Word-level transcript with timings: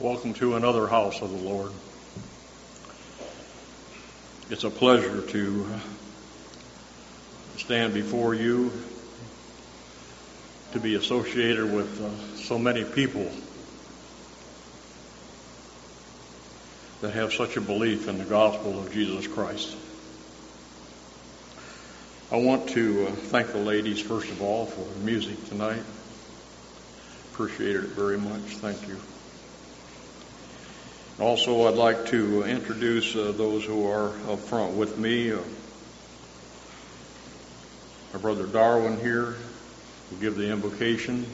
Welcome 0.00 0.32
to 0.34 0.56
another 0.56 0.86
house 0.86 1.20
of 1.20 1.28
the 1.28 1.36
Lord. 1.36 1.72
It's 4.48 4.64
a 4.64 4.70
pleasure 4.70 5.20
to 5.20 5.66
stand 7.58 7.92
before 7.92 8.34
you, 8.34 8.72
to 10.72 10.80
be 10.80 10.94
associated 10.94 11.70
with 11.70 12.00
uh, 12.00 12.36
so 12.36 12.58
many 12.58 12.82
people 12.82 13.30
that 17.02 17.12
have 17.12 17.34
such 17.34 17.58
a 17.58 17.60
belief 17.60 18.08
in 18.08 18.16
the 18.16 18.24
gospel 18.24 18.80
of 18.80 18.90
Jesus 18.94 19.26
Christ. 19.26 19.76
I 22.32 22.38
want 22.38 22.70
to 22.70 23.08
uh, 23.08 23.10
thank 23.10 23.52
the 23.52 23.58
ladies, 23.58 24.00
first 24.00 24.30
of 24.30 24.40
all, 24.40 24.64
for 24.64 24.80
the 24.80 25.04
music 25.04 25.46
tonight. 25.50 25.82
Appreciated 27.34 27.84
it 27.84 27.90
very 27.90 28.16
much. 28.16 28.40
Thank 28.40 28.88
you. 28.88 28.98
Also, 31.20 31.68
I'd 31.68 31.74
like 31.74 32.06
to 32.06 32.44
introduce 32.44 33.14
uh, 33.14 33.34
those 33.36 33.62
who 33.62 33.86
are 33.90 34.08
up 34.30 34.38
front 34.38 34.74
with 34.74 34.96
me. 34.96 35.30
Uh, 35.30 35.38
our 38.14 38.18
brother 38.18 38.46
Darwin 38.46 38.98
here 38.98 39.36
will 40.10 40.18
give 40.18 40.36
the 40.36 40.50
invocation. 40.50 41.26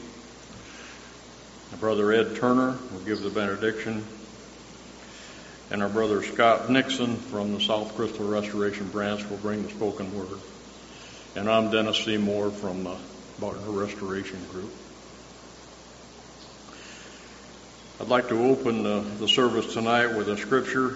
My 1.71 1.77
brother 1.77 2.11
Ed 2.11 2.35
Turner 2.35 2.77
will 2.91 2.99
give 2.99 3.21
the 3.21 3.29
benediction. 3.29 4.03
And 5.71 5.81
our 5.81 5.87
brother 5.87 6.21
Scott 6.21 6.69
Nixon 6.69 7.15
from 7.15 7.53
the 7.53 7.61
South 7.61 7.95
Crystal 7.95 8.27
Restoration 8.27 8.89
Branch 8.89 9.23
will 9.29 9.37
bring 9.37 9.63
the 9.63 9.69
spoken 9.69 10.13
word. 10.13 10.41
And 11.37 11.49
I'm 11.49 11.71
Dennis 11.71 12.03
Seymour 12.03 12.51
from 12.51 12.83
the 12.83 12.97
Barton 13.39 13.73
Restoration 13.73 14.39
Group. 14.51 14.73
I'd 17.99 18.09
like 18.09 18.27
to 18.27 18.45
open 18.45 18.83
the, 18.83 18.99
the 18.99 19.27
service 19.27 19.73
tonight 19.73 20.15
with 20.15 20.29
a 20.29 20.37
scripture. 20.37 20.93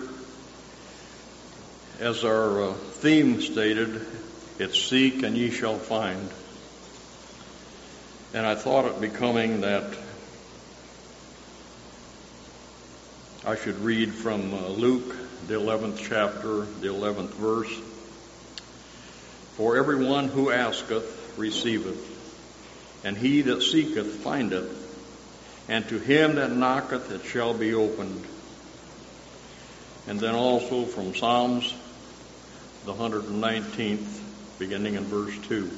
As 2.00 2.24
our 2.24 2.70
uh, 2.70 2.74
theme 2.74 3.42
stated, 3.42 4.06
it's 4.60 4.80
seek 4.80 5.24
and 5.24 5.36
ye 5.36 5.50
shall 5.50 5.80
find. 5.80 6.30
And 8.36 8.46
I 8.46 8.54
thought 8.54 8.86
it 8.86 9.02
becoming 9.02 9.62
that 9.62 9.98
I 13.48 13.56
should 13.56 13.80
read 13.80 14.14
from 14.14 14.54
uh, 14.54 14.68
Luke, 14.68 15.16
the 15.48 15.56
11th 15.56 15.98
chapter, 16.08 16.66
the 16.66 16.90
11th 16.90 17.32
verse. 17.32 17.76
For 19.56 19.76
everyone 19.76 20.28
who 20.28 20.52
asketh 20.52 21.34
receiveth, 21.36 23.02
and 23.04 23.18
he 23.18 23.42
that 23.42 23.64
seeketh 23.64 24.18
findeth, 24.18 24.81
and 25.68 25.88
to 25.90 26.00
him 26.00 26.36
that 26.36 26.52
knocketh 26.52 27.12
it 27.12 27.24
shall 27.24 27.54
be 27.54 27.74
opened. 27.74 28.26
And 30.08 30.20
then 30.20 30.36
also 30.36 30.86
from 30.86 31.16
Psalms, 31.16 31.74
the 32.86 32.94
119th, 32.94 34.20
beginning 34.58 34.96
in 34.96 35.04
verse 35.06 35.38
2. 35.48 35.70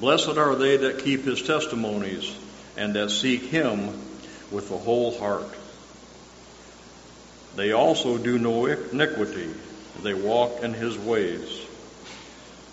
Blessed 0.00 0.36
are 0.36 0.54
they 0.56 0.76
that 0.78 0.98
keep 0.98 1.24
his 1.24 1.42
testimonies 1.42 2.34
and 2.76 2.94
that 2.94 3.10
seek 3.10 3.42
him 3.42 3.86
with 4.50 4.68
the 4.68 4.76
whole 4.76 5.18
heart. 5.18 5.48
They 7.54 7.72
also 7.72 8.18
do 8.18 8.38
no 8.38 8.66
iniquity, 8.66 9.48
they 10.02 10.12
walk 10.12 10.62
in 10.62 10.74
his 10.74 10.98
ways. 10.98 11.66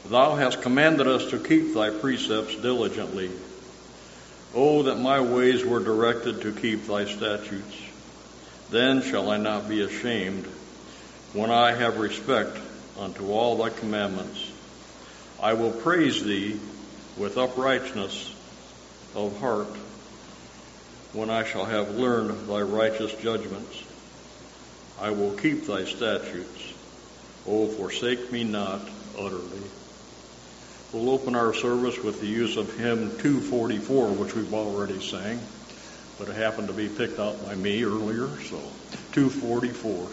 Thou 0.05 0.35
hast 0.35 0.61
commanded 0.61 1.07
us 1.07 1.29
to 1.29 1.39
keep 1.39 1.73
thy 1.73 1.89
precepts 1.89 2.55
diligently. 2.57 3.31
Oh, 4.55 4.83
that 4.83 4.99
my 4.99 5.19
ways 5.19 5.65
were 5.65 5.79
directed 5.79 6.41
to 6.41 6.51
keep 6.51 6.85
thy 6.85 7.05
statutes. 7.05 7.75
Then 8.69 9.01
shall 9.01 9.31
I 9.31 9.37
not 9.37 9.67
be 9.67 9.81
ashamed 9.81 10.45
when 11.33 11.49
I 11.49 11.73
have 11.73 11.97
respect 11.97 12.57
unto 12.99 13.31
all 13.31 13.57
thy 13.57 13.69
commandments. 13.69 14.51
I 15.41 15.53
will 15.53 15.71
praise 15.71 16.23
thee 16.23 16.59
with 17.17 17.37
uprightness 17.37 18.33
of 19.15 19.39
heart 19.39 19.75
when 21.13 21.29
I 21.29 21.44
shall 21.44 21.65
have 21.65 21.95
learned 21.95 22.47
thy 22.47 22.61
righteous 22.61 23.13
judgments. 23.15 23.83
I 25.01 25.09
will 25.09 25.33
keep 25.33 25.65
thy 25.65 25.85
statutes. 25.85 26.73
Oh, 27.47 27.67
forsake 27.67 28.31
me 28.31 28.44
not 28.44 28.81
utterly. 29.17 29.61
We'll 30.94 31.10
open 31.10 31.34
our 31.34 31.56
service 31.56 31.98
with 31.98 32.19
the 32.19 32.28
use 32.28 32.56
of 32.56 32.72
hymn 32.78 33.18
244, 33.18 34.10
which 34.10 34.36
we've 34.36 34.54
already 34.54 35.01
sang, 35.01 35.40
but 36.19 36.30
it 36.30 36.36
happened 36.36 36.68
to 36.68 36.74
be 36.74 36.88
picked 36.88 37.19
out 37.19 37.44
by 37.44 37.56
me 37.56 37.84
earlier, 37.84 38.40
so 38.42 38.60
244. 39.12 40.12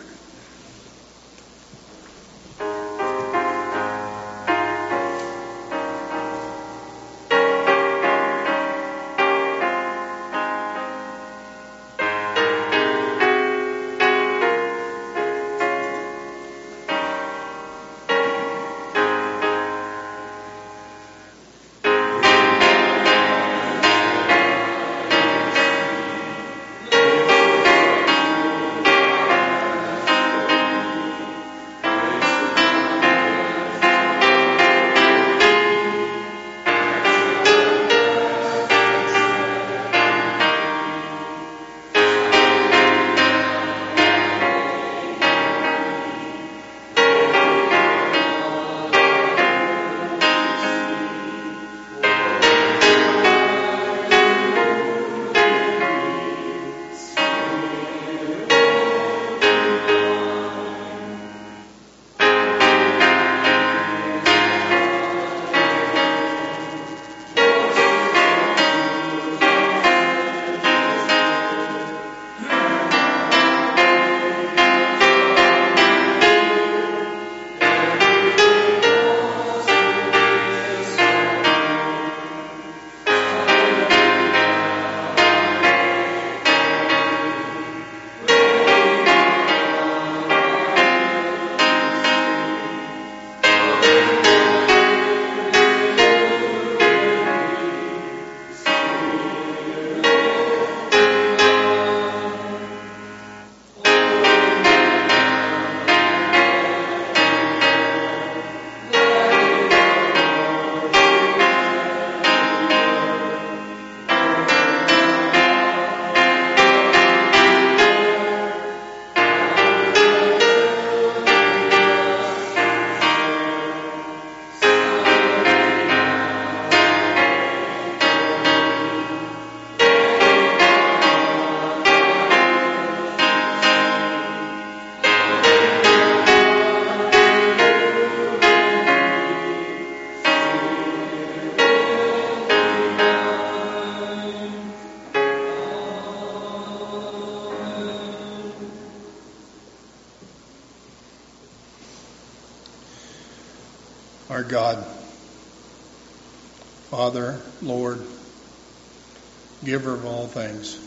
Things. 160.31 160.79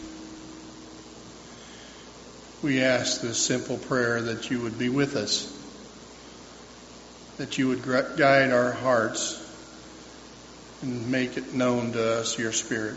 We 2.64 2.82
ask 2.82 3.22
this 3.22 3.38
simple 3.38 3.78
prayer 3.78 4.22
that 4.22 4.50
you 4.50 4.62
would 4.62 4.80
be 4.80 4.88
with 4.88 5.18
us, 5.18 5.52
that 7.38 7.58
you 7.58 7.68
would 7.68 7.84
guide 7.84 8.52
our 8.52 8.72
hearts 8.72 9.40
and 10.82 11.12
make 11.12 11.36
it 11.36 11.54
known 11.54 11.92
to 11.92 12.20
us 12.20 12.40
your 12.40 12.54
Spirit. 12.54 12.96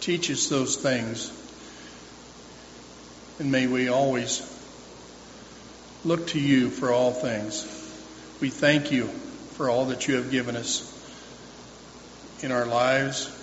Teach 0.00 0.30
us 0.30 0.48
those 0.48 0.76
things, 0.76 1.32
and 3.40 3.50
may 3.50 3.66
we 3.66 3.88
always 3.88 4.48
look 6.04 6.28
to 6.28 6.40
you 6.40 6.70
for 6.70 6.92
all 6.92 7.12
things. 7.12 7.64
We 8.40 8.50
thank 8.50 8.92
you 8.92 9.08
for 9.56 9.68
all 9.68 9.86
that 9.86 10.06
you 10.06 10.14
have 10.16 10.30
given 10.30 10.54
us 10.54 10.88
in 12.42 12.52
our 12.52 12.66
lives 12.66 13.41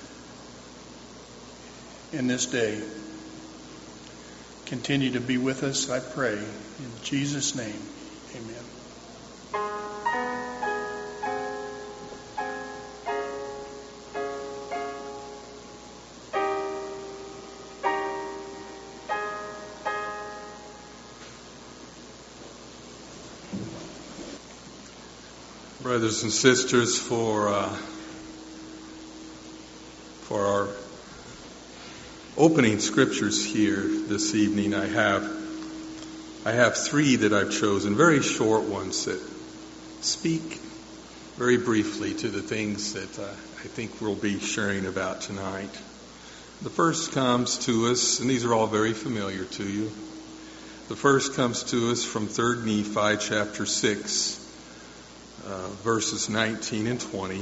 in 2.12 2.28
this 2.28 2.46
day. 2.48 2.82
Continue 4.66 5.12
to 5.12 5.20
be 5.20 5.38
with 5.38 5.64
us, 5.64 5.90
I 5.90 6.00
pray. 6.00 6.38
In 6.38 6.92
Jesus' 7.02 7.56
name, 7.56 7.82
amen. 8.36 8.66
brothers 25.90 26.24
and 26.24 26.32
sisters, 26.32 27.00
for 27.00 27.50
uh, 27.50 27.76
for 30.22 30.46
our 30.46 30.79
opening 32.40 32.80
scriptures 32.80 33.46
here 33.46 33.82
this 33.84 34.34
evening. 34.34 34.74
I 34.74 34.86
have 34.86 35.30
I 36.46 36.54
have 36.54 36.78
three 36.78 37.18
that 37.18 37.34
I've 37.34 37.52
chosen, 37.52 37.98
very 37.98 38.22
short 38.22 38.64
ones 38.64 39.04
that 39.06 39.20
speak 40.00 40.62
very 41.36 41.58
briefly 41.58 42.14
to 42.14 42.30
the 42.30 42.42
things 42.42 42.94
that 42.94 43.20
uh, 43.20 43.28
I 43.28 43.68
think 43.68 44.00
we'll 44.00 44.16
be 44.16 44.40
sharing 44.40 44.86
about 44.86 45.20
tonight. 45.20 45.70
The 46.62 46.70
first 46.70 47.12
comes 47.12 47.58
to 47.66 47.88
us, 47.88 48.22
and 48.22 48.30
these 48.30 48.46
are 48.46 48.54
all 48.54 48.68
very 48.68 48.94
familiar 48.94 49.44
to 49.44 49.64
you. 49.70 49.92
The 50.88 50.96
first 50.96 51.34
comes 51.36 51.64
to 51.66 51.92
us 51.92 52.06
from 52.06 52.28
3rd 52.28 52.64
Nephi 52.64 53.28
chapter 53.28 53.66
6 53.66 54.40
uh, 55.46 55.68
verses 55.84 56.30
19 56.30 56.88
and 56.88 57.02
20, 57.02 57.40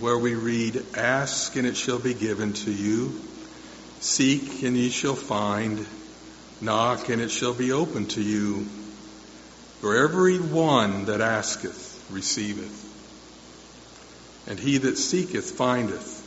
where 0.00 0.18
we 0.18 0.34
read, 0.34 0.84
Ask 0.96 1.54
and 1.54 1.64
it 1.64 1.76
shall 1.76 2.00
be 2.00 2.14
given 2.14 2.54
to 2.54 2.72
you, 2.72 3.12
seek 4.04 4.62
and 4.62 4.76
ye 4.76 4.90
shall 4.90 5.16
find, 5.16 5.86
knock 6.60 7.08
and 7.08 7.22
it 7.22 7.30
shall 7.30 7.54
be 7.54 7.72
opened 7.72 8.10
to 8.10 8.22
you. 8.22 8.66
For 9.80 9.96
every 9.96 10.38
one 10.38 11.06
that 11.06 11.20
asketh 11.20 12.06
receiveth, 12.10 12.82
and 14.46 14.58
he 14.58 14.78
that 14.78 14.98
seeketh 14.98 15.52
findeth, 15.52 16.20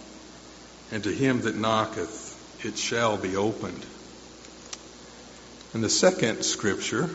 and 0.92 1.04
to 1.04 1.12
him 1.12 1.42
that 1.42 1.56
knocketh 1.56 2.66
it 2.66 2.78
shall 2.78 3.18
be 3.18 3.36
opened. 3.36 3.86
And 5.74 5.84
the 5.84 5.90
second 5.90 6.44
scripture. 6.44 7.10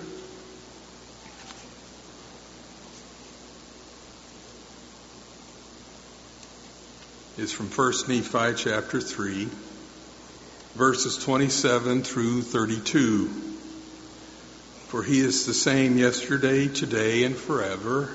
Is 7.38 7.50
from 7.50 7.71
1 7.71 7.92
Nephi 8.09 8.54
chapter 8.54 9.00
3, 9.00 9.49
verses 10.75 11.19
27 11.19 12.02
through 12.02 12.43
32. 12.43 13.29
For 14.88 15.02
he 15.02 15.21
is 15.21 15.47
the 15.47 15.55
same 15.55 15.99
yesterday, 15.99 16.69
today, 16.69 17.25
and 17.25 17.37
forever. 17.37 18.11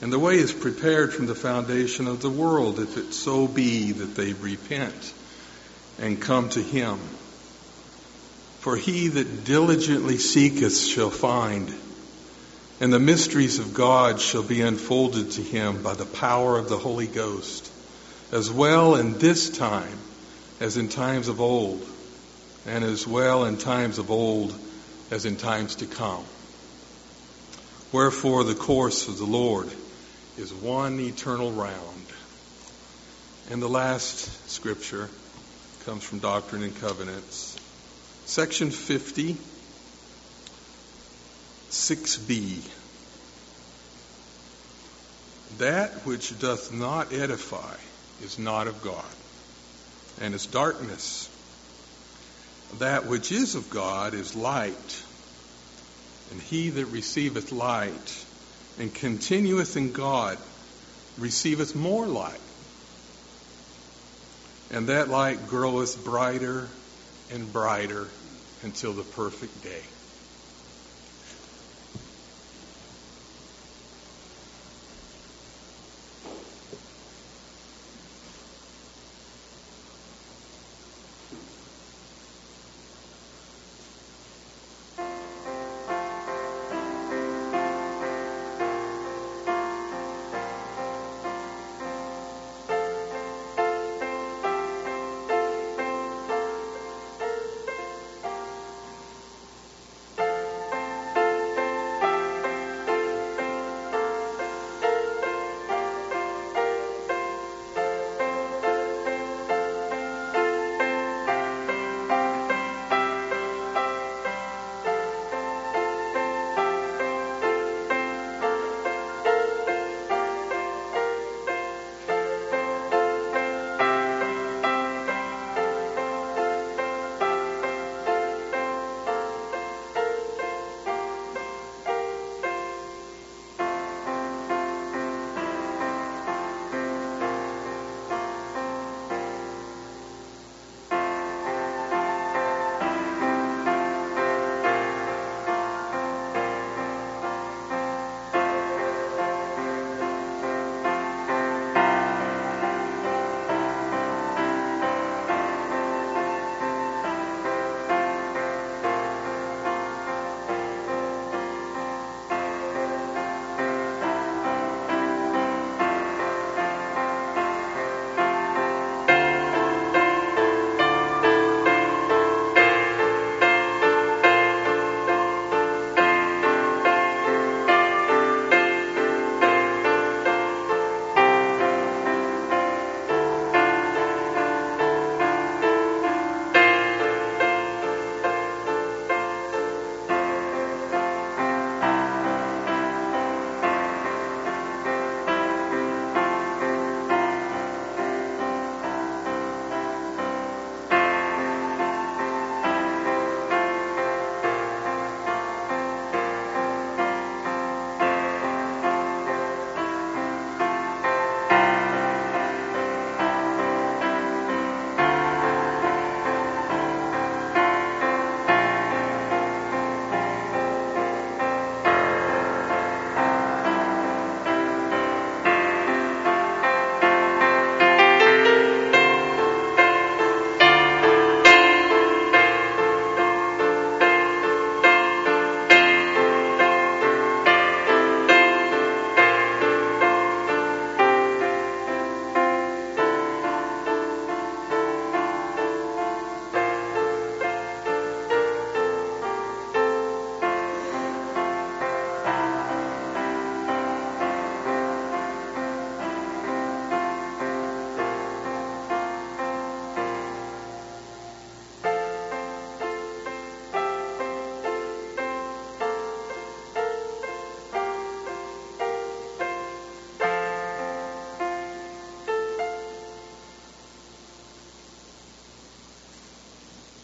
And 0.00 0.12
the 0.12 0.18
way 0.18 0.36
is 0.36 0.52
prepared 0.52 1.12
from 1.12 1.26
the 1.26 1.34
foundation 1.34 2.06
of 2.06 2.20
the 2.20 2.30
world, 2.30 2.78
if 2.78 2.96
it 2.96 3.12
so 3.12 3.46
be 3.48 3.92
that 3.92 4.14
they 4.16 4.32
repent 4.32 5.14
and 5.98 6.20
come 6.20 6.48
to 6.50 6.62
him. 6.62 6.98
For 8.60 8.76
he 8.76 9.08
that 9.08 9.44
diligently 9.44 10.18
seeketh 10.18 10.78
shall 10.78 11.10
find, 11.10 11.72
and 12.80 12.92
the 12.92 12.98
mysteries 12.98 13.58
of 13.58 13.74
God 13.74 14.20
shall 14.20 14.42
be 14.42 14.60
unfolded 14.60 15.32
to 15.32 15.42
him 15.42 15.82
by 15.82 15.94
the 15.94 16.06
power 16.06 16.58
of 16.58 16.68
the 16.68 16.78
Holy 16.78 17.06
Ghost 17.06 17.70
as 18.32 18.50
well 18.50 18.96
in 18.96 19.18
this 19.18 19.50
time 19.50 19.98
as 20.64 20.78
in 20.78 20.88
times 20.88 21.28
of 21.28 21.42
old, 21.42 21.86
and 22.64 22.84
as 22.84 23.06
well 23.06 23.44
in 23.44 23.58
times 23.58 23.98
of 23.98 24.10
old 24.10 24.50
as 25.10 25.26
in 25.26 25.36
times 25.36 25.74
to 25.74 25.84
come. 25.84 26.24
Wherefore 27.92 28.44
the 28.44 28.54
course 28.54 29.06
of 29.06 29.18
the 29.18 29.26
Lord 29.26 29.68
is 30.38 30.54
one 30.54 30.98
eternal 31.00 31.52
round. 31.52 32.06
And 33.50 33.60
the 33.60 33.68
last 33.68 34.48
scripture 34.48 35.10
comes 35.84 36.02
from 36.02 36.20
Doctrine 36.20 36.62
and 36.62 36.80
Covenants, 36.80 37.58
section 38.24 38.70
50, 38.70 39.36
6b. 41.68 42.70
That 45.58 45.90
which 46.06 46.38
doth 46.38 46.72
not 46.72 47.12
edify 47.12 47.76
is 48.22 48.38
not 48.38 48.66
of 48.66 48.82
God, 48.82 49.04
and 50.20 50.34
is 50.34 50.46
darkness. 50.46 51.28
That 52.78 53.06
which 53.06 53.30
is 53.30 53.54
of 53.54 53.70
God 53.70 54.14
is 54.14 54.34
light, 54.34 55.02
and 56.30 56.40
he 56.40 56.70
that 56.70 56.86
receiveth 56.86 57.52
light 57.52 58.24
and 58.78 58.92
continueth 58.92 59.76
in 59.76 59.92
God 59.92 60.38
receiveth 61.18 61.74
more 61.76 62.06
light. 62.06 62.40
And 64.70 64.88
that 64.88 65.08
light 65.08 65.46
groweth 65.46 66.04
brighter 66.04 66.68
and 67.30 67.52
brighter 67.52 68.08
until 68.62 68.92
the 68.92 69.04
perfect 69.04 69.62
day. 69.62 69.93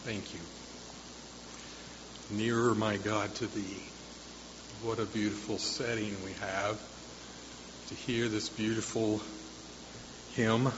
Thank 0.03 0.33
you. 0.33 0.39
Nearer, 2.35 2.73
my 2.73 2.97
God, 2.97 3.35
to 3.35 3.45
thee. 3.45 3.83
What 4.81 4.97
a 4.97 5.05
beautiful 5.05 5.59
setting 5.59 6.15
we 6.25 6.31
have 6.33 6.81
to 7.89 7.93
hear 7.93 8.27
this 8.27 8.49
beautiful 8.49 9.21
hymn. 10.33 10.71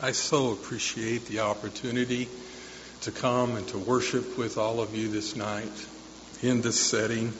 I 0.00 0.12
so 0.12 0.52
appreciate 0.52 1.26
the 1.26 1.40
opportunity 1.40 2.28
to 3.02 3.10
come 3.10 3.56
and 3.56 3.68
to 3.68 3.78
worship 3.78 4.38
with 4.38 4.56
all 4.56 4.80
of 4.80 4.94
you 4.94 5.08
this 5.08 5.36
night 5.36 5.86
in 6.40 6.62
this 6.62 6.80
setting 6.80 7.34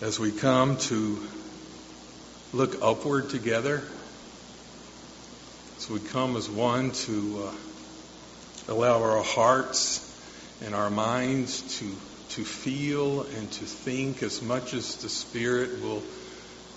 as 0.00 0.18
we 0.18 0.32
come 0.32 0.78
to 0.78 1.20
look 2.54 2.80
upward 2.80 3.28
together, 3.28 3.82
as 5.76 5.90
we 5.90 6.00
come 6.00 6.34
as 6.36 6.48
one 6.48 6.92
to 6.92 7.44
uh, 7.44 7.52
allow 8.68 9.02
our 9.02 9.22
hearts 9.22 10.02
and 10.64 10.74
our 10.74 10.90
minds 10.90 11.78
to, 11.78 11.84
to 12.30 12.44
feel 12.44 13.22
and 13.22 13.50
to 13.52 13.64
think 13.64 14.22
as 14.22 14.42
much 14.42 14.74
as 14.74 14.96
the 14.96 15.08
Spirit 15.08 15.82
will 15.82 16.02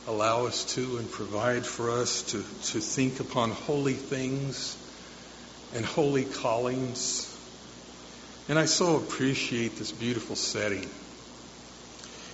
allow 0.07 0.45
us 0.45 0.65
to 0.75 0.97
and 0.97 1.09
provide 1.09 1.65
for 1.65 1.91
us 1.91 2.23
to, 2.23 2.37
to 2.37 2.79
think 2.79 3.19
upon 3.19 3.51
holy 3.51 3.93
things 3.93 4.77
and 5.75 5.85
holy 5.85 6.25
callings. 6.25 7.35
And 8.47 8.57
I 8.57 8.65
so 8.65 8.97
appreciate 8.97 9.77
this 9.77 9.91
beautiful 9.91 10.35
setting 10.35 10.89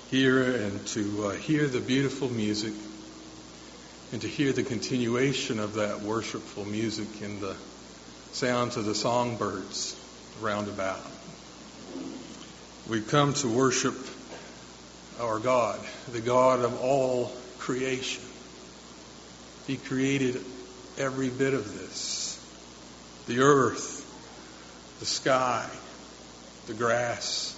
here 0.10 0.42
and 0.44 0.86
to 0.88 1.28
uh, 1.28 1.30
hear 1.32 1.68
the 1.68 1.82
beautiful 1.82 2.30
music 2.30 2.74
and 4.12 4.22
to 4.22 4.28
hear 4.28 4.54
the 4.54 4.64
continuation 4.64 5.60
of 5.60 5.74
that 5.74 6.02
worshipful 6.02 6.64
music 6.64 7.22
in 7.22 7.42
the 7.42 7.56
sounds 8.36 8.76
of 8.76 8.84
the 8.84 8.94
songbirds 8.94 9.98
roundabout. 10.42 11.00
We've 12.90 13.08
come 13.08 13.34
to 13.36 13.48
worship 13.48 13.96
our 15.22 15.40
God, 15.40 15.80
the 16.12 16.20
God 16.20 16.60
of 16.60 16.82
all 16.82 17.32
creation. 17.60 18.22
He 19.68 19.78
created 19.78 20.44
every 20.98 21.30
bit 21.30 21.54
of 21.54 21.80
this. 21.80 22.38
The 23.28 23.40
earth, 23.40 24.04
the 25.00 25.06
sky, 25.06 25.70
the 26.68 26.74
grass, 26.74 27.58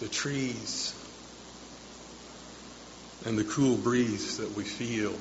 the 0.00 0.08
trees, 0.08 0.94
and 3.24 3.38
the 3.38 3.44
cool 3.44 3.78
breeze 3.78 4.36
that 4.36 4.54
we 4.54 4.64
feel 4.64 5.14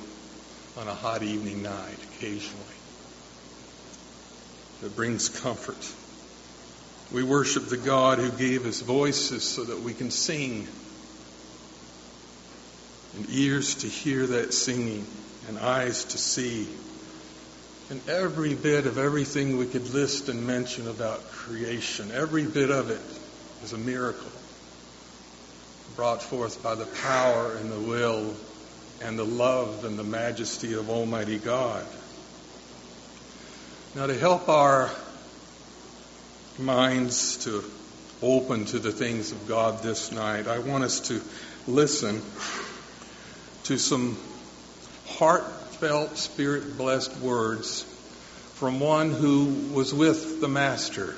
on 0.77 0.89
a 0.89 0.93
hot 0.93 1.23
evening 1.23 1.63
night 1.63 1.97
occasionally. 2.17 2.76
That 4.81 4.95
brings 4.95 5.29
comfort. 5.29 5.93
We 7.11 7.23
worship 7.23 7.67
the 7.67 7.77
God 7.77 8.19
who 8.19 8.29
gave 8.29 8.65
us 8.65 8.81
voices 8.81 9.43
so 9.43 9.63
that 9.63 9.79
we 9.79 9.93
can 9.93 10.11
sing 10.11 10.67
and 13.15 13.25
ears 13.29 13.75
to 13.75 13.87
hear 13.87 14.27
that 14.27 14.53
singing 14.53 15.05
and 15.47 15.57
eyes 15.57 16.05
to 16.05 16.17
see. 16.17 16.67
And 17.89 18.07
every 18.09 18.53
bit 18.53 18.85
of 18.85 18.97
everything 18.97 19.57
we 19.57 19.65
could 19.65 19.93
list 19.93 20.29
and 20.29 20.45
mention 20.45 20.87
about 20.87 21.31
creation, 21.31 22.11
every 22.11 22.45
bit 22.45 22.69
of 22.69 22.91
it 22.91 23.01
is 23.63 23.73
a 23.73 23.77
miracle 23.77 24.29
brought 25.95 26.21
forth 26.21 26.61
by 26.61 26.75
the 26.75 26.85
power 26.85 27.55
and 27.55 27.71
the 27.71 27.79
will 27.79 28.35
and 29.03 29.17
the 29.17 29.25
love 29.25 29.83
and 29.83 29.97
the 29.97 30.03
majesty 30.03 30.73
of 30.73 30.91
Almighty 30.91 31.39
God. 31.39 31.83
Now, 33.97 34.05
to 34.05 34.13
help 34.13 34.47
our 34.47 34.91
minds 36.59 37.37
to 37.45 37.63
open 38.21 38.65
to 38.65 38.77
the 38.77 38.91
things 38.91 39.31
of 39.31 39.47
God 39.47 39.81
this 39.81 40.11
night, 40.11 40.47
I 40.47 40.59
want 40.59 40.83
us 40.83 40.99
to 41.07 41.19
listen 41.67 42.21
to 43.63 43.79
some 43.79 44.15
heartfelt, 45.07 46.15
spirit 46.15 46.77
blessed 46.77 47.17
words 47.21 47.85
from 48.53 48.79
one 48.79 49.09
who 49.09 49.45
was 49.73 49.95
with 49.95 50.41
the 50.41 50.47
Master. 50.47 51.15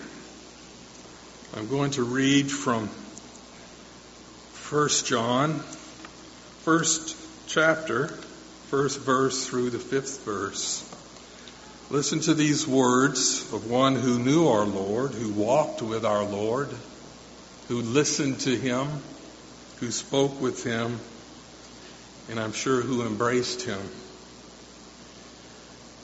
I'm 1.58 1.68
going 1.68 1.92
to 1.92 2.04
read 2.04 2.50
from 2.50 2.88
1 4.70 4.90
John, 5.04 5.60
first 6.64 7.18
chapter, 7.46 8.08
first 8.70 9.02
verse 9.02 9.46
through 9.46 9.72
the 9.72 9.80
fifth 9.80 10.24
verse. 10.24 10.86
Listen 11.92 12.20
to 12.20 12.36
these 12.36 12.68
words 12.68 13.52
of 13.52 13.68
one 13.68 13.96
who 13.96 14.20
knew 14.20 14.48
our 14.48 14.66
Lord, 14.66 15.16
who 15.16 15.34
walked 15.34 15.82
with 15.82 16.06
our 16.06 16.24
Lord, 16.24 16.70
who 17.68 17.82
listened 17.82 18.42
to 18.42 18.56
him, 18.56 18.88
who 19.80 19.90
spoke 19.90 20.40
with 20.40 20.64
him, 20.64 21.00
and 22.30 22.40
I'm 22.40 22.52
sure 22.52 22.82
who 22.82 23.08
embraced 23.08 23.64
him. 23.64 23.80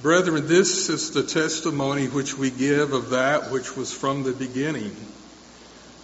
Brethren, 0.01 0.47
this 0.47 0.89
is 0.89 1.11
the 1.11 1.21
testimony 1.21 2.07
which 2.07 2.35
we 2.35 2.49
give 2.49 2.91
of 2.91 3.11
that 3.11 3.51
which 3.51 3.77
was 3.77 3.93
from 3.93 4.23
the 4.23 4.33
beginning, 4.33 4.95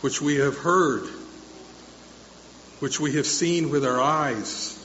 which 0.02 0.22
we 0.22 0.36
have 0.36 0.58
heard, 0.58 1.08
which 2.82 3.00
we 3.00 3.14
have 3.14 3.26
seen 3.26 3.72
with 3.72 3.84
our 3.84 4.00
eyes, 4.00 4.78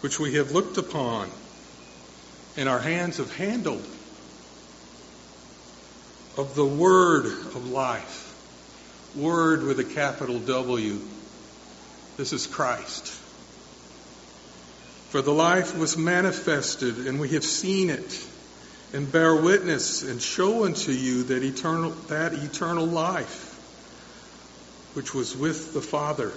which 0.00 0.18
we 0.18 0.34
have 0.34 0.50
looked 0.50 0.78
upon, 0.78 1.30
and 2.56 2.68
our 2.68 2.78
hands 2.78 3.16
have 3.16 3.34
handled 3.36 3.86
of 6.36 6.54
the 6.54 6.64
Word 6.64 7.26
of 7.26 7.68
life. 7.68 8.28
Word 9.14 9.64
with 9.64 9.78
a 9.78 9.84
capital 9.84 10.38
W. 10.38 10.98
This 12.16 12.32
is 12.32 12.46
Christ. 12.46 13.06
For 15.10 15.20
the 15.20 15.32
life 15.32 15.76
was 15.76 15.98
manifested, 15.98 17.06
and 17.06 17.20
we 17.20 17.30
have 17.30 17.44
seen 17.44 17.90
it, 17.90 18.26
and 18.94 19.10
bear 19.12 19.36
witness, 19.36 20.02
and 20.02 20.20
show 20.22 20.64
unto 20.64 20.92
you 20.92 21.24
that 21.24 21.42
eternal, 21.42 21.90
that 22.08 22.32
eternal 22.32 22.86
life, 22.86 23.50
which 24.94 25.14
was 25.14 25.36
with 25.36 25.74
the 25.74 25.82
Father, 25.82 26.32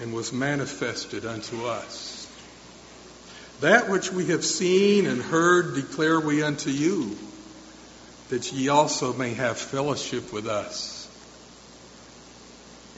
and 0.00 0.12
was 0.12 0.32
manifested 0.32 1.24
unto 1.24 1.64
us. 1.64 2.13
That 3.64 3.88
which 3.88 4.12
we 4.12 4.26
have 4.26 4.44
seen 4.44 5.06
and 5.06 5.22
heard 5.22 5.74
declare 5.74 6.20
we 6.20 6.42
unto 6.42 6.68
you, 6.68 7.16
that 8.28 8.52
ye 8.52 8.68
also 8.68 9.14
may 9.14 9.32
have 9.32 9.56
fellowship 9.56 10.34
with 10.34 10.46
us. 10.46 11.08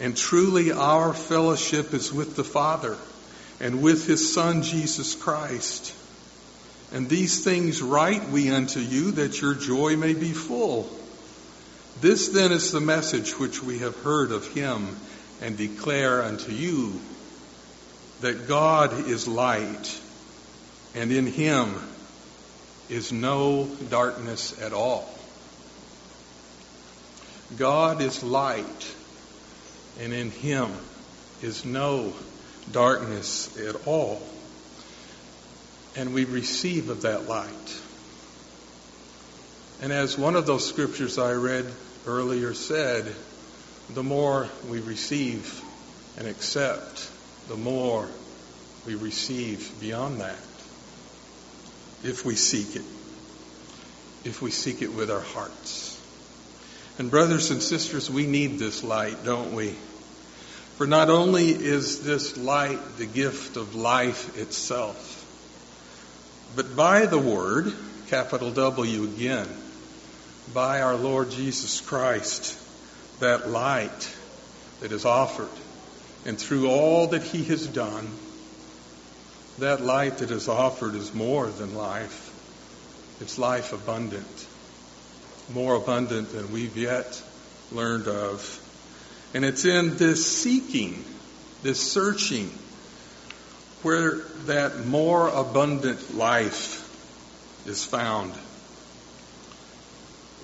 And 0.01 0.17
truly 0.17 0.73
our 0.73 1.15
fellowship 1.15 1.95
is 1.95 2.13
with 2.13 2.35
the 2.35 2.43
Father 2.43 2.97
and 3.61 3.81
with 3.81 4.09
his 4.09 4.35
Son 4.35 4.63
Jesus 4.63 5.15
Christ. 5.15 5.95
And 6.93 7.09
these 7.09 7.45
things 7.45 7.81
write 7.81 8.31
we 8.31 8.51
unto 8.51 8.81
you 8.81 9.13
that 9.13 9.41
your 9.41 9.55
joy 9.55 9.97
may 9.97 10.15
be 10.15 10.33
full. 10.33 10.91
This 12.01 12.31
then 12.31 12.51
is 12.51 12.73
the 12.73 12.81
message 12.81 13.39
which 13.39 13.63
we 13.63 13.79
have 13.79 13.97
heard 13.99 14.33
of 14.33 14.53
him 14.53 14.97
and 15.41 15.57
declare 15.57 16.25
unto 16.25 16.51
you 16.51 16.99
that 18.21 18.49
God 18.49 19.07
is 19.07 19.29
light 19.29 20.01
and 20.97 21.13
in 21.13 21.27
him 21.27 21.75
is 22.89 23.13
no 23.13 23.67
darkness 23.91 24.59
at 24.63 24.73
all. 24.73 25.07
God 27.59 28.01
is 28.01 28.23
light 28.23 28.95
and 30.01 30.13
in 30.13 30.31
him 30.31 30.71
is 31.43 31.65
no 31.67 32.15
darkness 32.73 33.57
at 33.59 33.87
all. 33.87 34.23
And 35.97 36.15
we 36.15 36.25
receive 36.25 36.89
of 36.89 37.03
that 37.03 37.29
light. 37.29 37.81
And 39.83 39.93
as 39.93 40.17
one 40.17 40.35
of 40.35 40.47
those 40.47 40.67
scriptures 40.67 41.19
I 41.19 41.33
read 41.33 41.67
earlier 42.07 42.55
said, 42.55 43.15
the 43.91 44.03
more 44.03 44.49
we 44.69 44.81
receive 44.81 45.63
and 46.17 46.27
accept, 46.27 47.11
the 47.49 47.57
more 47.57 48.09
we 48.87 48.95
receive 48.95 49.79
beyond 49.79 50.21
that. 50.23 50.39
If 52.05 52.25
we 52.25 52.37
seek 52.37 52.77
it. 52.77 52.85
If 54.25 54.43
we 54.43 54.51
seek 54.51 54.83
it 54.83 54.95
with 54.95 55.11
our 55.11 55.21
hearts. 55.21 56.01
And 56.99 57.11
brothers 57.11 57.51
and 57.51 57.63
sisters, 57.63 58.11
we 58.11 58.27
need 58.27 58.59
this 58.59 58.83
light, 58.83 59.25
don't 59.25 59.55
we? 59.55 59.75
For 60.77 60.87
not 60.87 61.11
only 61.11 61.51
is 61.51 62.03
this 62.03 62.37
light 62.37 62.81
the 62.99 63.07
gift 63.07 63.57
of 63.57 63.75
life 63.75 64.39
itself, 64.39 65.25
but 66.55 66.77
by 66.77 67.07
the 67.07 67.19
Word, 67.19 67.73
capital 68.09 68.51
W 68.51 69.05
again, 69.05 69.49
by 70.53 70.81
our 70.81 70.97
Lord 70.97 71.31
Jesus 71.31 71.81
Christ, 71.81 72.59
that 73.21 73.49
light 73.49 74.15
that 74.81 74.93
is 74.93 75.05
offered, 75.05 75.49
and 76.25 76.39
through 76.39 76.69
all 76.69 77.09
that 77.09 77.23
He 77.23 77.45
has 77.45 77.67
done, 77.67 78.09
that 79.59 79.81
light 79.81 80.19
that 80.19 80.31
is 80.31 80.49
offered 80.49 80.95
is 80.95 81.15
more 81.15 81.47
than 81.49 81.75
life. 81.75 82.33
It's 83.21 83.39
life 83.39 83.73
abundant. 83.73 84.47
more 85.53 85.77
abundant 85.77 86.33
than 86.33 86.51
we've 86.53 86.77
yet 86.77 87.23
learned 87.73 88.09
of. 88.09 88.61
And 89.35 89.45
it's 89.45 89.65
in 89.65 89.97
this 89.97 90.27
seeking, 90.27 91.05
this 91.63 91.81
searching, 91.93 92.51
where 93.83 94.17
that 94.47 94.87
more 94.87 95.29
abundant 95.29 96.17
life 96.17 96.83
is 97.67 97.85
found. 97.85 98.33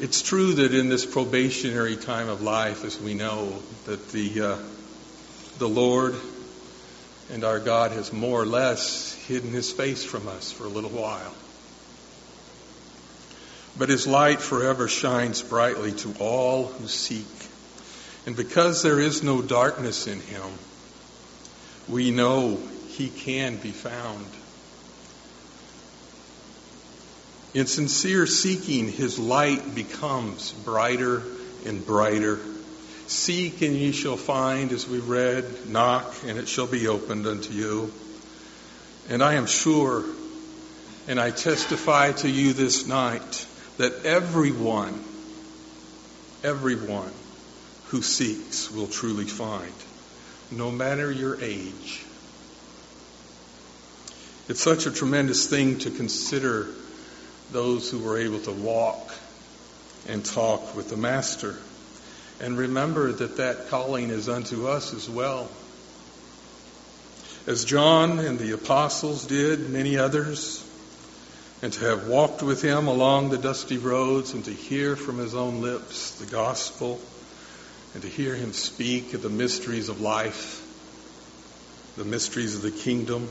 It's 0.00 0.22
true 0.22 0.54
that 0.54 0.74
in 0.74 0.88
this 0.88 1.06
probationary 1.06 1.96
time 1.96 2.28
of 2.28 2.42
life, 2.42 2.84
as 2.84 3.00
we 3.00 3.14
know, 3.14 3.58
that 3.86 4.10
the, 4.10 4.40
uh, 4.40 4.58
the 5.58 5.68
Lord 5.68 6.14
and 7.30 7.44
our 7.44 7.58
God 7.58 7.92
has 7.92 8.12
more 8.12 8.42
or 8.42 8.46
less 8.46 9.14
hidden 9.26 9.52
his 9.52 9.72
face 9.72 10.04
from 10.04 10.28
us 10.28 10.50
for 10.52 10.64
a 10.64 10.68
little 10.68 10.90
while. 10.90 11.34
But 13.78 13.88
his 13.88 14.06
light 14.06 14.40
forever 14.40 14.88
shines 14.88 15.40
brightly 15.42 15.92
to 15.92 16.14
all 16.18 16.66
who 16.66 16.86
seek. 16.88 17.26
And 18.26 18.36
because 18.36 18.82
there 18.82 19.00
is 19.00 19.22
no 19.22 19.42
darkness 19.42 20.06
in 20.06 20.20
him, 20.20 20.50
we 21.88 22.10
know 22.10 22.58
he 22.88 23.08
can 23.08 23.56
be 23.56 23.70
found. 23.70 24.26
In 27.54 27.66
sincere 27.66 28.26
seeking, 28.26 28.88
his 28.88 29.18
light 29.18 29.74
becomes 29.74 30.52
brighter 30.52 31.22
and 31.66 31.84
brighter. 31.84 32.38
Seek 33.12 33.60
and 33.60 33.76
ye 33.76 33.92
shall 33.92 34.16
find, 34.16 34.72
as 34.72 34.88
we 34.88 34.98
read. 34.98 35.68
Knock 35.68 36.14
and 36.26 36.38
it 36.38 36.48
shall 36.48 36.66
be 36.66 36.88
opened 36.88 37.26
unto 37.26 37.52
you. 37.52 37.92
And 39.08 39.22
I 39.22 39.34
am 39.34 39.46
sure, 39.46 40.04
and 41.06 41.20
I 41.20 41.30
testify 41.30 42.12
to 42.12 42.28
you 42.28 42.54
this 42.54 42.86
night, 42.86 43.46
that 43.76 44.06
everyone, 44.06 45.04
everyone 46.42 47.12
who 47.88 48.00
seeks 48.00 48.70
will 48.70 48.86
truly 48.86 49.26
find, 49.26 49.72
no 50.50 50.70
matter 50.70 51.12
your 51.12 51.38
age. 51.40 52.04
It's 54.48 54.62
such 54.62 54.86
a 54.86 54.90
tremendous 54.90 55.48
thing 55.48 55.80
to 55.80 55.90
consider 55.90 56.68
those 57.50 57.90
who 57.90 57.98
were 57.98 58.18
able 58.18 58.40
to 58.40 58.52
walk 58.52 59.14
and 60.08 60.24
talk 60.24 60.74
with 60.74 60.88
the 60.88 60.96
Master. 60.96 61.56
And 62.40 62.58
remember 62.58 63.12
that 63.12 63.36
that 63.36 63.68
calling 63.68 64.10
is 64.10 64.28
unto 64.28 64.66
us 64.66 64.94
as 64.94 65.08
well. 65.08 65.50
As 67.46 67.64
John 67.64 68.18
and 68.18 68.38
the 68.38 68.52
apostles 68.52 69.26
did, 69.26 69.70
many 69.70 69.96
others, 69.96 70.64
and 71.60 71.72
to 71.72 71.84
have 71.84 72.08
walked 72.08 72.42
with 72.42 72.62
him 72.62 72.86
along 72.86 73.30
the 73.30 73.38
dusty 73.38 73.78
roads 73.78 74.32
and 74.34 74.44
to 74.44 74.52
hear 74.52 74.96
from 74.96 75.18
his 75.18 75.34
own 75.34 75.60
lips 75.60 76.12
the 76.18 76.26
gospel 76.26 77.00
and 77.94 78.02
to 78.02 78.08
hear 78.08 78.34
him 78.34 78.52
speak 78.52 79.14
of 79.14 79.22
the 79.22 79.28
mysteries 79.28 79.88
of 79.88 80.00
life, 80.00 80.60
the 81.96 82.04
mysteries 82.04 82.56
of 82.56 82.62
the 82.62 82.70
kingdom 82.70 83.28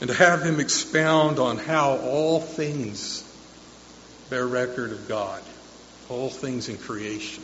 and 0.00 0.08
to 0.08 0.14
have 0.14 0.42
him 0.42 0.60
expound 0.60 1.38
on 1.38 1.58
how 1.58 1.96
all 1.96 2.40
things 2.40 3.22
bear 4.28 4.46
record 4.46 4.92
of 4.92 5.08
God, 5.08 5.42
all 6.08 6.28
things 6.28 6.68
in 6.68 6.76
creation 6.76 7.42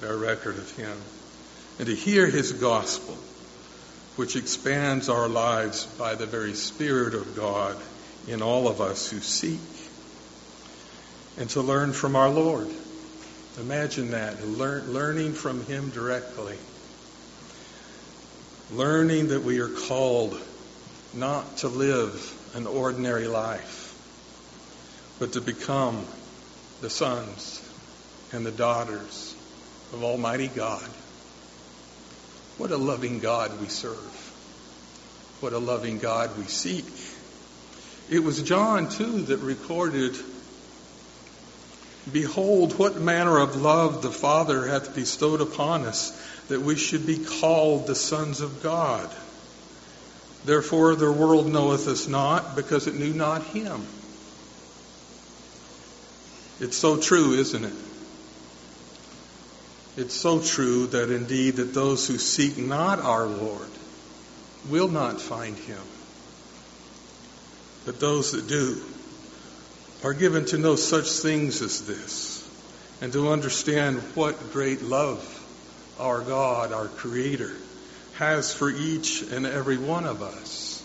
bear 0.00 0.16
record 0.16 0.56
of 0.56 0.76
him, 0.76 0.96
and 1.78 1.86
to 1.86 1.94
hear 1.94 2.26
his 2.26 2.52
gospel, 2.52 3.16
which 4.16 4.36
expands 4.36 5.08
our 5.08 5.28
lives 5.28 5.86
by 5.98 6.14
the 6.14 6.26
very 6.26 6.54
Spirit 6.54 7.14
of 7.14 7.36
God 7.36 7.76
in 8.26 8.42
all 8.42 8.68
of 8.68 8.80
us 8.80 9.10
who 9.10 9.20
seek, 9.20 9.60
and 11.38 11.48
to 11.50 11.60
learn 11.60 11.92
from 11.92 12.16
our 12.16 12.30
Lord. 12.30 12.68
Imagine 13.60 14.10
that, 14.10 14.46
learn, 14.46 14.92
learning 14.92 15.32
from 15.32 15.64
him 15.64 15.90
directly. 15.90 16.56
Learning 18.72 19.28
that 19.28 19.42
we 19.42 19.60
are 19.60 19.68
called 19.68 20.38
not 21.14 21.58
to 21.58 21.68
live 21.68 22.32
an 22.54 22.66
ordinary 22.66 23.28
life, 23.28 23.94
but 25.18 25.32
to 25.32 25.40
become 25.40 26.04
the 26.80 26.90
sons 26.90 27.62
and 28.32 28.44
the 28.44 28.50
daughters 28.50 29.35
of 29.92 30.02
Almighty 30.02 30.48
God. 30.48 30.88
What 32.58 32.70
a 32.70 32.76
loving 32.76 33.20
God 33.20 33.60
we 33.60 33.66
serve. 33.66 34.22
What 35.40 35.52
a 35.52 35.58
loving 35.58 35.98
God 35.98 36.36
we 36.38 36.44
seek. 36.44 36.86
It 38.08 38.20
was 38.20 38.42
John, 38.42 38.88
too, 38.88 39.22
that 39.22 39.38
recorded, 39.38 40.16
Behold, 42.10 42.78
what 42.78 42.96
manner 42.96 43.38
of 43.38 43.56
love 43.56 44.02
the 44.02 44.10
Father 44.10 44.66
hath 44.66 44.94
bestowed 44.94 45.40
upon 45.40 45.84
us, 45.84 46.12
that 46.48 46.60
we 46.60 46.76
should 46.76 47.04
be 47.04 47.18
called 47.18 47.86
the 47.86 47.94
sons 47.94 48.40
of 48.40 48.62
God. 48.62 49.10
Therefore 50.44 50.94
the 50.94 51.10
world 51.10 51.48
knoweth 51.48 51.88
us 51.88 52.06
not, 52.06 52.54
because 52.54 52.86
it 52.86 52.94
knew 52.94 53.12
not 53.12 53.42
him. 53.42 53.84
It's 56.60 56.76
so 56.76 56.96
true, 56.96 57.32
isn't 57.32 57.64
it? 57.64 57.72
It's 59.96 60.14
so 60.14 60.40
true 60.40 60.88
that 60.88 61.10
indeed 61.10 61.56
that 61.56 61.72
those 61.72 62.06
who 62.06 62.18
seek 62.18 62.58
not 62.58 62.98
our 62.98 63.26
Lord 63.26 63.70
will 64.68 64.88
not 64.88 65.20
find 65.20 65.56
him. 65.56 65.80
But 67.86 67.98
those 67.98 68.32
that 68.32 68.46
do 68.46 68.82
are 70.04 70.12
given 70.12 70.44
to 70.46 70.58
know 70.58 70.76
such 70.76 71.08
things 71.08 71.62
as 71.62 71.86
this 71.86 72.46
and 73.00 73.12
to 73.14 73.30
understand 73.30 74.00
what 74.14 74.52
great 74.52 74.82
love 74.82 75.32
our 75.98 76.20
God, 76.20 76.72
our 76.72 76.88
Creator, 76.88 77.52
has 78.14 78.52
for 78.52 78.68
each 78.68 79.22
and 79.22 79.46
every 79.46 79.78
one 79.78 80.04
of 80.04 80.20
us. 80.20 80.82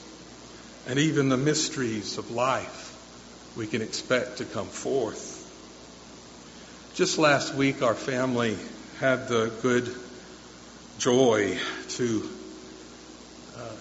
And 0.88 0.98
even 1.00 1.28
the 1.28 1.38
mysteries 1.38 2.18
of 2.18 2.32
life 2.32 2.88
we 3.58 3.68
can 3.68 3.82
expect 3.82 4.38
to 4.38 4.46
come 4.46 4.68
forth. 4.68 5.40
Just 6.96 7.18
last 7.18 7.54
week, 7.56 7.82
our 7.82 7.96
family 7.96 8.58
had 9.02 9.28
the 9.28 9.52
good 9.62 9.94
joy 10.98 11.58
to 11.90 12.30
uh, 13.58 13.76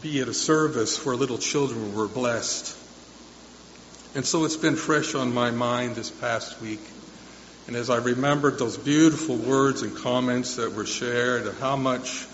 be 0.00 0.20
at 0.20 0.28
a 0.28 0.34
service 0.34 1.04
where 1.04 1.16
little 1.16 1.38
children 1.38 1.96
were 1.96 2.06
blessed. 2.06 2.76
And 4.14 4.24
so 4.24 4.44
it's 4.44 4.56
been 4.56 4.76
fresh 4.76 5.16
on 5.16 5.34
my 5.34 5.50
mind 5.50 5.96
this 5.96 6.10
past 6.10 6.60
week 6.60 6.80
and 7.70 7.76
as 7.76 7.88
I 7.88 7.98
remembered 7.98 8.58
those 8.58 8.76
beautiful 8.76 9.36
words 9.36 9.82
and 9.82 9.96
comments 9.96 10.56
that 10.56 10.72
were 10.72 10.86
shared 10.86 11.46
of 11.46 11.60
how 11.60 11.76
much 11.76 12.26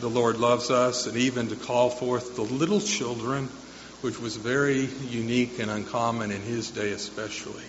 the 0.00 0.10
Lord 0.10 0.36
loves 0.38 0.68
us, 0.70 1.06
and 1.06 1.16
even 1.16 1.48
to 1.50 1.54
call 1.54 1.90
forth 1.90 2.34
the 2.34 2.42
little 2.42 2.80
children, 2.80 3.48
which 4.00 4.18
was 4.18 4.36
very 4.36 4.86
unique 5.08 5.60
and 5.60 5.70
uncommon 5.70 6.32
in 6.32 6.42
his 6.42 6.70
day 6.70 6.90
especially. 6.90 7.62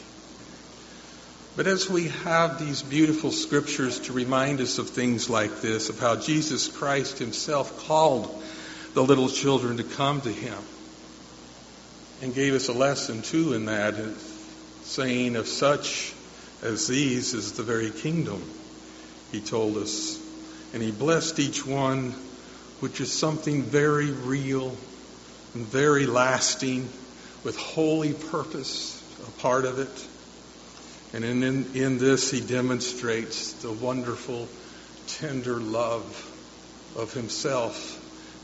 But 1.56 1.68
as 1.68 1.90
we 1.90 2.08
have 2.08 2.60
these 2.60 2.82
beautiful 2.82 3.32
scriptures 3.32 4.00
to 4.02 4.14
remind 4.14 4.62
us 4.62 4.78
of 4.78 4.90
things 4.90 5.30
like 5.30 5.60
this, 5.62 5.90
of 5.90 6.00
how 6.00 6.16
Jesus 6.16 6.70
Christ 6.70 7.20
himself 7.20 7.86
called 7.86 8.42
the 8.94 9.04
little 9.04 9.28
children 9.28 9.78
to 9.78 9.84
come 9.84 10.22
to 10.22 10.32
him, 10.32 10.58
and 12.22 12.34
gave 12.34 12.54
us 12.54 12.70
a 12.70 12.74
lesson 12.74 13.22
too 13.22 13.54
in 13.54 13.66
that, 13.66 13.96
saying 14.84 15.36
of 15.36 15.48
such 15.48 16.14
as 16.62 16.88
these 16.88 17.34
is 17.34 17.54
the 17.54 17.64
very 17.64 17.90
kingdom, 17.90 18.42
he 19.32 19.42
told 19.42 19.78
us. 19.78 20.20
And 20.74 20.82
he 20.82 20.92
blessed 20.92 21.40
each 21.40 21.66
one, 21.66 22.12
which 22.80 23.02
is 23.02 23.12
something 23.12 23.64
very 23.64 24.12
real 24.12 24.70
and 25.54 25.66
very 25.66 26.06
lasting, 26.06 26.88
with 27.44 27.58
holy 27.58 28.14
purpose, 28.14 29.04
a 29.28 29.32
part 29.42 29.66
of 29.66 29.80
it. 29.80 30.08
And 31.14 31.26
in, 31.26 31.44
in, 31.44 31.76
in 31.76 31.98
this, 31.98 32.32
he 32.32 32.40
demonstrates 32.40 33.54
the 33.54 33.72
wonderful, 33.72 34.48
tender 35.08 35.60
love 35.60 36.04
of 36.96 37.14
himself 37.14 37.98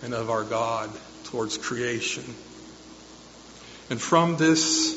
and 0.03 0.13
of 0.13 0.29
our 0.29 0.43
God 0.43 0.89
towards 1.25 1.57
creation. 1.57 2.23
And 3.89 4.01
from 4.01 4.35
this, 4.35 4.93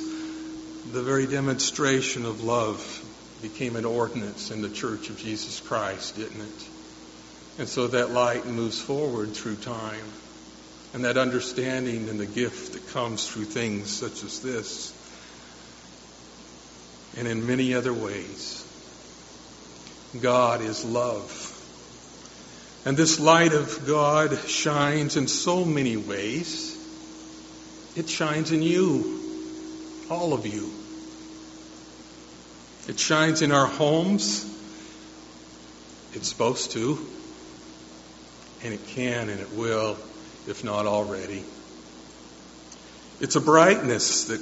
the 0.93 1.03
very 1.03 1.27
demonstration 1.27 2.27
of 2.27 2.43
love 2.43 3.07
became 3.43 3.77
an 3.77 3.85
ordinance 3.85 4.51
in 4.51 4.63
the 4.63 4.69
Church 4.69 5.09
of 5.11 5.19
Jesus 5.19 5.61
Christ, 5.61 6.17
didn't 6.17 6.41
it? 6.41 6.69
And 7.59 7.69
so 7.69 7.89
that 7.89 8.11
light 8.11 8.47
moves 8.47 8.81
forward 8.81 9.35
through 9.35 9.57
time. 9.57 10.05
And 10.93 11.05
that 11.05 11.17
understanding 11.17 12.09
and 12.09 12.19
the 12.19 12.27
gift 12.27 12.73
that 12.73 12.89
comes 12.89 13.29
through 13.29 13.45
things 13.45 13.91
such 13.91 14.25
as 14.25 14.41
this, 14.41 14.93
and 17.17 17.27
in 17.27 17.47
many 17.47 17.75
other 17.75 17.93
ways. 17.93 18.67
God 20.21 20.61
is 20.61 20.85
love. 20.85 21.47
And 22.85 22.97
this 22.97 23.21
light 23.21 23.53
of 23.53 23.87
God 23.87 24.37
shines 24.49 25.17
in 25.17 25.29
so 25.29 25.65
many 25.65 25.97
ways. 25.97 26.77
It 27.97 28.09
shines 28.09 28.53
in 28.53 28.63
you, 28.63 29.21
all 30.09 30.33
of 30.33 30.47
you. 30.47 30.71
It 32.89 32.99
shines 32.99 33.43
in 33.43 33.53
our 33.53 33.67
homes. 33.67 34.45
It's 36.13 36.29
supposed 36.29 36.73
to. 36.73 36.99
And 38.65 38.75
it 38.75 38.87
can 38.89 39.29
and 39.29 39.41
it 39.41 39.53
will, 39.53 39.97
if 40.49 40.65
not 40.65 40.87
already. 40.87 41.45
It's 43.21 43.37
a 43.37 43.41
brightness 43.41 44.25
that 44.25 44.41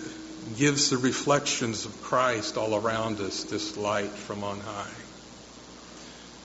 gives 0.57 0.91
the 0.91 0.97
reflections 0.97 1.85
of 1.85 2.03
Christ 2.03 2.57
all 2.57 2.75
around 2.75 3.21
us 3.21 3.45
this 3.45 3.77
light 3.77 4.11
from 4.11 4.45
on 4.45 4.61
high. 4.61 4.91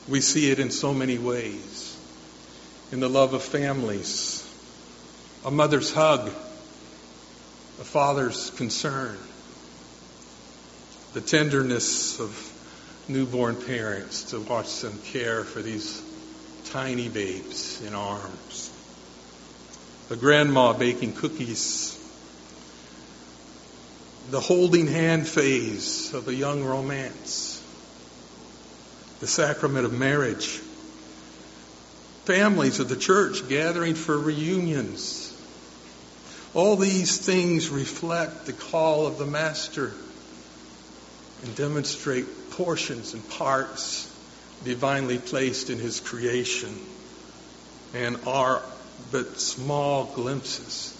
We 0.08 0.22
see 0.22 0.52
it 0.52 0.60
in 0.60 0.72
so 0.72 0.94
many 0.94 1.18
ways. 1.18 1.98
In 2.92 3.00
the 3.00 3.10
love 3.10 3.34
of 3.34 3.44
families, 3.44 4.48
a 5.46 5.52
mother's 5.52 5.94
hug, 5.94 6.28
a 6.28 7.84
father's 7.84 8.50
concern, 8.52 9.18
the 11.13 11.22
tenderness 11.22 12.20
of 12.20 12.52
newborn 13.08 13.56
parents 13.56 14.32
to 14.32 14.39
watch 14.39 14.82
them 14.82 15.00
care 15.06 15.44
for 15.44 15.62
these 15.62 16.02
tiny 16.66 17.10
babes 17.10 17.82
in 17.82 17.94
arms, 17.94 18.72
a 20.10 20.16
grandma 20.16 20.74
baking 20.74 21.13
cookies 21.13 22.03
the 24.29 24.39
holding 24.39 24.88
hand 24.88 25.27
phase 25.27 26.13
of 26.13 26.27
a 26.27 26.33
young 26.33 26.63
romance, 26.63 27.62
the 29.19 29.27
sacrament 29.27 29.86
of 29.86 29.93
marriage, 29.93 30.62
families 32.25 32.79
of 32.79 32.88
the 32.88 32.95
church 32.95 33.47
gathering 33.49 33.95
for 33.95 34.17
reunions. 34.17 35.29
All 36.53 36.75
these 36.77 37.17
things 37.17 37.69
reflect 37.69 38.45
the 38.45 38.53
call 38.53 39.07
of 39.07 39.17
the 39.17 39.25
Master 39.25 39.91
and 41.43 41.55
demonstrate 41.55 42.51
portions 42.51 43.13
and 43.13 43.27
parts 43.31 44.09
divinely 44.63 45.17
placed 45.17 45.69
in 45.69 45.79
His 45.79 45.99
creation 45.99 46.73
and 47.93 48.17
are 48.25 48.62
but 49.12 49.39
small 49.39 50.05
glimpses 50.05 50.97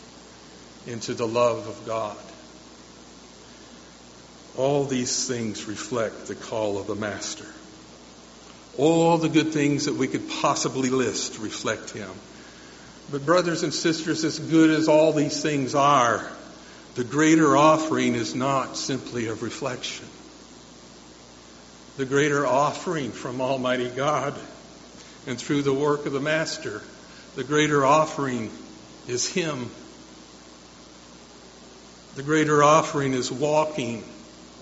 into 0.86 1.14
the 1.14 1.28
love 1.28 1.68
of 1.68 1.86
God. 1.86 2.18
All 4.56 4.86
these 4.86 5.28
things 5.28 5.66
reflect 5.66 6.28
the 6.28 6.36
call 6.36 6.78
of 6.78 6.88
the 6.88 6.96
Master. 6.96 7.48
All 8.78 9.18
the 9.18 9.30
good 9.30 9.52
things 9.52 9.86
that 9.86 9.96
we 9.96 10.08
could 10.08 10.30
possibly 10.30 10.90
list 10.90 11.40
reflect 11.40 11.92
Him. 11.92 12.12
But, 13.12 13.26
brothers 13.26 13.64
and 13.64 13.74
sisters, 13.74 14.24
as 14.24 14.40
good 14.40 14.70
as 14.70 14.88
all 14.88 15.14
these 15.14 15.42
things 15.42 15.76
are, 15.76 16.32
the 16.96 17.04
greater 17.04 17.58
offering 17.58 18.16
is 18.16 18.36
not 18.36 18.78
simply 18.78 19.28
a 19.28 19.34
reflection. 19.34 20.08
The 21.98 22.06
greater 22.06 22.46
offering 22.46 23.12
from 23.12 23.42
Almighty 23.42 23.90
God 23.90 24.36
and 25.28 25.40
through 25.40 25.64
the 25.64 25.74
work 25.74 26.06
of 26.06 26.14
the 26.14 26.20
Master, 26.20 26.82
the 27.36 27.44
greater 27.44 27.86
offering 27.86 28.52
is 29.08 29.28
Him. 29.28 29.70
The 32.16 32.24
greater 32.24 32.64
offering 32.64 33.14
is 33.14 33.32
walking 33.32 34.04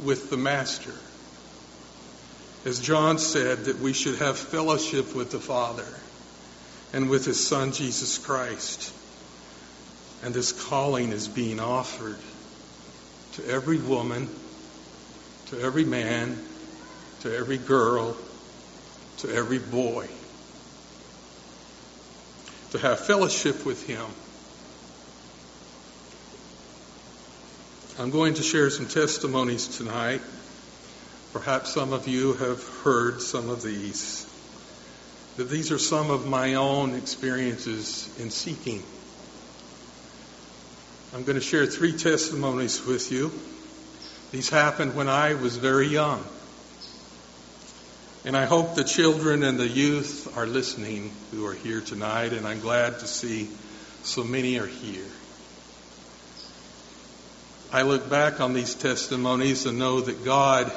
with 0.01 0.29
the 0.29 0.37
Master. 0.37 0.93
As 2.65 2.79
John 2.79 3.17
said, 3.17 3.65
that 3.65 3.79
we 3.79 3.93
should 3.93 4.17
have 4.19 4.37
fellowship 4.37 5.15
with 5.15 5.31
the 5.31 5.39
Father 5.39 5.87
and 6.93 7.09
with 7.09 7.25
His 7.25 7.45
Son, 7.45 7.71
Jesus 7.71 8.17
Christ. 8.17 8.93
And 10.23 10.33
this 10.33 10.51
calling 10.51 11.11
is 11.11 11.27
being 11.27 11.59
offered 11.59 12.19
to 13.33 13.47
every 13.47 13.79
woman, 13.79 14.29
to 15.47 15.59
every 15.59 15.85
man, 15.85 16.37
to 17.21 17.35
every 17.35 17.57
girl, 17.57 18.15
to 19.17 19.33
every 19.33 19.59
boy. 19.59 20.07
To 22.71 22.77
have 22.79 22.99
fellowship 22.99 23.65
with 23.65 23.85
Him 23.87 24.05
I'm 28.01 28.09
going 28.09 28.33
to 28.33 28.41
share 28.41 28.71
some 28.71 28.87
testimonies 28.87 29.77
tonight. 29.77 30.21
Perhaps 31.33 31.71
some 31.71 31.93
of 31.93 32.07
you 32.07 32.33
have 32.33 32.67
heard 32.83 33.21
some 33.21 33.47
of 33.47 33.61
these. 33.61 34.25
But 35.37 35.51
these 35.51 35.71
are 35.71 35.77
some 35.77 36.09
of 36.09 36.25
my 36.25 36.55
own 36.55 36.95
experiences 36.95 38.09
in 38.19 38.31
seeking. 38.31 38.81
I'm 41.13 41.25
going 41.25 41.35
to 41.35 41.45
share 41.45 41.67
three 41.67 41.95
testimonies 41.95 42.83
with 42.83 43.11
you. 43.11 43.31
These 44.31 44.49
happened 44.49 44.95
when 44.95 45.07
I 45.07 45.35
was 45.35 45.57
very 45.57 45.85
young. 45.85 46.25
And 48.25 48.35
I 48.35 48.45
hope 48.45 48.73
the 48.73 48.83
children 48.83 49.43
and 49.43 49.59
the 49.59 49.67
youth 49.67 50.35
are 50.35 50.47
listening 50.47 51.11
who 51.29 51.45
are 51.45 51.53
here 51.53 51.81
tonight, 51.81 52.33
and 52.33 52.47
I'm 52.47 52.61
glad 52.61 52.97
to 52.97 53.05
see 53.05 53.47
so 54.01 54.23
many 54.23 54.57
are 54.57 54.65
here. 54.65 55.05
I 57.73 57.83
look 57.83 58.09
back 58.09 58.41
on 58.41 58.53
these 58.53 58.75
testimonies 58.75 59.65
and 59.65 59.79
know 59.79 60.01
that 60.01 60.25
God 60.25 60.69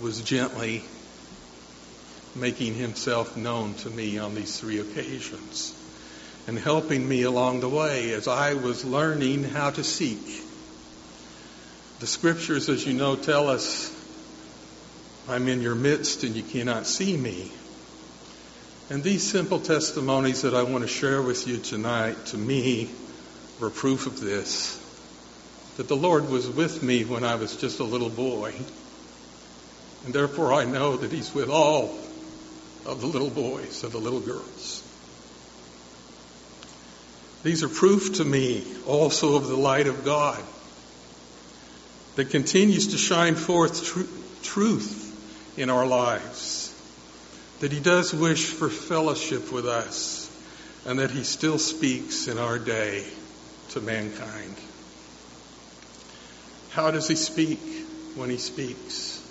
was 0.00 0.20
gently 0.22 0.82
making 2.34 2.74
himself 2.74 3.36
known 3.36 3.74
to 3.74 3.90
me 3.90 4.18
on 4.18 4.34
these 4.34 4.58
three 4.58 4.80
occasions 4.80 5.72
and 6.48 6.58
helping 6.58 7.08
me 7.08 7.22
along 7.22 7.60
the 7.60 7.68
way 7.68 8.12
as 8.12 8.26
I 8.26 8.54
was 8.54 8.84
learning 8.84 9.44
how 9.44 9.70
to 9.70 9.84
seek. 9.84 10.42
The 12.00 12.08
scriptures, 12.08 12.68
as 12.68 12.84
you 12.84 12.94
know, 12.94 13.14
tell 13.14 13.48
us, 13.48 13.92
I'm 15.28 15.46
in 15.46 15.62
your 15.62 15.76
midst 15.76 16.24
and 16.24 16.34
you 16.34 16.42
cannot 16.42 16.88
see 16.88 17.16
me. 17.16 17.52
And 18.90 19.04
these 19.04 19.22
simple 19.22 19.60
testimonies 19.60 20.42
that 20.42 20.54
I 20.54 20.64
want 20.64 20.82
to 20.82 20.88
share 20.88 21.22
with 21.22 21.46
you 21.46 21.58
tonight, 21.58 22.26
to 22.26 22.36
me, 22.36 22.90
were 23.60 23.70
proof 23.70 24.08
of 24.08 24.20
this 24.20 24.83
that 25.76 25.88
the 25.88 25.96
Lord 25.96 26.28
was 26.28 26.48
with 26.48 26.82
me 26.82 27.04
when 27.04 27.24
I 27.24 27.34
was 27.34 27.56
just 27.56 27.80
a 27.80 27.84
little 27.84 28.10
boy. 28.10 28.54
And 30.04 30.14
therefore 30.14 30.52
I 30.52 30.64
know 30.64 30.96
that 30.96 31.12
He's 31.12 31.34
with 31.34 31.48
all 31.48 31.98
of 32.86 33.00
the 33.00 33.06
little 33.06 33.30
boys 33.30 33.82
and 33.82 33.92
the 33.92 33.98
little 33.98 34.20
girls. 34.20 34.82
These 37.42 37.62
are 37.62 37.68
proof 37.68 38.16
to 38.16 38.24
me 38.24 38.64
also 38.86 39.36
of 39.36 39.48
the 39.48 39.56
light 39.56 39.86
of 39.86 40.04
God 40.04 40.42
that 42.16 42.30
continues 42.30 42.88
to 42.88 42.98
shine 42.98 43.34
forth 43.34 43.84
tr- 43.84 44.44
truth 44.44 45.58
in 45.58 45.70
our 45.70 45.86
lives. 45.86 46.70
That 47.60 47.72
He 47.72 47.80
does 47.80 48.14
wish 48.14 48.46
for 48.46 48.68
fellowship 48.68 49.52
with 49.52 49.66
us 49.66 50.30
and 50.86 50.98
that 51.00 51.10
He 51.10 51.24
still 51.24 51.58
speaks 51.58 52.28
in 52.28 52.38
our 52.38 52.58
day 52.58 53.06
to 53.70 53.80
mankind. 53.80 54.56
How 56.74 56.90
does 56.90 57.06
he 57.06 57.14
speak 57.14 57.60
when 58.16 58.30
he 58.30 58.36
speaks? 58.36 59.22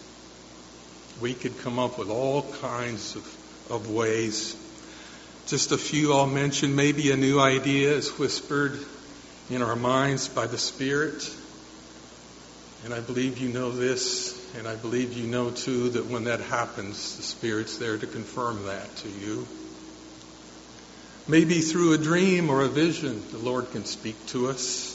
We 1.20 1.34
could 1.34 1.60
come 1.60 1.78
up 1.78 2.00
with 2.00 2.10
all 2.10 2.44
kinds 2.62 3.18
of, 3.18 3.68
of 3.70 3.92
ways. 3.92 4.56
Just 5.48 5.74
a 5.74 5.78
few 5.78 6.14
I'll 6.14 6.26
mention. 6.26 6.74
Maybe 6.74 7.12
a 7.12 7.18
new 7.18 7.42
idea 7.42 7.92
is 7.92 8.18
whispered 8.18 8.80
in 9.50 9.62
our 9.62 9.76
minds 9.76 10.30
by 10.30 10.48
the 10.48 10.58
Spirit. 10.58 11.30
And 12.86 12.94
I 12.94 13.02
believe 13.02 13.38
you 13.40 13.50
know 13.50 13.72
this, 13.72 14.56
and 14.56 14.66
I 14.66 14.78
believe 14.78 15.12
you 15.12 15.28
know 15.28 15.52
too 15.52 15.90
that 15.90 16.06
when 16.06 16.24
that 16.24 16.40
happens, 16.40 17.18
the 17.18 17.24
Spirit's 17.24 17.78
there 17.78 17.98
to 17.98 18.08
confirm 18.08 18.68
that 18.68 18.96
to 18.98 19.10
you. 19.10 19.46
Maybe 21.28 21.60
through 21.60 21.92
a 21.92 21.98
dream 21.98 22.50
or 22.50 22.62
a 22.62 22.70
vision, 22.70 23.22
the 23.32 23.38
Lord 23.38 23.70
can 23.72 23.84
speak 23.84 24.16
to 24.28 24.48
us. 24.48 24.93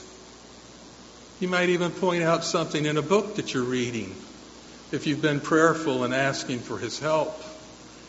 You 1.40 1.46
might 1.46 1.68
even 1.68 1.92
point 1.92 2.24
out 2.24 2.42
something 2.42 2.85
in 2.85 2.96
a 2.96 3.03
book 3.03 3.37
that 3.37 3.55
you're 3.55 3.62
reading. 3.62 4.16
If 4.90 5.07
you've 5.07 5.22
been 5.22 5.38
prayerful 5.38 6.03
and 6.03 6.12
asking 6.12 6.61
for 6.61 6.79
His 6.79 6.98
help, 6.98 7.40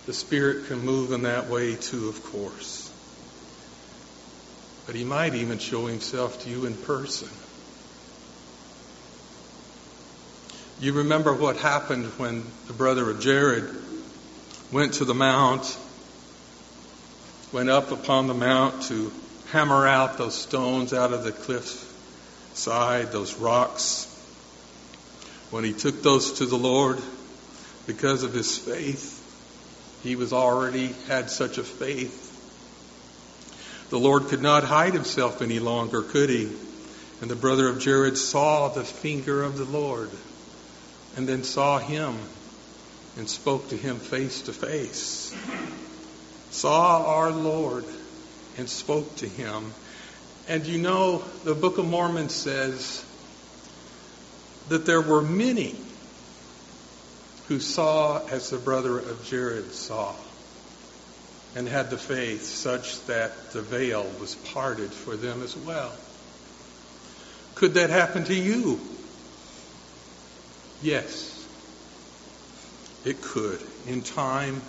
the 0.07 0.13
Spirit 0.13 0.65
can 0.65 0.79
move 0.79 1.11
in 1.11 1.21
that 1.23 1.47
way 1.47 1.75
too, 1.75 2.09
of 2.09 2.23
course. 2.23 2.91
But 4.87 4.95
He 4.95 5.03
might 5.03 5.35
even 5.35 5.59
show 5.59 5.85
Himself 5.85 6.43
to 6.43 6.49
you 6.49 6.65
in 6.65 6.75
person. 6.75 7.29
You 10.79 10.93
remember 10.93 11.31
what 11.31 11.57
happened 11.57 12.05
when 12.17 12.43
the 12.65 12.73
brother 12.73 13.07
of 13.11 13.19
Jared 13.19 13.69
went 14.71 14.93
to 14.95 15.05
the 15.05 15.13
mount, 15.13 15.77
went 17.51 17.69
up 17.69 17.91
upon 17.91 18.25
the 18.25 18.33
mount 18.33 18.83
to 18.83 19.11
hammer 19.51 19.85
out 19.85 20.17
those 20.17 20.33
stones 20.33 20.93
out 20.93 21.13
of 21.13 21.23
the 21.23 21.31
cliff 21.31 21.88
side, 22.53 23.11
those 23.11 23.35
rocks. 23.35 24.05
When 25.51 25.63
he 25.63 25.73
took 25.73 26.03
those 26.03 26.33
to 26.33 26.45
the 26.45 26.57
Lord, 26.57 26.99
because 27.87 28.23
of 28.23 28.33
his 28.33 28.57
faith, 28.57 29.15
he 30.03 30.15
was 30.15 30.31
already 30.31 30.93
had 31.07 31.29
such 31.29 31.57
a 31.57 31.63
faith. 31.63 32.27
The 33.89 33.99
Lord 33.99 34.27
could 34.27 34.41
not 34.41 34.63
hide 34.63 34.93
himself 34.93 35.41
any 35.41 35.59
longer, 35.59 36.03
could 36.03 36.29
he? 36.29 36.51
And 37.21 37.29
the 37.29 37.35
brother 37.35 37.67
of 37.67 37.79
Jared 37.79 38.17
saw 38.17 38.69
the 38.69 38.83
finger 38.83 39.43
of 39.43 39.57
the 39.57 39.65
Lord 39.65 40.11
and 41.17 41.27
then 41.27 41.43
saw 41.43 41.79
him 41.79 42.15
and 43.17 43.27
spoke 43.27 43.69
to 43.69 43.77
him 43.77 43.97
face 43.97 44.43
to 44.43 44.53
face. 44.53 45.35
Saw 46.51 47.05
our 47.05 47.31
Lord 47.31 47.85
and 48.57 48.69
spoke 48.69 49.15
to 49.17 49.27
him. 49.27 49.73
And 50.49 50.65
you 50.65 50.79
know, 50.79 51.19
the 51.43 51.53
Book 51.53 51.77
of 51.77 51.85
Mormon 51.85 52.29
says 52.29 53.05
that 54.69 54.83
there 54.83 54.99
were 54.99 55.21
many 55.21 55.79
who 57.47 57.59
saw 57.59 58.25
as 58.29 58.49
the 58.49 58.57
brother 58.57 58.97
of 58.97 59.23
Jared 59.25 59.71
saw 59.71 60.15
and 61.55 61.67
had 61.67 61.91
the 61.91 61.99
faith 61.99 62.45
such 62.45 63.05
that 63.05 63.51
the 63.51 63.61
veil 63.61 64.09
was 64.19 64.33
parted 64.33 64.91
for 64.91 65.15
them 65.15 65.43
as 65.43 65.55
well. 65.55 65.91
Could 67.53 67.75
that 67.75 67.91
happen 67.91 68.23
to 68.23 68.33
you? 68.33 68.79
Yes, 70.81 71.47
it 73.05 73.21
could. 73.21 73.61
In 73.85 74.01
time, 74.01 74.63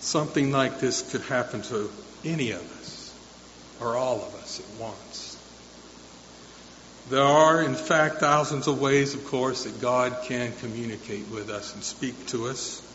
something 0.00 0.50
like 0.50 0.80
this 0.80 1.12
could 1.12 1.22
happen 1.22 1.62
to 1.62 1.88
any 2.24 2.50
of 2.50 2.60
us 2.60 2.79
or 3.80 3.96
all 3.96 4.22
of 4.22 4.34
us 4.34 4.60
at 4.60 4.80
once. 4.80 5.36
There 7.08 7.22
are, 7.22 7.62
in 7.62 7.74
fact, 7.74 8.18
thousands 8.18 8.68
of 8.68 8.80
ways, 8.80 9.14
of 9.14 9.26
course, 9.26 9.64
that 9.64 9.80
God 9.80 10.18
can 10.24 10.52
communicate 10.60 11.28
with 11.28 11.50
us 11.50 11.74
and 11.74 11.82
speak 11.82 12.26
to 12.28 12.46
us. 12.46 12.86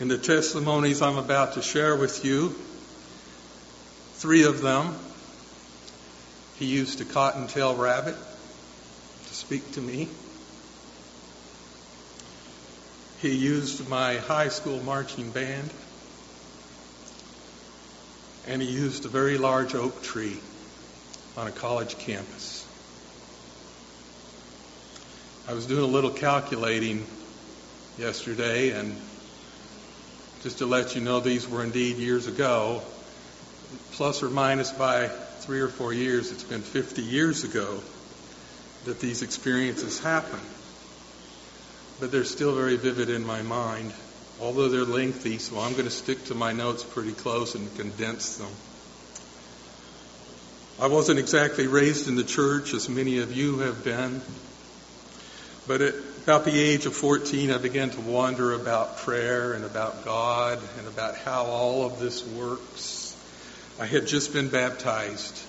In 0.00 0.08
the 0.08 0.18
testimonies 0.18 1.02
I'm 1.02 1.18
about 1.18 1.54
to 1.54 1.62
share 1.62 1.96
with 1.96 2.24
you, 2.24 2.54
three 4.14 4.44
of 4.44 4.62
them, 4.62 4.94
he 6.58 6.64
used 6.64 7.00
a 7.00 7.04
cottontail 7.04 7.74
rabbit 7.76 8.14
to 8.14 9.34
speak 9.34 9.72
to 9.72 9.80
me. 9.80 10.08
He 13.18 13.34
used 13.34 13.88
my 13.88 14.16
high 14.16 14.48
school 14.48 14.82
marching 14.82 15.30
band. 15.30 15.70
And 18.48 18.62
he 18.62 18.68
used 18.68 19.04
a 19.04 19.08
very 19.08 19.38
large 19.38 19.74
oak 19.74 20.02
tree 20.02 20.38
on 21.36 21.46
a 21.46 21.50
college 21.50 21.98
campus. 21.98 22.66
I 25.48 25.52
was 25.52 25.66
doing 25.66 25.82
a 25.82 25.86
little 25.86 26.10
calculating 26.10 27.06
yesterday, 27.98 28.70
and 28.70 28.96
just 30.42 30.58
to 30.58 30.66
let 30.66 30.94
you 30.94 31.00
know, 31.00 31.20
these 31.20 31.48
were 31.48 31.62
indeed 31.62 31.96
years 31.96 32.26
ago. 32.26 32.82
Plus 33.92 34.22
or 34.22 34.28
minus 34.28 34.70
by 34.72 35.08
three 35.08 35.60
or 35.60 35.68
four 35.68 35.92
years, 35.92 36.32
it's 36.32 36.44
been 36.44 36.62
50 36.62 37.02
years 37.02 37.44
ago 37.44 37.80
that 38.84 39.00
these 39.00 39.22
experiences 39.22 40.00
happened. 40.00 40.42
But 42.00 42.12
they're 42.12 42.24
still 42.24 42.54
very 42.54 42.76
vivid 42.76 43.10
in 43.10 43.26
my 43.26 43.42
mind, 43.42 43.92
although 44.40 44.68
they're 44.68 44.84
lengthy, 44.84 45.38
so 45.38 45.58
I'm 45.58 45.72
going 45.72 45.84
to 45.84 45.90
stick 45.90 46.24
to 46.26 46.34
my 46.34 46.52
notes 46.52 46.84
pretty 46.84 47.12
close 47.12 47.54
and 47.54 47.74
condense 47.76 48.36
them. 48.36 48.50
I 50.78 50.88
wasn't 50.88 51.18
exactly 51.18 51.66
raised 51.66 52.06
in 52.06 52.16
the 52.16 52.24
church 52.24 52.74
as 52.74 52.88
many 52.88 53.20
of 53.20 53.32
you 53.34 53.60
have 53.60 53.82
been. 53.82 54.20
But 55.66 55.80
at 55.80 55.94
about 56.22 56.44
the 56.44 56.60
age 56.60 56.86
of 56.86 56.94
14, 56.94 57.50
I 57.50 57.58
began 57.58 57.90
to 57.90 58.00
wonder 58.00 58.52
about 58.52 58.98
prayer 58.98 59.52
and 59.54 59.64
about 59.64 60.04
God 60.04 60.60
and 60.78 60.86
about 60.86 61.16
how 61.16 61.44
all 61.44 61.86
of 61.86 61.98
this 61.98 62.26
works. 62.26 63.16
I 63.80 63.86
had 63.86 64.06
just 64.06 64.32
been 64.32 64.48
baptized. 64.48 65.40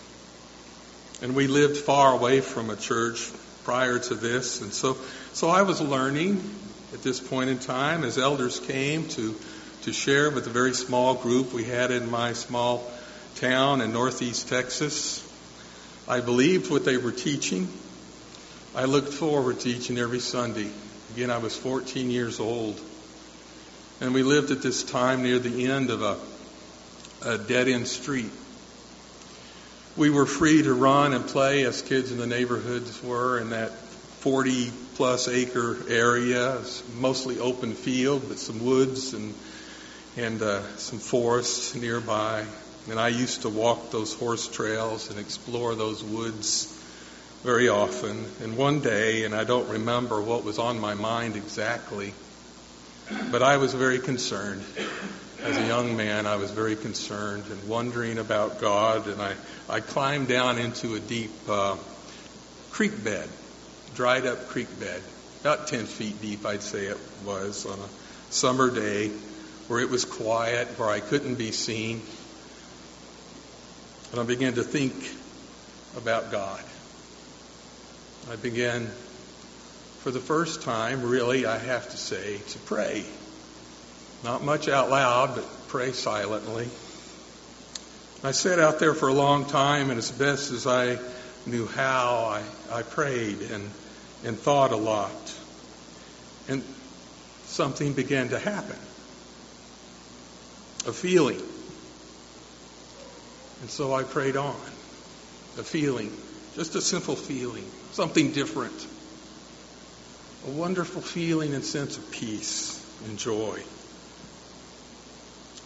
And 1.22 1.36
we 1.36 1.48
lived 1.48 1.78
far 1.78 2.14
away 2.14 2.42
from 2.42 2.70
a 2.70 2.76
church 2.76 3.30
prior 3.64 4.00
to 4.00 4.16
this. 4.16 4.62
And 4.62 4.72
so, 4.72 4.98
so 5.34 5.50
I 5.50 5.64
was 5.64 5.82
learning 5.82 6.42
at 6.94 7.02
this 7.02 7.20
point 7.20 7.50
in 7.50 7.60
time 7.60 8.04
as 8.04 8.18
elders 8.18 8.60
came 8.60 9.08
to, 9.10 9.36
to 9.82 9.92
share 9.92 10.32
with 10.32 10.48
a 10.48 10.50
very 10.50 10.74
small 10.74 11.16
group 11.16 11.54
we 11.54 11.66
had 11.66 11.92
in 11.92 12.10
my 12.10 12.34
small 12.34 12.90
town 13.36 13.82
in 13.82 13.92
northeast 13.92 14.48
Texas. 14.48 15.24
I 16.08 16.22
believed 16.22 16.72
what 16.72 16.86
they 16.86 16.98
were 16.98 17.12
teaching. 17.12 17.68
I 18.74 18.86
looked 18.86 19.12
forward 19.12 19.60
to 19.62 19.70
each 19.70 19.90
and 19.90 20.00
every 20.00 20.20
Sunday. 20.20 20.70
Again, 21.14 21.30
I 21.30 21.40
was 21.40 21.56
14 21.56 22.10
years 22.10 22.40
old. 22.40 22.80
And 24.00 24.14
we 24.14 24.24
lived 24.24 24.52
at 24.52 24.62
this 24.62 24.84
time 24.84 25.24
near 25.24 25.40
the 25.40 25.70
end 25.70 25.90
of 25.90 26.02
a, 26.02 26.18
a 27.26 27.38
dead 27.38 27.68
end 27.68 27.88
street. 27.88 28.32
We 29.98 30.10
were 30.10 30.28
free 30.28 30.62
to 30.62 30.74
run 30.74 31.14
and 31.14 31.26
play 31.26 31.66
as 31.66 31.82
kids 31.82 32.12
in 32.12 32.18
the 32.18 32.28
neighborhoods 32.28 33.02
were 33.04 33.40
in 33.40 33.50
that 33.50 33.72
40 33.72 34.72
plus 34.98 35.28
acre 35.28 35.78
area, 35.90 36.60
mostly 36.96 37.40
open 37.40 37.76
field, 37.76 38.24
but 38.28 38.40
some 38.40 38.66
woods 38.66 39.14
and, 39.14 39.36
and 40.18 40.42
uh, 40.42 40.60
some 40.78 40.98
forests 40.98 41.76
nearby. 41.76 42.44
And 42.90 43.00
I 43.00 43.10
used 43.10 43.44
to 43.44 43.50
walk 43.50 43.92
those 43.92 44.16
horse 44.16 44.48
trails 44.48 45.12
and 45.12 45.20
explore 45.20 45.76
those 45.76 46.04
woods 46.04 46.74
very 47.44 47.70
often. 47.70 48.26
And 48.42 48.58
one 48.58 48.80
day, 48.80 49.24
and 49.24 49.36
I 49.36 49.44
don't 49.44 49.70
remember 49.70 50.20
what 50.20 50.44
was 50.44 50.58
on 50.58 50.80
my 50.80 50.96
mind 50.96 51.36
exactly, 51.36 52.16
but 53.30 53.44
I 53.44 53.58
was 53.58 53.76
very 53.76 54.00
concerned. 54.00 54.64
As 55.44 55.58
a 55.58 55.68
young 55.68 55.96
man, 55.96 56.26
I 56.26 56.38
was 56.38 56.50
very 56.50 56.76
concerned 56.76 57.44
and 57.52 57.70
wondering 57.70 58.18
about 58.18 58.60
God, 58.60 59.06
and 59.06 59.22
I, 59.22 59.36
I 59.70 59.80
climbed 59.80 60.28
down 60.28 60.58
into 60.58 60.96
a 60.96 61.00
deep 61.00 61.32
uh, 61.48 61.78
creek 62.72 63.04
bed, 63.04 63.30
dried 63.96 64.26
up 64.26 64.48
creek 64.48 64.80
bed, 64.80 65.02
about 65.42 65.68
10 65.68 65.86
feet 65.86 66.22
deep, 66.22 66.46
I'd 66.46 66.64
say 66.64 66.86
it 66.86 66.98
was, 67.26 67.66
on 67.66 67.80
a 67.80 67.90
summer 68.34 68.70
day 68.70 69.10
where 69.68 69.80
it 69.80 69.90
was 69.90 70.06
quiet, 70.06 70.68
where 70.80 70.90
I 70.90 71.00
couldn't 71.00 71.36
be 71.36 71.52
seen. 71.52 72.02
And 74.12 74.22
I 74.22 74.24
began 74.24 74.54
to 74.54 74.64
think 74.64 74.94
about 75.98 76.32
God. 76.32 76.64
I 78.32 78.36
began, 78.36 78.88
for 80.00 80.12
the 80.12 80.20
first 80.20 80.62
time, 80.62 81.04
really, 81.04 81.46
I 81.46 81.58
have 81.58 81.90
to 81.90 81.98
say, 81.98 82.38
to 82.38 82.60
pray. 82.60 83.06
Not 84.24 84.44
much 84.44 84.68
out 84.68 84.90
loud, 84.90 85.36
but 85.36 85.46
pray 85.68 85.92
silently. 85.92 86.68
I 88.24 88.32
sat 88.32 88.60
out 88.60 88.80
there 88.80 88.94
for 88.94 89.10
a 89.10 89.14
long 89.14 89.46
time, 89.46 89.90
and 89.90 89.98
as 89.98 90.12
best 90.12 90.52
as 90.52 90.66
I 90.66 90.98
knew 91.48 91.66
how, 91.66 92.42
I, 92.72 92.78
I 92.80 92.82
prayed 92.84 93.42
and, 93.42 93.72
and 94.24 94.38
thought 94.38 94.72
a 94.72 94.78
lot. 94.78 95.36
And 96.48 96.64
something 97.46 97.94
began 97.94 98.30
to 98.30 98.40
happen 98.40 98.78
a 100.86 100.94
feeling. 100.94 101.42
And 103.62 103.70
so 103.70 103.94
I 103.94 104.04
prayed 104.04 104.38
on. 104.38 104.56
A 105.58 105.64
feeling, 105.64 106.16
just 106.56 106.76
a 106.76 106.82
simple 106.82 107.16
feeling 107.16 107.66
something 107.98 108.32
different. 108.32 108.88
A 110.48 110.52
wonderful 110.52 111.02
feeling 111.02 111.56
and 111.56 111.64
sense 111.64 111.98
of 111.98 112.12
peace 112.12 112.80
and 113.06 113.18
joy. 113.18 113.60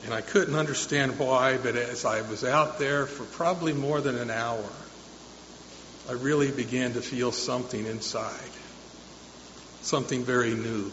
And 0.06 0.14
I 0.14 0.22
couldn't 0.22 0.56
understand 0.56 1.20
why, 1.20 1.58
but 1.58 1.76
as 1.76 2.06
I 2.06 2.22
was 2.22 2.46
out 2.46 2.80
there 2.80 3.06
for 3.06 3.26
probably 3.26 3.74
more 3.74 4.00
than 4.00 4.18
an 4.18 4.30
hour, 4.30 4.64
I 6.10 6.14
really 6.14 6.52
began 6.52 6.94
to 6.94 7.02
feel 7.02 7.32
something 7.32 7.86
inside. 7.86 8.50
Something 9.82 10.24
very 10.24 10.52
new. 10.52 10.92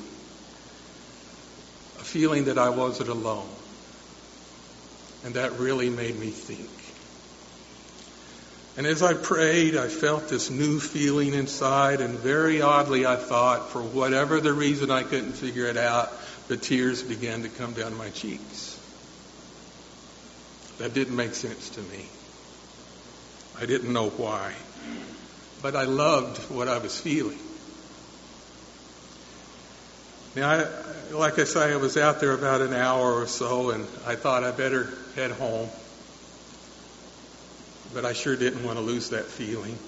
A 1.98 2.04
feeling 2.04 2.44
that 2.44 2.58
I 2.58 2.70
wasn't 2.70 3.08
alone. 3.08 3.48
And 5.24 5.34
that 5.34 5.58
really 5.58 5.90
made 5.90 6.18
me 6.18 6.30
think. 6.30 6.70
And 8.76 8.86
as 8.86 9.02
I 9.02 9.14
prayed, 9.14 9.76
I 9.76 9.88
felt 9.88 10.28
this 10.28 10.50
new 10.50 10.78
feeling 10.78 11.34
inside, 11.34 12.00
and 12.00 12.16
very 12.16 12.62
oddly, 12.62 13.04
I 13.04 13.16
thought, 13.16 13.70
for 13.70 13.82
whatever 13.82 14.40
the 14.40 14.52
reason 14.52 14.92
I 14.92 15.02
couldn't 15.02 15.32
figure 15.32 15.66
it 15.66 15.76
out, 15.76 16.12
the 16.46 16.56
tears 16.56 17.02
began 17.02 17.42
to 17.42 17.48
come 17.48 17.72
down 17.72 17.96
my 17.98 18.10
cheeks. 18.10 18.78
That 20.78 20.94
didn't 20.94 21.16
make 21.16 21.34
sense 21.34 21.70
to 21.70 21.80
me. 21.80 22.06
I 23.60 23.66
didn't 23.66 23.92
know 23.92 24.10
why. 24.10 24.54
But 25.62 25.76
I 25.76 25.84
loved 25.84 26.50
what 26.50 26.68
I 26.68 26.78
was 26.78 26.98
feeling. 27.00 27.38
Now, 30.36 30.50
I, 30.50 31.12
like 31.14 31.38
I 31.38 31.44
say, 31.44 31.72
I 31.72 31.76
was 31.76 31.96
out 31.96 32.20
there 32.20 32.32
about 32.32 32.60
an 32.60 32.74
hour 32.74 33.14
or 33.14 33.26
so, 33.26 33.70
and 33.70 33.86
I 34.06 34.14
thought 34.14 34.44
I 34.44 34.50
better 34.52 34.88
head 35.16 35.32
home 35.32 35.68
but 37.94 38.04
I 38.04 38.12
sure 38.12 38.36
didn't 38.36 38.64
want 38.64 38.78
to 38.78 38.84
lose 38.84 39.10
that 39.10 39.24
feeling. 39.24 39.78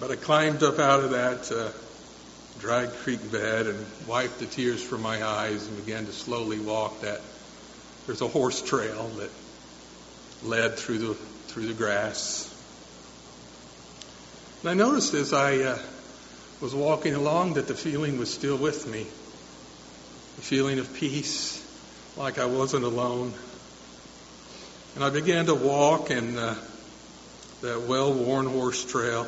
But 0.00 0.10
I 0.10 0.16
climbed 0.16 0.62
up 0.62 0.78
out 0.78 1.00
of 1.00 1.10
that 1.12 1.52
uh, 1.52 1.70
dried 2.60 2.92
creek 2.92 3.30
bed 3.30 3.66
and 3.66 3.86
wiped 4.06 4.40
the 4.40 4.46
tears 4.46 4.82
from 4.82 5.02
my 5.02 5.24
eyes 5.24 5.66
and 5.66 5.84
began 5.84 6.06
to 6.06 6.12
slowly 6.12 6.58
walk 6.58 7.02
that. 7.02 7.20
There's 8.06 8.20
a 8.20 8.28
horse 8.28 8.60
trail 8.62 9.08
that 9.18 9.30
led 10.44 10.76
through 10.76 10.98
the 10.98 11.14
through 11.14 11.66
the 11.66 11.74
grass. 11.74 12.51
And 14.62 14.70
I 14.70 14.74
noticed 14.74 15.12
as 15.14 15.32
I 15.32 15.56
uh, 15.56 15.78
was 16.60 16.72
walking 16.72 17.16
along 17.16 17.54
that 17.54 17.66
the 17.66 17.74
feeling 17.74 18.16
was 18.16 18.32
still 18.32 18.56
with 18.56 18.86
me. 18.86 19.02
The 20.36 20.42
feeling 20.42 20.78
of 20.78 20.94
peace, 20.94 21.60
like 22.16 22.38
I 22.38 22.44
wasn't 22.44 22.84
alone. 22.84 23.34
And 24.94 25.02
I 25.02 25.10
began 25.10 25.46
to 25.46 25.54
walk 25.56 26.12
in 26.12 26.38
uh, 26.38 26.54
that 27.62 27.88
well-worn 27.88 28.46
horse 28.46 28.84
trail 28.84 29.26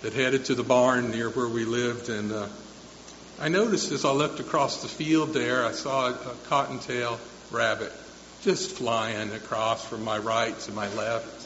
that 0.00 0.12
headed 0.12 0.46
to 0.46 0.56
the 0.56 0.64
barn 0.64 1.12
near 1.12 1.30
where 1.30 1.48
we 1.48 1.64
lived. 1.64 2.08
And 2.08 2.32
uh, 2.32 2.48
I 3.40 3.48
noticed 3.48 3.92
as 3.92 4.04
I 4.04 4.10
looked 4.10 4.40
across 4.40 4.82
the 4.82 4.88
field 4.88 5.34
there, 5.34 5.64
I 5.64 5.70
saw 5.70 6.08
a, 6.08 6.14
a 6.14 6.34
cottontail 6.48 7.20
rabbit 7.52 7.92
just 8.40 8.72
flying 8.72 9.30
across 9.30 9.86
from 9.86 10.02
my 10.02 10.18
right 10.18 10.58
to 10.58 10.72
my 10.72 10.92
left 10.94 11.41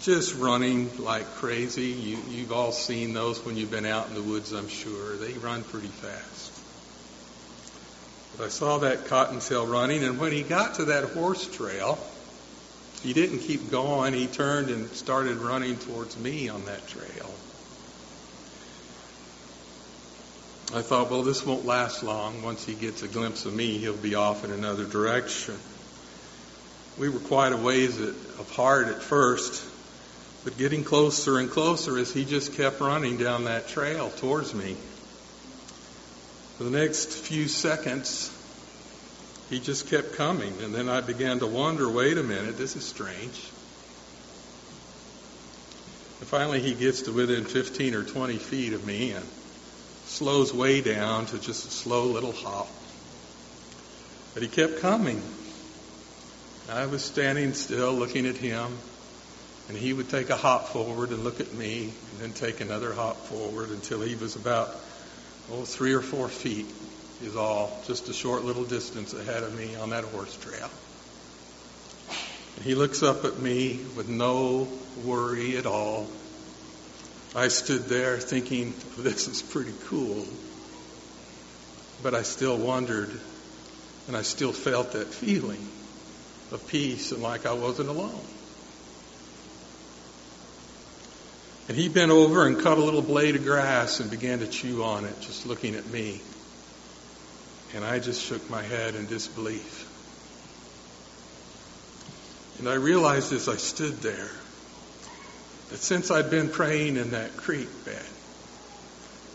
just 0.00 0.34
running 0.36 0.90
like 0.98 1.26
crazy. 1.34 1.88
You, 1.88 2.18
you've 2.28 2.52
all 2.52 2.72
seen 2.72 3.12
those 3.12 3.44
when 3.44 3.56
you've 3.56 3.70
been 3.70 3.86
out 3.86 4.08
in 4.08 4.14
the 4.14 4.22
woods, 4.22 4.52
I'm 4.52 4.68
sure. 4.68 5.16
They 5.16 5.32
run 5.34 5.62
pretty 5.62 5.88
fast. 5.88 6.52
But 8.36 8.46
I 8.46 8.48
saw 8.48 8.78
that 8.78 9.06
cottontail 9.06 9.66
running, 9.66 10.02
and 10.02 10.18
when 10.18 10.32
he 10.32 10.42
got 10.42 10.76
to 10.76 10.86
that 10.86 11.04
horse 11.10 11.46
trail, 11.46 11.98
he 13.02 13.12
didn't 13.12 13.40
keep 13.40 13.70
going. 13.70 14.14
He 14.14 14.26
turned 14.26 14.70
and 14.70 14.88
started 14.90 15.36
running 15.36 15.76
towards 15.76 16.18
me 16.18 16.48
on 16.48 16.64
that 16.66 16.86
trail. 16.86 17.30
I 20.72 20.82
thought, 20.82 21.10
well, 21.10 21.22
this 21.22 21.44
won't 21.44 21.66
last 21.66 22.02
long. 22.02 22.42
Once 22.42 22.64
he 22.64 22.74
gets 22.74 23.02
a 23.02 23.08
glimpse 23.08 23.44
of 23.44 23.52
me, 23.52 23.78
he'll 23.78 23.96
be 23.96 24.14
off 24.14 24.44
in 24.44 24.52
another 24.52 24.84
direction. 24.84 25.56
We 26.96 27.08
were 27.08 27.18
quite 27.18 27.52
a 27.52 27.56
ways 27.56 27.98
apart 28.38 28.88
at 28.88 29.02
first, 29.02 29.69
but 30.44 30.56
getting 30.56 30.84
closer 30.84 31.38
and 31.38 31.50
closer 31.50 31.98
as 31.98 32.12
he 32.12 32.24
just 32.24 32.54
kept 32.54 32.80
running 32.80 33.18
down 33.18 33.44
that 33.44 33.68
trail 33.68 34.10
towards 34.10 34.54
me. 34.54 34.76
For 36.56 36.64
the 36.64 36.70
next 36.70 37.12
few 37.12 37.48
seconds, 37.48 38.36
he 39.50 39.60
just 39.60 39.88
kept 39.88 40.14
coming, 40.14 40.60
and 40.62 40.74
then 40.74 40.88
I 40.88 41.00
began 41.00 41.40
to 41.40 41.46
wonder 41.46 41.90
wait 41.90 42.16
a 42.18 42.22
minute, 42.22 42.56
this 42.56 42.76
is 42.76 42.86
strange. 42.86 43.50
And 46.20 46.28
finally, 46.28 46.60
he 46.60 46.74
gets 46.74 47.02
to 47.02 47.12
within 47.12 47.44
15 47.44 47.94
or 47.94 48.04
20 48.04 48.36
feet 48.36 48.72
of 48.74 48.86
me 48.86 49.12
and 49.12 49.24
slows 50.04 50.52
way 50.52 50.80
down 50.80 51.26
to 51.26 51.38
just 51.38 51.66
a 51.66 51.70
slow 51.70 52.06
little 52.06 52.32
hop. 52.32 52.68
But 54.34 54.42
he 54.42 54.48
kept 54.48 54.80
coming. 54.80 55.22
I 56.68 56.86
was 56.86 57.02
standing 57.02 57.54
still 57.54 57.92
looking 57.92 58.26
at 58.26 58.36
him. 58.36 58.76
And 59.70 59.78
he 59.78 59.92
would 59.92 60.08
take 60.08 60.30
a 60.30 60.36
hop 60.36 60.66
forward 60.66 61.10
and 61.10 61.22
look 61.22 61.38
at 61.38 61.54
me, 61.54 61.84
and 61.84 62.20
then 62.20 62.32
take 62.32 62.60
another 62.60 62.92
hop 62.92 63.26
forward 63.26 63.70
until 63.70 64.00
he 64.00 64.16
was 64.16 64.34
about, 64.34 64.74
oh, 65.52 65.62
three 65.62 65.92
or 65.92 66.00
four 66.00 66.28
feet 66.28 66.66
is 67.22 67.36
all, 67.36 67.80
just 67.86 68.08
a 68.08 68.12
short 68.12 68.44
little 68.44 68.64
distance 68.64 69.14
ahead 69.14 69.44
of 69.44 69.56
me 69.56 69.76
on 69.76 69.90
that 69.90 70.02
horse 70.02 70.36
trail. 70.38 70.68
And 72.56 72.64
he 72.64 72.74
looks 72.74 73.04
up 73.04 73.24
at 73.24 73.38
me 73.38 73.78
with 73.96 74.08
no 74.08 74.66
worry 75.04 75.56
at 75.56 75.66
all. 75.66 76.08
I 77.36 77.46
stood 77.46 77.82
there 77.84 78.18
thinking, 78.18 78.74
this 78.98 79.28
is 79.28 79.40
pretty 79.40 79.74
cool. 79.86 80.26
But 82.02 82.16
I 82.16 82.22
still 82.22 82.56
wondered, 82.56 83.12
and 84.08 84.16
I 84.16 84.22
still 84.22 84.52
felt 84.52 84.94
that 84.94 85.14
feeling 85.14 85.64
of 86.50 86.66
peace 86.66 87.12
and 87.12 87.22
like 87.22 87.46
I 87.46 87.52
wasn't 87.52 87.88
alone. 87.88 88.20
And 91.70 91.78
he 91.78 91.88
bent 91.88 92.10
over 92.10 92.48
and 92.48 92.58
cut 92.58 92.78
a 92.78 92.80
little 92.82 93.00
blade 93.00 93.36
of 93.36 93.44
grass 93.44 94.00
and 94.00 94.10
began 94.10 94.40
to 94.40 94.48
chew 94.48 94.82
on 94.82 95.04
it, 95.04 95.20
just 95.20 95.46
looking 95.46 95.76
at 95.76 95.86
me. 95.86 96.20
And 97.76 97.84
I 97.84 98.00
just 98.00 98.20
shook 98.20 98.50
my 98.50 98.60
head 98.60 98.96
in 98.96 99.06
disbelief. 99.06 99.86
And 102.58 102.68
I 102.68 102.74
realized 102.74 103.32
as 103.32 103.48
I 103.48 103.54
stood 103.54 103.98
there 103.98 104.32
that 105.68 105.78
since 105.78 106.10
I'd 106.10 106.28
been 106.28 106.48
praying 106.48 106.96
in 106.96 107.12
that 107.12 107.36
creek 107.36 107.68
bed, 107.84 108.04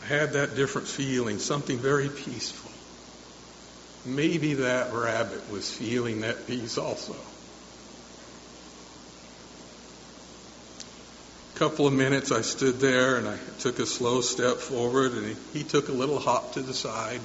I 0.04 0.06
had 0.08 0.34
that 0.34 0.58
different 0.58 0.90
feeling, 0.90 1.40
something 1.40 1.78
very 1.78 2.10
peaceful. 2.10 2.72
Maybe 4.14 4.56
that 4.56 4.92
rabbit 4.92 5.50
was 5.50 5.74
feeling 5.74 6.20
that 6.20 6.48
peace 6.48 6.78
also. 6.78 7.16
Couple 11.56 11.88
of 11.88 11.94
minutes 11.94 12.34
I 12.34 12.42
stood 12.42 12.82
there 12.82 13.16
and 13.16 13.28
I 13.28 13.38
took 13.60 13.80
a 13.80 13.86
slow 13.86 14.20
step 14.20 14.58
forward 14.58 15.14
and 15.14 15.38
he, 15.54 15.64
took 15.64 15.88
a 15.88 15.94
little 15.94 16.20
hop 16.20 16.54
to 16.54 16.62
the 16.62 16.74
side. 16.74 17.22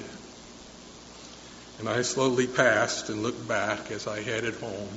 And 1.79 1.89
I 1.89 2.01
slowly 2.03 2.47
passed 2.47 3.09
and 3.09 3.23
looked 3.23 3.45
back 3.45 3.91
as 3.91 4.07
I 4.07 4.21
headed 4.21 4.53
home. 4.55 4.89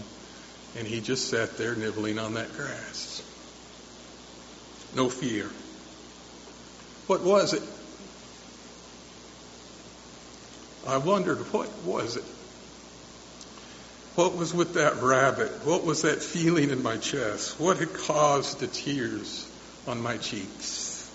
And 0.77 0.87
he 0.87 1.01
just 1.01 1.29
sat 1.31 1.57
there 1.57 1.75
nibbling 1.75 2.19
on 2.19 2.35
that 2.35 2.53
grass. 2.53 3.23
No 4.95 5.09
fear. 5.09 5.51
What 7.09 7.23
was 7.23 7.55
it? 7.55 7.63
I 10.87 10.99
wondered, 10.99 11.39
what 11.53 11.71
was 11.85 12.17
it? 12.17 12.25
What 14.15 14.37
was 14.37 14.55
with 14.55 14.75
that 14.75 15.03
rabbit? 15.03 15.51
What 15.65 15.85
was 15.85 16.03
that 16.03 16.23
feeling 16.23 16.71
in 16.71 16.85
my 16.85 16.99
chest? 16.99 17.59
What 17.59 17.79
had 17.79 17.93
caused 17.93 18.61
the 18.61 18.69
tears 18.69 19.51
on 19.89 20.01
my 20.01 20.19
cheeks? 20.19 21.11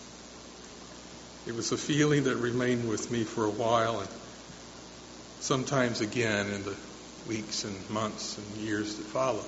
It 1.47 1.55
was 1.55 1.71
a 1.71 1.77
feeling 1.77 2.25
that 2.25 2.35
remained 2.35 2.89
with 2.89 3.09
me 3.09 3.23
for 3.23 3.45
a 3.45 3.49
while 3.49 4.01
and 4.01 4.09
sometimes 5.39 6.01
again 6.01 6.47
in 6.47 6.63
the 6.65 6.75
weeks 7.25 7.63
and 7.63 7.89
months 7.89 8.37
and 8.37 8.45
years 8.57 8.97
that 8.97 9.05
followed. 9.05 9.45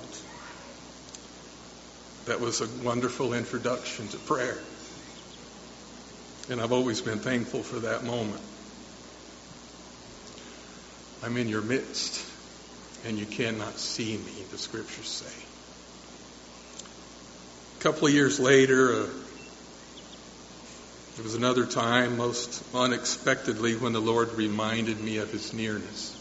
That 2.24 2.40
was 2.40 2.62
a 2.62 2.84
wonderful 2.84 3.34
introduction 3.34 4.08
to 4.08 4.16
prayer. 4.16 4.56
And 6.48 6.58
I've 6.58 6.72
always 6.72 7.02
been 7.02 7.18
thankful 7.18 7.62
for 7.62 7.80
that 7.80 8.02
moment. 8.02 8.40
I'm 11.22 11.36
in 11.36 11.48
your 11.48 11.62
midst 11.62 12.31
and 13.04 13.18
you 13.18 13.26
cannot 13.26 13.78
see 13.78 14.16
me, 14.16 14.44
the 14.50 14.58
scriptures 14.58 15.08
say. 15.08 15.42
A 17.78 17.82
couple 17.82 18.06
of 18.06 18.14
years 18.14 18.38
later, 18.38 18.92
uh, 18.94 19.06
it 21.18 21.24
was 21.24 21.34
another 21.34 21.66
time, 21.66 22.16
most 22.16 22.64
unexpectedly, 22.74 23.74
when 23.74 23.92
the 23.92 24.00
Lord 24.00 24.32
reminded 24.34 25.00
me 25.00 25.18
of 25.18 25.30
his 25.30 25.52
nearness. 25.52 26.16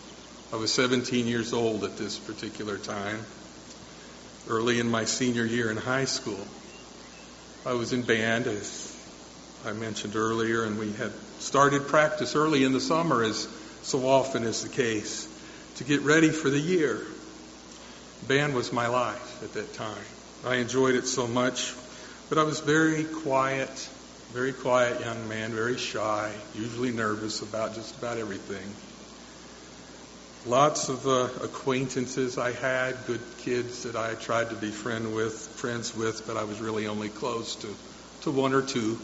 I 0.52 0.56
was 0.56 0.74
17 0.74 1.28
years 1.28 1.54
old 1.54 1.84
at 1.84 1.98
this 1.98 2.18
particular 2.18 2.78
time, 2.78 3.24
early 4.50 4.80
in 4.80 4.90
my 4.90 5.06
senior 5.06 5.46
year 5.46 5.70
in 5.70 5.78
high 5.78 6.06
school. 6.06 6.46
I 7.66 7.74
was 7.74 7.94
in 7.94 8.02
band, 8.02 8.48
as 8.48 8.98
I 9.66 9.74
mentioned 9.74 10.16
earlier, 10.16 10.64
and 10.64 10.80
we 10.80 10.92
had 10.94 11.14
started 11.40 11.88
practice 11.88 12.36
early 12.36 12.64
in 12.64 12.74
the 12.74 12.82
summer, 12.82 13.24
as 13.24 13.48
so 13.84 14.08
often 14.08 14.44
is 14.44 14.64
the 14.64 14.70
case 14.70 15.31
to 15.82 15.88
get 15.88 16.02
ready 16.02 16.30
for 16.30 16.52
the 16.52 16.60
year. 16.60 17.02
Band 18.28 18.54
was 18.54 18.72
my 18.72 18.86
life 18.86 19.44
at 19.44 19.54
that 19.54 19.74
time. 19.74 20.04
I 20.46 20.58
enjoyed 20.58 20.94
it 20.94 21.08
so 21.08 21.26
much, 21.26 21.74
but 22.30 22.38
I 22.38 22.44
was 22.44 22.60
very 22.60 23.04
quiet, 23.04 23.90
very 24.32 24.54
quiet 24.54 25.02
young 25.02 25.28
man, 25.28 25.54
very 25.54 25.78
shy, 25.78 26.32
usually 26.54 26.92
nervous 26.92 27.42
about 27.42 27.74
just 27.74 27.98
about 27.98 28.20
everything. 28.20 28.76
Lots 30.46 30.90
of 30.90 31.08
uh, 31.08 31.30
acquaintances 31.44 32.38
I 32.38 32.52
had, 32.52 33.08
good 33.08 33.22
kids 33.40 33.84
that 33.84 33.96
I 33.96 34.14
tried 34.14 34.52
to 34.52 34.56
be 34.56 34.70
friend 34.70 35.16
with, 35.16 35.34
friends 35.34 35.96
with, 35.96 36.28
but 36.28 36.38
I 36.38 36.44
was 36.44 36.62
really 36.62 36.86
only 36.86 37.10
close 37.10 37.56
to, 37.56 37.76
to 38.22 38.32
one 38.32 38.54
or 38.54 38.62
two. 38.62 39.00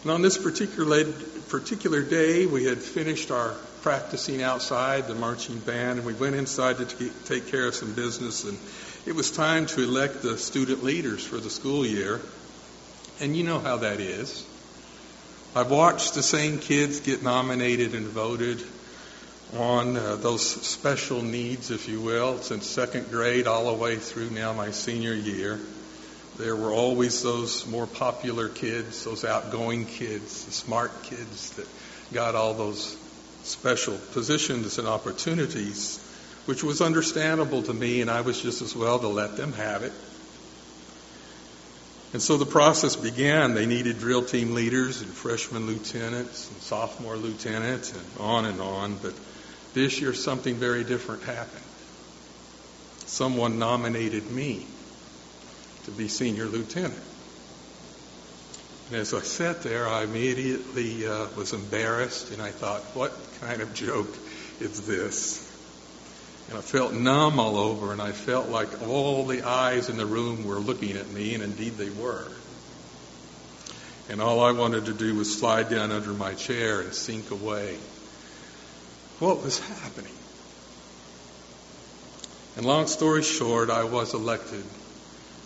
And 0.00 0.12
on 0.12 0.22
this 0.22 0.38
particular, 0.38 1.04
particular 1.50 2.02
day, 2.02 2.46
we 2.46 2.64
had 2.64 2.78
finished 2.78 3.30
our 3.30 3.54
practicing 3.82 4.42
outside, 4.42 5.06
the 5.06 5.14
marching 5.14 5.58
band, 5.58 5.98
and 5.98 6.06
we 6.06 6.14
went 6.14 6.34
inside 6.34 6.78
to 6.78 7.10
take 7.24 7.48
care 7.48 7.66
of 7.66 7.74
some 7.74 7.94
business. 7.94 8.44
And 8.44 8.58
it 9.06 9.14
was 9.14 9.30
time 9.30 9.66
to 9.66 9.82
elect 9.82 10.22
the 10.22 10.38
student 10.38 10.82
leaders 10.82 11.24
for 11.24 11.36
the 11.38 11.50
school 11.50 11.84
year. 11.86 12.20
And 13.20 13.36
you 13.36 13.44
know 13.44 13.58
how 13.58 13.78
that 13.78 14.00
is. 14.00 14.46
I've 15.54 15.70
watched 15.70 16.14
the 16.14 16.22
same 16.22 16.58
kids 16.58 17.00
get 17.00 17.22
nominated 17.22 17.94
and 17.94 18.06
voted 18.06 18.62
on 19.56 19.96
uh, 19.96 20.16
those 20.16 20.44
special 20.44 21.22
needs, 21.22 21.70
if 21.70 21.88
you 21.88 22.00
will, 22.00 22.38
since 22.38 22.66
second 22.66 23.10
grade 23.10 23.46
all 23.46 23.66
the 23.66 23.72
way 23.72 23.96
through 23.96 24.30
now 24.30 24.52
my 24.52 24.70
senior 24.70 25.14
year. 25.14 25.58
There 26.36 26.54
were 26.54 26.72
always 26.72 27.22
those 27.22 27.66
more 27.66 27.86
popular 27.86 28.48
kids, 28.50 29.04
those 29.04 29.24
outgoing 29.24 29.86
kids, 29.86 30.44
the 30.44 30.52
smart 30.52 31.04
kids 31.04 31.50
that 31.52 31.66
got 32.12 32.34
all 32.34 32.52
those 32.52 32.94
special 33.46 33.96
positions 34.12 34.78
and 34.78 34.88
opportunities, 34.88 35.98
which 36.46 36.62
was 36.62 36.80
understandable 36.80 37.62
to 37.62 37.72
me, 37.72 38.00
and 38.00 38.10
I 38.10 38.20
was 38.20 38.40
just 38.42 38.62
as 38.62 38.74
well 38.74 38.98
to 38.98 39.08
let 39.08 39.36
them 39.36 39.52
have 39.54 39.82
it. 39.82 39.92
And 42.12 42.22
so 42.22 42.36
the 42.36 42.46
process 42.46 42.96
began. 42.96 43.54
They 43.54 43.66
needed 43.66 43.98
drill 43.98 44.24
team 44.24 44.54
leaders 44.54 45.02
and 45.02 45.10
freshman 45.10 45.66
lieutenants 45.66 46.50
and 46.50 46.60
sophomore 46.62 47.16
lieutenants 47.16 47.92
and 47.92 48.20
on 48.20 48.44
and 48.46 48.60
on. 48.60 48.96
But 49.02 49.14
this 49.74 50.00
year 50.00 50.14
something 50.14 50.54
very 50.54 50.84
different 50.84 51.24
happened. 51.24 51.62
Someone 53.06 53.58
nominated 53.58 54.30
me 54.30 54.66
to 55.84 55.90
be 55.90 56.08
senior 56.08 56.46
lieutenant. 56.46 57.02
And 58.88 58.96
as 58.96 59.12
I 59.12 59.20
sat 59.20 59.62
there, 59.62 59.88
I 59.88 60.04
immediately 60.04 61.06
uh, 61.06 61.26
was 61.36 61.52
embarrassed 61.52 62.30
and 62.30 62.40
I 62.40 62.50
thought, 62.50 62.82
what 62.94 63.12
kind 63.40 63.60
of 63.60 63.74
joke 63.74 64.16
is 64.60 64.86
this? 64.86 65.42
And 66.48 66.56
I 66.56 66.60
felt 66.60 66.92
numb 66.92 67.40
all 67.40 67.56
over, 67.56 67.92
and 67.92 68.00
I 68.00 68.12
felt 68.12 68.48
like 68.48 68.82
all 68.86 69.26
the 69.26 69.42
eyes 69.42 69.88
in 69.88 69.96
the 69.96 70.06
room 70.06 70.46
were 70.46 70.60
looking 70.60 70.96
at 70.96 71.10
me, 71.10 71.34
and 71.34 71.42
indeed 71.42 71.76
they 71.76 71.90
were. 71.90 72.30
And 74.08 74.22
all 74.22 74.38
I 74.40 74.52
wanted 74.52 74.84
to 74.86 74.92
do 74.92 75.16
was 75.16 75.36
slide 75.36 75.68
down 75.68 75.90
under 75.90 76.12
my 76.12 76.34
chair 76.34 76.82
and 76.82 76.94
sink 76.94 77.32
away. 77.32 77.76
What 79.18 79.42
was 79.42 79.58
happening? 79.58 80.12
And 82.56 82.64
long 82.64 82.86
story 82.86 83.24
short, 83.24 83.68
I 83.68 83.82
was 83.82 84.14
elected 84.14 84.64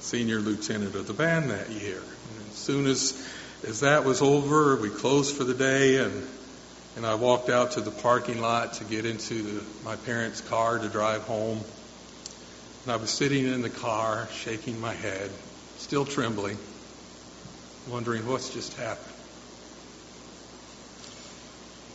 senior 0.00 0.40
lieutenant 0.40 0.94
of 0.94 1.06
the 1.06 1.14
band 1.14 1.50
that 1.50 1.70
year. 1.70 2.02
Soon 2.60 2.86
as, 2.86 3.20
as 3.66 3.80
that 3.80 4.04
was 4.04 4.22
over, 4.22 4.76
we 4.76 4.90
closed 4.90 5.36
for 5.36 5.44
the 5.44 5.54
day, 5.54 5.96
and 5.96 6.26
and 6.96 7.06
I 7.06 7.14
walked 7.14 7.48
out 7.48 7.72
to 7.72 7.80
the 7.80 7.90
parking 7.90 8.40
lot 8.40 8.74
to 8.74 8.84
get 8.84 9.06
into 9.06 9.42
the, 9.42 9.64
my 9.84 9.96
parents' 9.96 10.40
car 10.40 10.78
to 10.78 10.88
drive 10.88 11.22
home. 11.22 11.60
And 12.84 12.92
I 12.92 12.96
was 12.96 13.10
sitting 13.10 13.46
in 13.46 13.62
the 13.62 13.70
car, 13.70 14.28
shaking 14.32 14.80
my 14.80 14.92
head, 14.92 15.30
still 15.78 16.04
trembling, 16.04 16.58
wondering 17.88 18.26
what's 18.26 18.52
just 18.52 18.76
happened. 18.76 19.14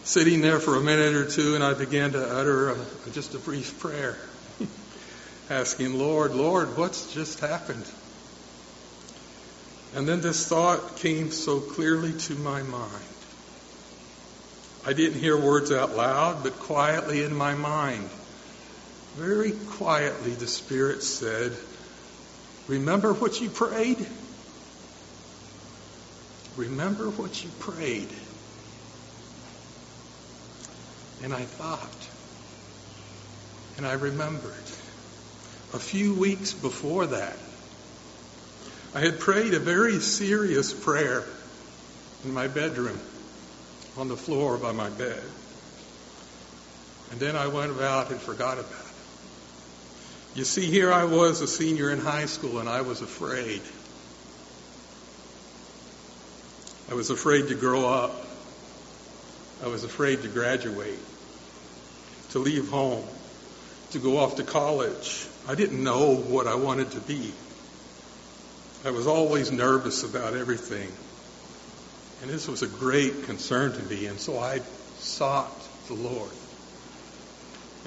Sitting 0.05 0.41
there 0.41 0.59
for 0.59 0.75
a 0.75 0.81
minute 0.81 1.13
or 1.13 1.29
two, 1.29 1.55
and 1.55 1.63
I 1.63 1.73
began 1.73 2.13
to 2.13 2.37
utter 2.37 2.69
a, 2.69 2.77
just 3.11 3.35
a 3.35 3.39
brief 3.39 3.79
prayer, 3.79 4.17
asking, 5.49 5.99
Lord, 5.99 6.33
Lord, 6.33 6.77
what's 6.77 7.13
just 7.13 7.39
happened? 7.41 7.85
And 9.95 10.05
then 10.05 10.19
this 10.19 10.45
thought 10.45 10.97
came 10.97 11.31
so 11.31 11.61
clearly 11.61 12.11
to 12.11 12.35
my 12.35 12.61
mind. 12.63 13.03
I 14.85 14.91
didn't 14.91 15.19
hear 15.19 15.37
words 15.37 15.71
out 15.71 15.95
loud, 15.95 16.43
but 16.43 16.59
quietly 16.59 17.23
in 17.23 17.33
my 17.33 17.55
mind, 17.55 18.09
very 19.15 19.51
quietly, 19.51 20.31
the 20.31 20.47
Spirit 20.47 21.01
said, 21.01 21.53
Remember 22.67 23.13
what 23.13 23.39
you 23.39 23.49
prayed? 23.49 24.05
Remember 26.57 27.09
what 27.09 27.41
you 27.43 27.49
prayed. 27.59 28.09
And 31.23 31.33
I 31.33 31.43
thought, 31.43 32.09
and 33.77 33.85
I 33.85 33.93
remembered. 33.93 34.51
A 35.73 35.79
few 35.79 36.13
weeks 36.13 36.53
before 36.53 37.07
that, 37.07 37.37
I 38.95 39.01
had 39.01 39.19
prayed 39.19 39.53
a 39.53 39.59
very 39.59 39.99
serious 39.99 40.73
prayer 40.73 41.25
in 42.23 42.33
my 42.33 42.47
bedroom 42.47 42.97
on 43.97 44.07
the 44.07 44.15
floor 44.15 44.57
by 44.57 44.71
my 44.71 44.89
bed. 44.89 45.21
And 47.11 47.19
then 47.19 47.35
I 47.35 47.47
went 47.47 47.71
about 47.71 48.11
and 48.11 48.21
forgot 48.21 48.57
about 48.57 48.71
it. 48.71 50.37
You 50.37 50.45
see, 50.45 50.67
here 50.67 50.93
I 50.93 51.03
was 51.03 51.41
a 51.41 51.47
senior 51.47 51.89
in 51.89 51.99
high 51.99 52.25
school 52.25 52.59
and 52.59 52.69
I 52.69 52.81
was 52.81 53.01
afraid. 53.01 53.61
I 56.89 56.93
was 56.93 57.09
afraid 57.09 57.49
to 57.49 57.55
grow 57.55 57.89
up. 57.89 58.25
I 59.61 59.67
was 59.67 59.83
afraid 59.83 60.21
to 60.21 60.29
graduate, 60.29 60.99
to 62.29 62.39
leave 62.39 62.69
home, 62.69 63.05
to 63.91 63.99
go 63.99 64.19
off 64.19 64.37
to 64.37 64.43
college. 64.43 65.27
I 65.49 65.55
didn't 65.55 65.83
know 65.83 66.15
what 66.15 66.47
I 66.47 66.55
wanted 66.55 66.91
to 66.91 67.01
be. 67.01 67.33
I 68.85 68.91
was 68.91 69.07
always 69.07 69.51
nervous 69.51 70.03
about 70.03 70.35
everything. 70.35 70.87
And 72.21 72.29
this 72.29 72.47
was 72.47 72.61
a 72.61 72.67
great 72.67 73.23
concern 73.23 73.73
to 73.73 73.81
me. 73.85 74.05
And 74.05 74.19
so 74.19 74.37
I 74.37 74.59
sought 74.99 75.51
the 75.87 75.95
Lord. 75.95 76.29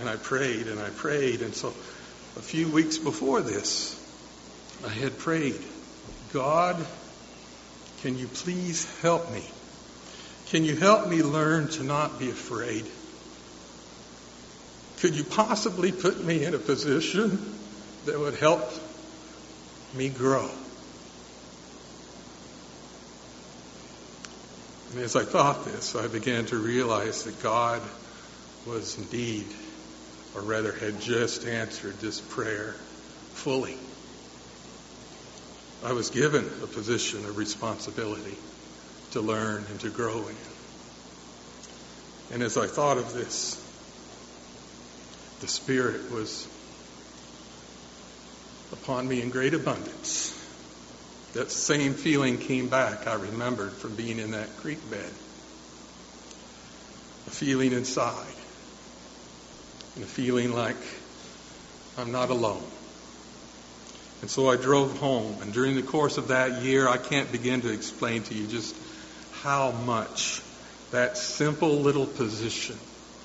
And 0.01 0.09
I 0.09 0.17
prayed 0.17 0.67
and 0.67 0.81
I 0.81 0.91
prayed. 0.91 1.43
And 1.43 1.55
so 1.55 1.69
a 1.69 2.43
few 2.43 2.69
weeks 2.69 2.99
before 2.99 3.43
this, 3.43 3.95
I 4.85 4.89
had 4.89 5.17
prayed, 5.17 5.61
God, 6.33 6.85
can 8.03 8.19
you 8.19 8.27
please 8.27 8.93
help 9.01 9.31
me? 9.33 9.45
Can 10.47 10.65
you 10.65 10.75
help 10.75 11.09
me 11.09 11.23
learn 11.23 11.69
to 11.69 11.85
not 11.85 12.19
be 12.19 12.29
afraid? 12.29 12.85
Could 15.01 15.15
you 15.17 15.23
possibly 15.23 15.93
put 15.93 16.25
me 16.25 16.45
in 16.45 16.55
a 16.55 16.59
position 16.59 17.39
that 18.07 18.19
would 18.19 18.35
help 18.35 18.69
me 19.95 20.09
grow? 20.09 20.51
And 24.91 25.01
as 25.01 25.17
I 25.17 25.25
thought 25.25 25.65
this, 25.67 25.95
I 25.95 26.09
began 26.09 26.47
to 26.47 26.57
realize 26.57 27.25
that 27.25 27.43
God 27.43 27.83
was 28.67 28.97
indeed, 28.97 29.47
or 30.35 30.41
rather 30.43 30.73
had 30.73 31.01
just 31.01 31.47
answered 31.47 31.99
this 32.01 32.21
prayer 32.21 32.73
fully. 33.35 33.77
I 35.85 35.93
was 35.93 36.11
given 36.11 36.45
a 36.63 36.67
position 36.67 37.25
of 37.25 37.37
responsibility 37.37 38.37
to 39.13 39.21
learn 39.21 39.65
and 39.71 39.81
to 39.81 39.91
grow 39.91 40.27
in. 40.27 40.37
And 42.33 42.43
as 42.43 42.57
I 42.57 42.67
thought 42.67 42.99
of 42.99 43.13
this, 43.13 43.55
the 45.41 45.49
Spirit 45.49 46.11
was 46.11 46.49
upon 48.73 49.07
me 49.07 49.23
in 49.23 49.31
great 49.31 49.55
abundance. 49.55 50.38
That 51.39 51.53
same 51.53 51.95
feeling 51.95 52.37
came 52.39 52.67
back, 52.67 53.07
I 53.07 53.15
remembered, 53.15 53.73
from 53.73 53.95
being 53.95 54.19
in 54.19 54.33
that 54.33 54.57
creek 54.57 54.81
bed. 54.91 55.09
A 57.29 57.31
feeling 57.31 57.71
inside. 57.71 58.35
And 59.95 60.03
a 60.03 60.09
feeling 60.09 60.53
like 60.53 60.75
I'm 61.97 62.11
not 62.11 62.31
alone. 62.31 62.65
And 64.21 64.29
so 64.29 64.51
I 64.51 64.57
drove 64.57 64.99
home. 64.99 65.41
And 65.41 65.53
during 65.53 65.77
the 65.77 65.83
course 65.85 66.19
of 66.19 66.27
that 66.27 66.63
year, 66.63 66.89
I 66.89 66.99
can't 66.99 67.31
begin 67.31 67.61
to 67.61 67.73
explain 67.73 68.25
to 68.25 68.35
you 68.35 68.49
just 68.49 68.75
how 69.31 69.71
much 69.71 70.43
that 70.91 71.17
simple 71.17 71.77
little 71.77 72.07
position 72.07 72.77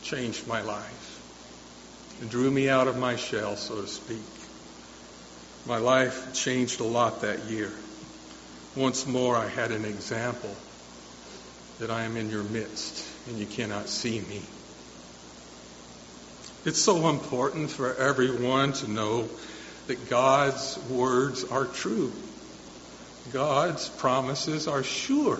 changed 0.03 0.45
my 0.45 0.61
life 0.61 2.19
and 2.21 2.29
drew 2.29 2.51
me 2.51 2.69
out 2.69 2.87
of 2.87 2.95
my 2.95 3.15
shell, 3.15 3.55
so 3.55 3.81
to 3.81 3.87
speak. 3.87 4.21
My 5.65 5.79
life 5.79 6.35
changed 6.35 6.79
a 6.79 6.83
lot 6.83 7.21
that 7.21 7.45
year. 7.45 7.71
Once 8.75 9.05
more, 9.05 9.35
I 9.35 9.47
had 9.47 9.71
an 9.71 9.85
example 9.85 10.55
that 11.79 11.91
I 11.91 12.03
am 12.03 12.17
in 12.17 12.29
your 12.29 12.43
midst 12.43 13.05
and 13.27 13.37
you 13.37 13.45
cannot 13.45 13.87
see 13.87 14.19
me. 14.19 14.41
It's 16.65 16.81
so 16.81 17.09
important 17.09 17.69
for 17.69 17.93
everyone 17.95 18.73
to 18.73 18.89
know 18.89 19.27
that 19.87 20.09
God's 20.09 20.79
words 20.89 21.43
are 21.43 21.65
true. 21.65 22.11
God's 23.31 23.89
promises 23.89 24.67
are 24.67 24.83
sure. 24.83 25.39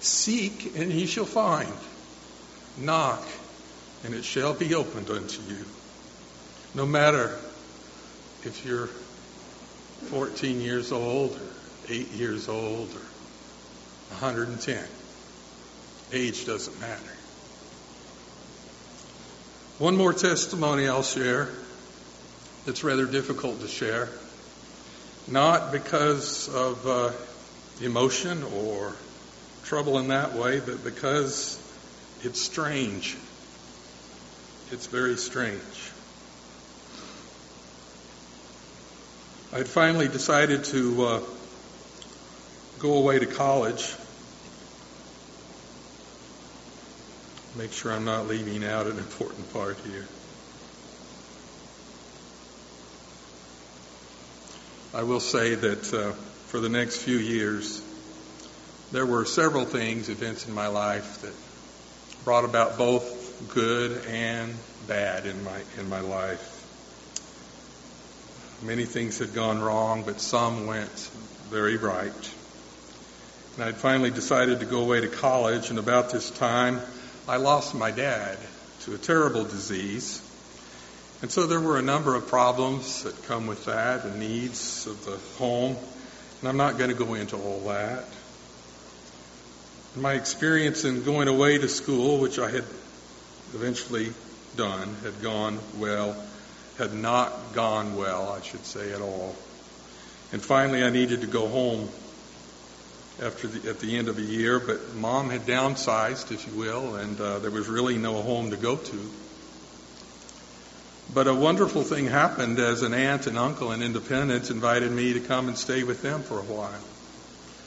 Seek 0.00 0.76
and 0.76 0.92
ye 0.92 1.06
shall 1.06 1.24
find. 1.24 1.72
Knock 2.78 3.26
and 4.04 4.14
it 4.14 4.24
shall 4.24 4.54
be 4.54 4.74
opened 4.74 5.10
unto 5.10 5.42
you. 5.42 5.64
No 6.74 6.86
matter 6.86 7.36
if 8.44 8.64
you're 8.64 8.86
14 10.08 10.60
years 10.60 10.92
old 10.92 11.40
eight 11.88 12.10
years 12.12 12.48
old 12.48 12.88
or 12.90 13.06
110. 14.18 14.84
Age 16.12 16.46
doesn't 16.46 16.80
matter. 16.80 17.02
One 19.78 19.96
more 19.96 20.12
testimony 20.12 20.88
I'll 20.88 21.02
share 21.02 21.48
that's 22.64 22.82
rather 22.82 23.06
difficult 23.06 23.60
to 23.60 23.68
share. 23.68 24.08
Not 25.28 25.72
because 25.72 26.48
of 26.48 26.86
uh, 26.86 27.10
emotion 27.80 28.42
or 28.42 28.94
trouble 29.64 29.98
in 29.98 30.08
that 30.08 30.34
way, 30.34 30.60
but 30.60 30.82
because 30.82 31.60
it's 32.22 32.40
strange. 32.40 33.16
It's 34.70 34.86
very 34.86 35.16
strange. 35.16 35.60
I'd 39.52 39.68
finally 39.68 40.08
decided 40.08 40.64
to 40.64 41.04
uh, 41.04 41.20
go 42.78 42.98
away 42.98 43.18
to 43.18 43.26
college. 43.26 43.94
Make 47.56 47.72
sure 47.72 47.92
I'm 47.92 48.04
not 48.04 48.28
leaving 48.28 48.64
out 48.64 48.86
an 48.86 48.98
important 48.98 49.52
part 49.52 49.78
here. 49.78 50.06
I 54.92 55.02
will 55.02 55.20
say 55.20 55.54
that 55.54 55.94
uh, 55.94 56.12
for 56.46 56.60
the 56.60 56.68
next 56.68 57.02
few 57.02 57.16
years, 57.16 57.82
there 58.92 59.06
were 59.06 59.24
several 59.24 59.64
things, 59.64 60.08
events 60.08 60.46
in 60.46 60.54
my 60.54 60.68
life 60.68 61.22
that 61.22 61.34
brought 62.24 62.44
about 62.44 62.78
both 62.78 63.48
good 63.54 64.06
and 64.06 64.54
bad 64.86 65.26
in 65.26 65.42
my 65.44 65.60
in 65.78 65.88
my 65.88 66.00
life. 66.00 66.52
Many 68.62 68.84
things 68.84 69.18
had 69.18 69.34
gone 69.34 69.60
wrong, 69.60 70.02
but 70.04 70.20
some 70.20 70.66
went 70.66 71.10
very 71.50 71.76
right. 71.76 72.34
And 73.56 73.64
I'd 73.64 73.76
finally 73.76 74.10
decided 74.10 74.60
to 74.60 74.66
go 74.66 74.80
away 74.80 75.00
to 75.00 75.08
college, 75.08 75.70
and 75.70 75.78
about 75.78 76.10
this 76.10 76.30
time, 76.30 76.78
I 77.26 77.38
lost 77.38 77.74
my 77.74 77.90
dad 77.90 78.36
to 78.80 78.94
a 78.94 78.98
terrible 78.98 79.44
disease. 79.44 80.20
And 81.22 81.30
so 81.30 81.46
there 81.46 81.60
were 81.60 81.78
a 81.78 81.82
number 81.82 82.14
of 82.14 82.28
problems 82.28 83.04
that 83.04 83.24
come 83.24 83.46
with 83.46 83.64
that, 83.64 84.02
the 84.02 84.18
needs 84.18 84.86
of 84.86 85.02
the 85.06 85.16
home. 85.38 85.74
And 86.40 86.48
I'm 86.50 86.58
not 86.58 86.76
going 86.76 86.90
to 86.90 86.96
go 86.96 87.14
into 87.14 87.36
all 87.36 87.60
that. 87.68 88.04
My 89.96 90.12
experience 90.12 90.84
in 90.84 91.04
going 91.04 91.26
away 91.26 91.56
to 91.56 91.68
school, 91.70 92.20
which 92.20 92.38
I 92.38 92.50
had 92.50 92.64
eventually 93.54 94.12
done, 94.54 94.94
had 95.02 95.22
gone 95.22 95.58
well, 95.78 96.14
had 96.76 96.92
not 96.92 97.32
gone 97.54 97.96
well, 97.96 98.28
I 98.30 98.42
should 98.42 98.66
say, 98.66 98.92
at 98.92 99.00
all. 99.00 99.34
And 100.32 100.42
finally, 100.42 100.84
I 100.84 100.90
needed 100.90 101.22
to 101.22 101.26
go 101.26 101.48
home 101.48 101.88
after 103.22 103.48
the, 103.48 103.70
at 103.70 103.80
the 103.80 103.96
end 103.96 104.08
of 104.08 104.18
a 104.18 104.22
year, 104.22 104.60
but 104.60 104.94
mom 104.94 105.30
had 105.30 105.42
downsized, 105.42 106.32
if 106.32 106.46
you 106.46 106.58
will, 106.58 106.96
and 106.96 107.20
uh, 107.20 107.38
there 107.38 107.50
was 107.50 107.68
really 107.68 107.96
no 107.96 108.20
home 108.22 108.50
to 108.50 108.56
go 108.56 108.76
to. 108.76 109.10
But 111.14 111.28
a 111.28 111.34
wonderful 111.34 111.82
thing 111.82 112.06
happened 112.06 112.58
as 112.58 112.82
an 112.82 112.92
aunt 112.92 113.26
and 113.26 113.38
uncle 113.38 113.72
in 113.72 113.82
Independence 113.82 114.50
invited 114.50 114.90
me 114.90 115.14
to 115.14 115.20
come 115.20 115.48
and 115.48 115.56
stay 115.56 115.82
with 115.82 116.02
them 116.02 116.22
for 116.22 116.38
a 116.38 116.42
while. 116.42 116.84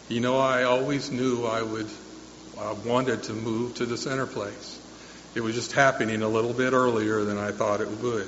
You 0.08 0.20
know, 0.20 0.38
I 0.38 0.64
always 0.64 1.12
knew 1.12 1.45
I 1.45 1.62
would, 1.62 1.89
I 2.60 2.74
wanted 2.74 3.24
to 3.24 3.34
move 3.34 3.76
to 3.76 3.86
the 3.86 3.97
center 3.97 4.28
place. 4.28 4.80
It 5.36 5.41
was 5.41 5.56
just 5.56 5.72
happening 5.72 6.22
a 6.22 6.28
little 6.28 6.54
bit 6.54 6.74
earlier 6.74 7.24
than 7.24 7.38
I 7.38 7.52
thought 7.52 7.82
it 7.82 7.89
would. 7.89 8.28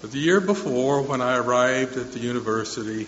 But 0.00 0.12
the 0.12 0.18
year 0.18 0.40
before, 0.40 1.02
when 1.02 1.20
I 1.20 1.36
arrived 1.36 1.96
at 1.96 2.12
the 2.12 2.18
university, 2.18 3.06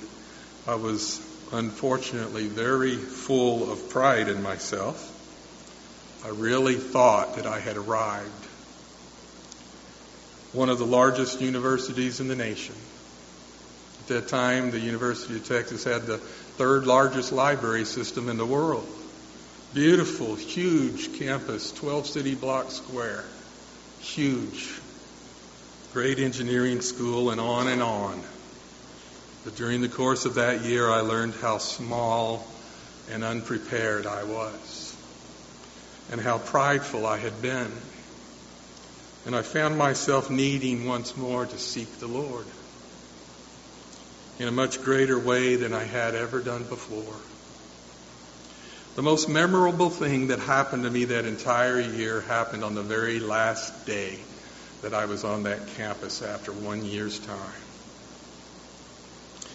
I 0.66 0.75
was 0.75 1.20
unfortunately 1.53 2.46
very 2.46 2.96
full 2.96 3.70
of 3.70 3.90
pride 3.90 4.28
in 4.28 4.42
myself. 4.42 5.11
I 6.24 6.28
really 6.28 6.76
thought 6.76 7.36
that 7.36 7.46
I 7.46 7.61
had 7.61 7.76
arrived. 7.76 8.30
One 10.53 10.68
of 10.68 10.78
the 10.78 10.86
largest 10.86 11.40
universities 11.40 12.20
in 12.20 12.28
the 12.28 12.36
nation. 12.36 12.74
At 14.03 14.09
that 14.09 14.28
time, 14.28 14.70
the 14.70 14.80
University 14.80 15.36
of 15.36 15.46
Texas 15.46 15.84
had 15.84 16.03
the 16.03 16.18
third 16.18 16.86
largest 16.86 17.32
library 17.32 17.84
system 17.84 18.28
in 18.28 18.36
the 18.36 18.46
world. 18.46 18.86
Beautiful, 19.74 20.34
huge 20.34 21.18
campus, 21.18 21.72
12 21.72 22.07
city 22.07 22.34
block 22.34 22.70
square. 22.70 23.24
Huge. 24.00 24.80
Great 25.92 26.18
engineering 26.18 26.80
school, 26.80 27.30
and 27.30 27.40
on 27.40 27.68
and 27.68 27.82
on. 27.82 28.22
But 29.45 29.57
during 29.57 29.80
the 29.80 29.88
course 29.88 30.24
of 30.24 30.34
that 30.34 30.64
year, 30.64 30.88
I 30.88 31.01
learned 31.01 31.34
how 31.34 31.59
small 31.59 32.47
and 33.11 33.24
unprepared 33.24 34.07
I 34.07 34.22
was, 34.24 34.97
and 36.11 36.20
how 36.20 36.38
prideful 36.38 37.07
I 37.07 37.18
had 37.18 37.43
been. 37.43 37.72
And 39.26 39.34
I 39.34 39.43
found 39.43 39.76
myself 39.76 40.30
needing 40.30 40.86
once 40.86 41.16
more 41.16 41.47
to 41.47 41.59
seek 41.59 41.99
the 41.99 42.07
Lord 42.07 42.47
in 44.38 44.49
a 44.49 44.53
much 44.53 44.82
greater 44.82 45.18
way 45.18 45.57
than 45.57 45.72
I 45.72 45.84
had 45.84 46.14
ever 46.14 46.40
done 46.40 46.64
before. 46.64 47.16
The 48.97 49.03
most 49.03 49.28
memorable 49.28 49.90
thing 49.90 50.28
that 50.28 50.38
happened 50.38 50.84
to 50.84 50.90
me 50.90 51.07
that 51.07 51.24
entire 51.24 51.80
year 51.80 52.20
happened 52.20 52.62
on 52.62 52.74
the 52.74 52.82
very 52.82 53.20
last 53.20 53.86
day 53.86 54.18
that 54.82 54.95
I 54.95 55.07
was 55.07 55.24
on 55.24 55.45
that 55.45 55.68
campus 55.68 56.22
after 56.22 56.53
one 56.53 56.84
year's 56.84 57.18
time. 57.20 57.53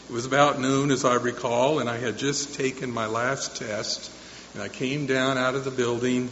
It 0.10 0.14
was 0.14 0.26
about 0.26 0.62
noon, 0.62 0.92
as 0.92 1.04
I 1.04 1.16
recall, 1.16 1.80
and 1.80 1.90
I 1.90 1.98
had 1.98 2.18
just 2.18 2.56
taken 2.56 2.90
my 2.90 3.08
last 3.08 3.58
test, 3.58 4.10
and 4.54 4.64
I 4.64 4.70
came 4.70 5.06
down 5.06 5.38
out 5.38 5.56
of 5.56 5.66
the 5.66 5.72
building 5.72 6.32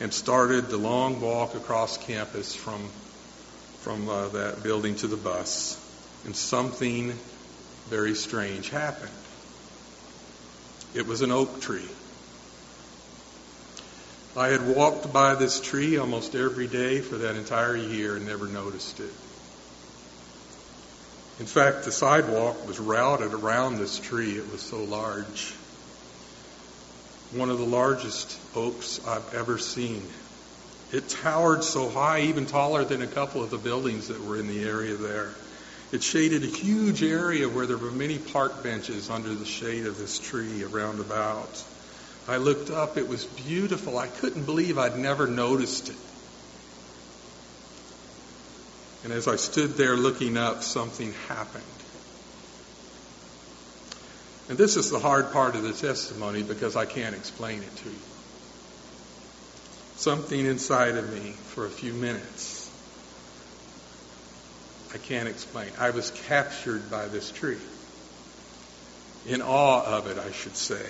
and 0.00 0.12
started 0.12 0.68
the 0.68 0.76
long 0.76 1.20
walk 1.20 1.54
across 1.54 1.96
campus 1.98 2.54
from 2.56 2.90
from 3.82 4.08
uh, 4.08 4.28
that 4.28 4.62
building 4.64 4.96
to 4.96 5.06
the 5.06 5.16
bus, 5.16 5.78
and 6.24 6.34
something 6.34 7.12
very 7.88 8.14
strange 8.14 8.70
happened. 8.70 9.10
It 10.94 11.06
was 11.06 11.20
an 11.20 11.30
oak 11.30 11.60
tree. 11.60 11.88
I 14.36 14.48
had 14.48 14.66
walked 14.66 15.12
by 15.12 15.36
this 15.36 15.60
tree 15.60 15.96
almost 15.96 16.34
every 16.34 16.66
day 16.66 17.00
for 17.00 17.18
that 17.18 17.36
entire 17.36 17.76
year 17.76 18.16
and 18.16 18.26
never 18.26 18.46
noticed 18.46 18.98
it. 18.98 19.12
In 21.40 21.46
fact, 21.46 21.84
the 21.84 21.92
sidewalk 21.92 22.66
was 22.66 22.78
routed 22.78 23.32
around 23.32 23.78
this 23.78 23.98
tree. 23.98 24.32
It 24.36 24.52
was 24.52 24.60
so 24.60 24.84
large. 24.84 25.54
One 27.34 27.48
of 27.48 27.58
the 27.58 27.64
largest 27.64 28.38
oaks 28.54 29.00
I've 29.06 29.34
ever 29.34 29.58
seen. 29.58 30.02
It 30.92 31.08
towered 31.08 31.64
so 31.64 31.88
high, 31.88 32.20
even 32.22 32.44
taller 32.44 32.84
than 32.84 33.00
a 33.00 33.06
couple 33.06 33.42
of 33.42 33.50
the 33.50 33.56
buildings 33.56 34.08
that 34.08 34.22
were 34.22 34.36
in 34.36 34.46
the 34.46 34.62
area 34.62 34.94
there. 34.94 35.30
It 35.90 36.02
shaded 36.02 36.44
a 36.44 36.46
huge 36.46 37.02
area 37.02 37.48
where 37.48 37.66
there 37.66 37.78
were 37.78 37.90
many 37.90 38.18
park 38.18 38.62
benches 38.62 39.08
under 39.08 39.34
the 39.34 39.46
shade 39.46 39.86
of 39.86 39.96
this 39.96 40.18
tree 40.18 40.62
around 40.64 41.00
about. 41.00 41.64
I 42.28 42.36
looked 42.36 42.70
up. 42.70 42.98
It 42.98 43.08
was 43.08 43.24
beautiful. 43.24 43.98
I 43.98 44.06
couldn't 44.06 44.44
believe 44.44 44.78
I'd 44.78 44.98
never 44.98 45.26
noticed 45.26 45.88
it. 45.88 45.96
And 49.04 49.12
as 49.12 49.26
I 49.26 49.36
stood 49.36 49.70
there 49.72 49.96
looking 49.96 50.36
up, 50.36 50.62
something 50.62 51.12
happened. 51.28 51.64
And 54.48 54.58
this 54.58 54.76
is 54.76 54.90
the 54.90 54.98
hard 54.98 55.32
part 55.32 55.56
of 55.56 55.62
the 55.62 55.72
testimony 55.72 56.42
because 56.42 56.76
I 56.76 56.84
can't 56.84 57.14
explain 57.14 57.62
it 57.62 57.76
to 57.76 57.88
you. 57.88 57.96
Something 59.96 60.46
inside 60.46 60.96
of 60.96 61.12
me 61.12 61.30
for 61.30 61.66
a 61.66 61.70
few 61.70 61.92
minutes. 61.92 62.70
I 64.94 64.98
can't 64.98 65.28
explain. 65.28 65.70
I 65.78 65.90
was 65.90 66.10
captured 66.10 66.90
by 66.90 67.06
this 67.06 67.30
tree. 67.30 67.58
In 69.26 69.40
awe 69.40 69.84
of 69.84 70.06
it, 70.08 70.18
I 70.18 70.30
should 70.32 70.56
say. 70.56 70.84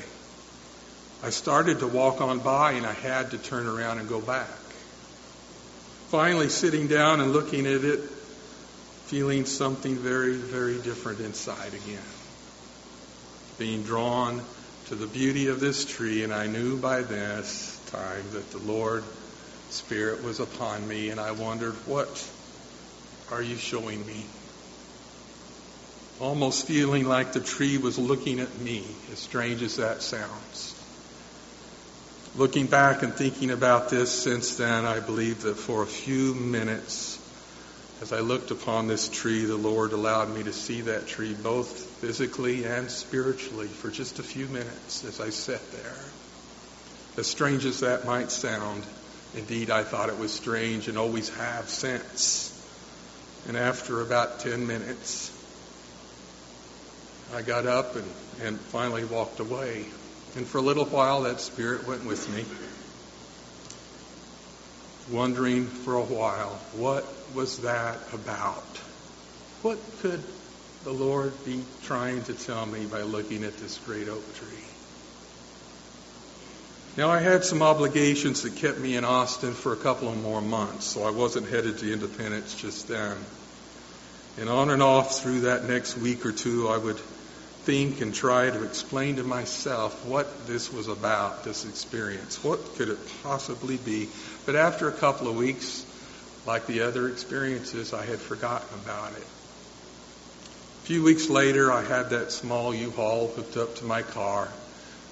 I 1.23 1.31
started 1.31 1.81
to 1.81 1.87
walk 1.87 2.21
on 2.21 2.41
by 2.41 2.73
and 2.73 2.85
I 2.85 2.95
had 2.95 3.31
to 3.31 3.39
turn 3.39 3.67
around 3.67 3.99
and 3.99 4.09
go 4.09 4.21
back 4.21 4.49
finally 6.13 6.51
sitting 6.51 6.89
down 6.89 7.23
and 7.23 7.33
looking 7.33 7.67
at 7.67 7.85
it, 7.85 8.01
feeling 9.07 9.47
something 9.47 9.97
very, 9.97 10.35
very 10.35 10.77
different 10.83 11.21
inside 11.21 11.73
again. 11.73 12.05
Being 13.59 13.83
drawn 13.83 14.43
to 14.89 14.95
the 14.95 15.07
beauty 15.07 15.49
of 15.49 15.59
this 15.59 15.87
tree, 15.87 16.23
and 16.23 16.31
I 16.31 16.49
knew 16.49 16.77
by 16.77 17.01
this 17.01 17.81
time 17.87 18.25
that 18.33 18.51
the 18.51 18.59
Lord 18.59 19.05
Spirit 19.71 20.23
was 20.23 20.39
upon 20.39 20.87
me, 20.87 21.09
and 21.09 21.19
I 21.19 21.31
wondered, 21.31 21.73
what 21.87 22.31
are 23.31 23.41
you 23.41 23.57
showing 23.57 24.07
me? 24.07 24.27
Almost 26.21 26.67
feeling 26.67 27.07
like 27.07 27.33
the 27.33 27.41
tree 27.41 27.79
was 27.79 27.99
looking 27.99 28.41
at 28.41 28.55
me, 28.59 28.85
as 29.11 29.19
strange 29.19 29.63
as 29.63 29.77
that 29.77 30.03
sounds. 30.03 30.82
Looking 32.35 32.67
back 32.67 33.03
and 33.03 33.15
thinking 33.15 33.51
about 33.51 33.91
this 33.91 34.11
since 34.11 34.57
then, 34.57 34.87
I 34.87 35.01
believe 35.01 35.43
that 35.43 35.59
for 35.59 35.83
a 35.83 35.87
few 35.87 36.35
minutes, 36.35 37.19
as 38.01 38.11
I 38.11 38.21
looked 38.21 38.51
upon 38.51 38.87
this 38.87 39.09
tree, 39.09 39.45
the 39.45 39.57
Lord 39.57 39.93
allowed 39.93 40.35
me 40.35 40.43
to 40.45 40.53
see 40.53 40.81
that 40.81 41.07
tree 41.07 41.35
both 41.35 41.69
physically 42.01 42.65
and 42.65 42.91
spiritually 42.91 43.69
for 43.69 43.91
just 43.91 44.19
a 44.19 44.23
few 44.23 44.47
minutes 44.47 45.05
as 45.05 45.21
I 45.21 45.29
sat 45.29 45.61
there. 45.73 45.97
As 47.19 47.27
strange 47.27 47.67
as 47.67 47.81
that 47.81 48.07
might 48.07 48.31
sound, 48.31 48.83
indeed 49.37 49.69
I 49.69 49.85
thought 49.85 50.09
it 50.09 50.19
was 50.19 50.33
strange 50.33 50.89
and 50.89 50.97
always 50.97 51.29
have 51.37 51.69
since. 51.69 52.49
And 53.47 53.59
after 53.59 54.01
about 54.01 54.41
10 54.41 54.67
minutes, 54.67 55.31
I 57.35 57.43
got 57.43 57.67
up 57.67 57.95
and, 57.95 58.11
and 58.41 58.59
finally 58.59 59.05
walked 59.05 59.41
away. 59.41 59.85
And 60.35 60.47
for 60.47 60.59
a 60.59 60.63
little 60.63 60.87
while, 60.87 61.23
that 61.23 61.41
spirit 61.41 61.87
went 61.87 62.07
with 62.07 62.29
me, 62.35 62.45
wondering 65.15 65.67
for 65.67 65.97
a 65.97 66.05
while, 66.05 66.59
what 66.73 67.07
was 67.35 67.59
that 67.59 67.99
about? 68.15 68.65
What 69.61 69.79
could 70.01 70.23
the 70.85 70.93
Lord 70.93 71.33
be 71.45 71.65
trying 71.83 72.23
to 72.25 72.35
tell 72.35 72.65
me 72.65 72.87
by 72.87 73.03
looking 73.03 73.45
at 73.45 73.59
this 73.59 73.79
great 73.79 74.09
oak 74.09 74.35
tree? 74.35 74.49
Now, 76.97 77.11
I 77.11 77.21
had 77.21 77.45
some 77.45 77.63
obligations 77.63 78.43
that 78.43 78.57
kept 78.57 78.79
me 78.79 78.97
in 78.97 79.05
Austin 79.05 79.53
for 79.53 79.73
a 79.73 79.77
couple 79.77 80.09
of 80.09 80.21
more 80.23 80.43
months, 80.43 80.87
so 80.87 81.05
I 81.05 81.11
wasn't 81.11 81.49
headed 81.49 81.79
to 81.79 81.93
Independence 81.93 82.55
just 82.55 82.89
then. 82.89 83.17
And 84.39 84.49
on 84.49 84.71
and 84.71 84.83
off 84.83 85.21
through 85.21 85.43
that 85.43 85.65
next 85.65 85.97
week 85.97 86.27
or 86.27 86.33
two, 86.33 86.69
I 86.69 86.77
would 86.77 87.01
think 87.65 88.01
and 88.01 88.13
try 88.13 88.51
to 88.51 88.65
explain 88.65 89.17
to 89.17 89.23
myself 89.23 90.05
what 90.05 90.47
this 90.47 90.73
was 90.73 90.89
about, 90.89 91.45
this 91.45 91.65
experience. 91.65 92.43
What 92.43 92.75
could 92.75 92.89
it 92.89 92.99
possibly 93.23 93.77
be? 93.77 94.09
But 94.47 94.57
after 94.57 94.89
a 94.89 94.93
couple 94.93 95.29
of 95.29 95.37
weeks, 95.37 95.87
like 96.45 96.67
the 96.67 96.83
other 96.83 97.09
experiences, 97.09 97.93
I 97.93 98.05
had 98.05 98.19
forgotten 98.19 98.69
about 98.81 99.13
it. 99.13 99.23
A 99.23 100.85
few 100.85 101.05
weeks 101.05 101.31
later, 101.31 101.71
I 101.71 101.83
had 101.83 102.11
that 102.11 102.33
small 102.33 102.75
U-Haul 102.75 103.29
hooked 103.29 103.57
up 103.57 103.77
to 103.77 103.85
my 103.85 104.03
car, 104.03 104.49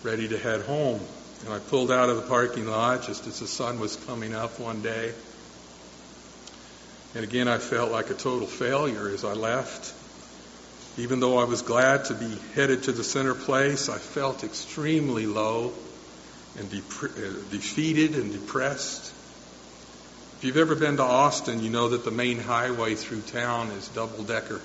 ready 0.02 0.26
to 0.28 0.36
head 0.36 0.62
home. 0.62 1.00
And 1.44 1.54
I 1.54 1.60
pulled 1.60 1.92
out 1.92 2.10
of 2.10 2.16
the 2.16 2.22
parking 2.22 2.66
lot 2.66 3.04
just 3.04 3.28
as 3.28 3.38
the 3.38 3.46
sun 3.46 3.78
was 3.78 3.94
coming 3.94 4.34
up 4.34 4.58
one 4.58 4.82
day. 4.82 5.14
And 7.14 7.24
again, 7.24 7.46
I 7.46 7.58
felt 7.58 7.92
like 7.92 8.10
a 8.10 8.14
total 8.14 8.48
failure 8.48 9.08
as 9.08 9.24
I 9.24 9.32
left. 9.34 9.94
Even 10.96 11.20
though 11.20 11.38
I 11.38 11.44
was 11.44 11.62
glad 11.62 12.06
to 12.06 12.14
be 12.14 12.36
headed 12.54 12.84
to 12.84 12.92
the 12.92 13.04
center 13.04 13.34
place, 13.34 13.88
I 13.88 13.98
felt 13.98 14.44
extremely 14.44 15.26
low 15.26 15.72
and 16.58 16.68
de- 16.68 16.78
uh, 16.78 17.32
defeated 17.50 18.14
and 18.16 18.32
depressed. 18.32 19.12
If 20.38 20.44
you've 20.44 20.56
ever 20.56 20.74
been 20.74 20.96
to 20.96 21.02
Austin, 21.02 21.62
you 21.62 21.70
know 21.70 21.90
that 21.90 22.04
the 22.04 22.10
main 22.10 22.38
highway 22.38 22.94
through 22.94 23.22
town 23.22 23.70
is 23.70 23.88
double 23.88 24.24
decker. 24.24 24.60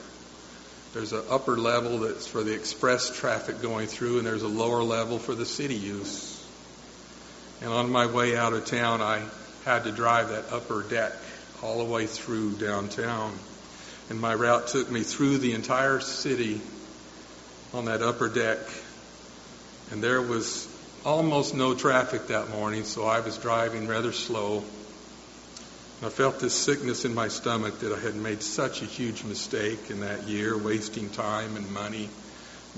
There's 0.94 1.12
an 1.12 1.24
upper 1.30 1.58
level 1.58 2.00
that's 2.00 2.26
for 2.26 2.44
the 2.44 2.54
express 2.54 3.10
traffic 3.10 3.62
going 3.62 3.88
through, 3.88 4.18
and 4.18 4.26
there's 4.26 4.44
a 4.44 4.48
lower 4.48 4.82
level 4.82 5.20
for 5.20 5.36
the 5.36 5.46
city 5.46 5.76
use. 5.76 6.42
And 7.62 7.72
on 7.72 7.92
my 7.92 8.06
way 8.06 8.38
out 8.38 8.54
of 8.54 8.66
town, 8.66 9.02
I 9.02 9.22
had 9.66 9.84
to 9.84 9.92
drive 9.92 10.30
that 10.30 10.46
upper 10.52 10.84
deck 10.84 11.14
all 11.62 11.80
the 11.80 11.92
way 11.92 12.08
through 12.08 12.54
downtown. 12.54 13.38
And 14.10 14.20
my 14.20 14.36
route 14.36 14.68
took 14.68 14.90
me 14.92 15.02
through 15.02 15.40
the 15.40 15.54
entire 15.54 16.00
city 16.00 16.62
on 17.74 17.86
that 17.86 18.02
upper 18.02 18.30
deck. 18.30 18.60
And 19.92 20.04
there 20.04 20.22
was 20.22 20.68
almost 21.04 21.56
no 21.56 21.74
traffic 21.74 22.28
that 22.28 22.50
morning, 22.50 22.84
so 22.84 23.06
I 23.06 23.20
was 23.20 23.38
driving 23.38 23.88
rather 23.88 24.12
slow. 24.12 24.64
I 26.04 26.10
felt 26.10 26.40
this 26.40 26.54
sickness 26.54 27.06
in 27.06 27.16
my 27.16 27.30
stomach 27.30 27.80
that 27.80 27.92
I 27.94 28.00
had 28.00 28.16
made 28.16 28.44
such 28.44 28.82
a 28.82 28.86
huge 28.86 29.24
mistake 29.24 29.90
in 29.90 30.02
that 30.02 30.24
year, 30.28 30.58
wasting 30.58 31.10
time 31.10 31.56
and 31.56 31.72
money, 31.74 32.10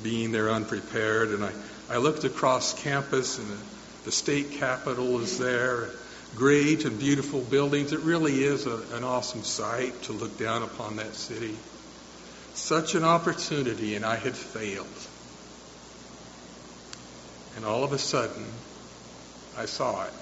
being 0.01 0.31
there 0.31 0.49
unprepared. 0.49 1.29
And 1.29 1.43
I, 1.43 1.51
I 1.89 1.97
looked 1.97 2.23
across 2.23 2.73
campus, 2.81 3.37
and 3.37 3.49
the, 3.49 3.57
the 4.05 4.11
state 4.11 4.51
capitol 4.51 5.19
is 5.19 5.37
there, 5.37 5.89
great 6.35 6.85
and 6.85 6.99
beautiful 6.99 7.41
buildings. 7.41 7.93
It 7.93 8.01
really 8.01 8.43
is 8.43 8.65
a, 8.65 8.77
an 8.93 9.03
awesome 9.03 9.43
sight 9.43 10.03
to 10.03 10.13
look 10.13 10.37
down 10.37 10.63
upon 10.63 10.97
that 10.97 11.15
city. 11.15 11.55
Such 12.53 12.95
an 12.95 13.03
opportunity, 13.03 13.95
and 13.95 14.05
I 14.05 14.15
had 14.15 14.35
failed. 14.35 14.87
And 17.55 17.65
all 17.65 17.83
of 17.83 17.93
a 17.93 17.97
sudden, 17.97 18.45
I 19.57 19.65
saw 19.65 20.05
it 20.05 20.13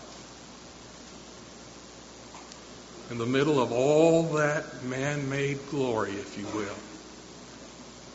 in 3.11 3.19
the 3.19 3.25
middle 3.25 3.61
of 3.61 3.71
all 3.71 4.23
that 4.33 4.83
man 4.83 5.29
made 5.29 5.59
glory, 5.69 6.11
if 6.11 6.37
you 6.37 6.45
will, 6.47 6.75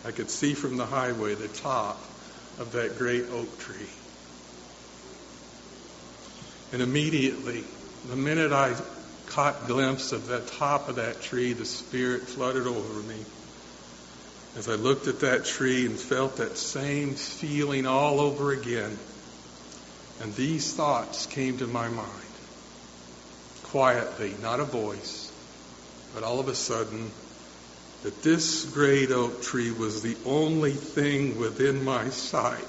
I 0.05 0.11
could 0.11 0.30
see 0.30 0.55
from 0.55 0.76
the 0.76 0.86
highway 0.86 1.34
the 1.34 1.49
top 1.49 2.03
of 2.59 2.72
that 2.72 2.99
great 2.99 3.24
oak 3.30 3.59
tree. 3.59 3.88
And 6.72 6.82
immediately, 6.82 7.64
the 8.09 8.16
minute 8.16 8.53
I 8.53 8.74
caught 9.26 9.66
glimpse 9.66 10.12
of 10.12 10.26
the 10.26 10.40
top 10.40 10.88
of 10.88 10.96
that 10.96 11.20
tree, 11.20 11.53
the 11.53 11.64
Spirit 11.64 12.22
flooded 12.22 12.66
over 12.66 13.01
me. 13.09 13.24
As 14.57 14.68
I 14.68 14.74
looked 14.74 15.07
at 15.07 15.20
that 15.20 15.44
tree 15.44 15.86
and 15.86 15.98
felt 15.98 16.36
that 16.36 16.57
same 16.57 17.14
feeling 17.14 17.86
all 17.86 18.20
over 18.20 18.53
again. 18.53 18.98
And 20.20 20.34
these 20.34 20.74
thoughts 20.74 21.26
came 21.26 21.59
to 21.59 21.66
my 21.66 21.88
mind 21.88 22.09
quietly, 23.64 24.34
not 24.42 24.59
a 24.59 24.64
voice, 24.64 25.30
but 26.12 26.24
all 26.24 26.40
of 26.40 26.48
a 26.48 26.55
sudden, 26.55 27.09
that 28.03 28.22
this 28.22 28.64
great 28.64 29.12
oak 29.12 29.42
tree 29.42 29.70
was 29.70 30.03
the 30.03 30.16
only 30.26 30.72
thing 30.72 31.38
within 31.38 31.84
my 31.84 32.09
sight 32.09 32.64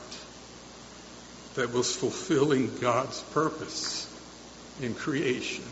that 1.56 1.74
was 1.74 1.96
fulfilling 1.96 2.78
God's 2.80 3.20
purpose 3.34 4.11
in 4.82 4.96
creation. 4.96 5.64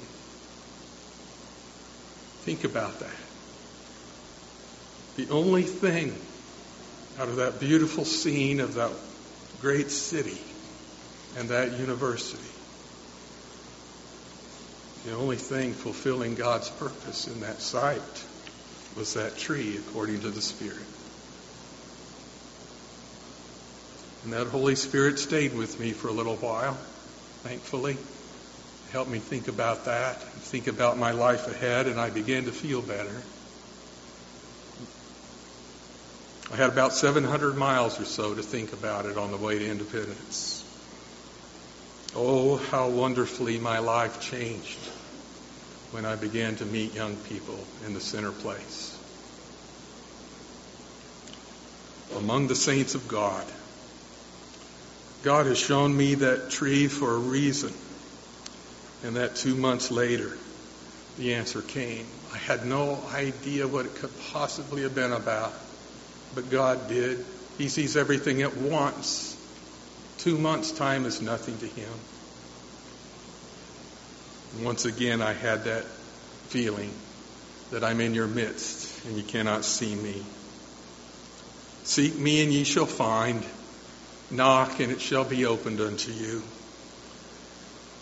Think 2.43 2.64
about 2.64 2.99
that. 2.99 3.10
The 5.18 5.30
only 5.30 5.64
thing 5.64 6.16
out 7.20 7.28
of 7.28 7.38
that 7.38 7.60
beautiful 7.60 8.05
scene 8.05 8.60
of 8.60 8.76
that 8.76 8.91
great 9.62 9.91
city 9.91 10.38
and 11.38 11.49
that 11.49 11.78
university 11.78 12.49
the 15.05 15.16
only 15.16 15.38
thing 15.38 15.74
fulfilling 15.74 16.36
God's 16.36 16.70
purpose 16.70 17.28
in 17.28 17.41
that 17.41 17.62
sight 17.62 18.26
was 18.97 19.14
that 19.14 19.38
tree, 19.38 19.78
according 19.78 20.22
to 20.22 20.30
the 20.30 20.41
Spirit. 20.41 20.78
And 24.24 24.34
that 24.34 24.47
Holy 24.47 24.76
Spirit 24.76 25.18
stayed 25.18 25.55
with 25.55 25.80
me 25.80 25.93
for 25.93 26.10
a 26.10 26.12
little 26.12 26.36
while, 26.36 26.78
thankfully. 27.43 27.97
Helped 28.91 29.11
me 29.11 29.19
think 29.19 29.47
about 29.47 29.85
that, 29.85 30.21
think 30.21 30.65
about 30.65 30.97
my 30.97 31.11
life 31.11 31.47
ahead, 31.47 31.85
and 31.85 31.99
I 31.99 32.09
began 32.09 32.45
to 32.45 32.51
feel 32.51 32.81
better. 32.81 33.21
I 36.51 36.55
had 36.55 36.71
about 36.71 36.93
700 36.93 37.55
miles 37.55 37.99
or 37.99 38.05
so 38.05 38.33
to 38.33 38.41
think 38.41 38.73
about 38.73 39.05
it 39.05 39.15
on 39.15 39.29
the 39.29 39.37
way 39.37 39.59
to 39.59 39.69
Independence. 39.69 40.65
Oh, 42.15 42.57
how 42.57 42.89
wonderfully 42.89 43.59
my 43.59 43.77
life 43.77 44.19
changed 44.19 44.79
when 45.91 46.05
I 46.05 46.15
began 46.15 46.55
to 46.55 46.65
meet 46.65 46.95
young 46.95 47.15
people 47.15 47.59
in 47.85 47.93
the 47.93 48.01
center 48.01 48.31
place. 48.31 48.97
Among 52.15 52.47
the 52.47 52.55
saints 52.55 52.95
of 52.95 53.07
God, 53.07 53.45
God 55.21 55.45
has 55.45 55.59
shown 55.59 55.95
me 55.95 56.15
that 56.15 56.49
tree 56.49 56.87
for 56.87 57.13
a 57.13 57.19
reason. 57.19 57.71
And 59.04 59.16
that 59.16 59.36
two 59.36 59.56
months 59.56 59.91
later, 59.91 60.38
the 61.18 61.36
answer 61.36 61.62
came. 61.62 62.06
I 62.34 62.38
had 62.38 62.66
no 62.66 63.02
idea 63.14 63.68
what 63.68 63.86
it 63.86 63.95
could 63.95 64.12
possibly 64.32 64.84
have 64.84 64.95
been 64.95 65.12
about, 65.12 65.54
but 66.36 66.50
God 66.50 66.88
did. 66.88 67.26
He 67.58 67.70
sees 67.70 67.97
everything 67.97 68.41
at 68.41 68.56
once. 68.56 69.36
Two 70.20 70.38
months' 70.38 70.72
time 70.72 71.06
is 71.06 71.22
nothing 71.22 71.58
to 71.58 71.66
him. 71.66 71.91
Once 74.64 74.86
again, 74.86 75.22
I 75.22 75.34
had 75.34 75.66
that 75.66 75.84
feeling 76.50 76.91
that 77.72 77.84
I'm 77.84 78.02
in 78.02 78.14
your 78.14 78.28
midst 78.28 79.06
and 79.06 79.16
you 79.16 79.24
cannot 79.24 79.64
see 79.64 79.93
me. 79.95 80.24
Seek 81.84 82.18
me 82.18 82.43
and 82.43 82.52
ye 82.52 82.64
shall 82.64 82.86
find. 82.86 83.43
Knock 84.32 84.80
and 84.80 84.91
it 84.91 85.02
shall 85.02 85.24
be 85.24 85.45
opened 85.45 85.82
unto 85.82 86.12
you. 86.12 86.43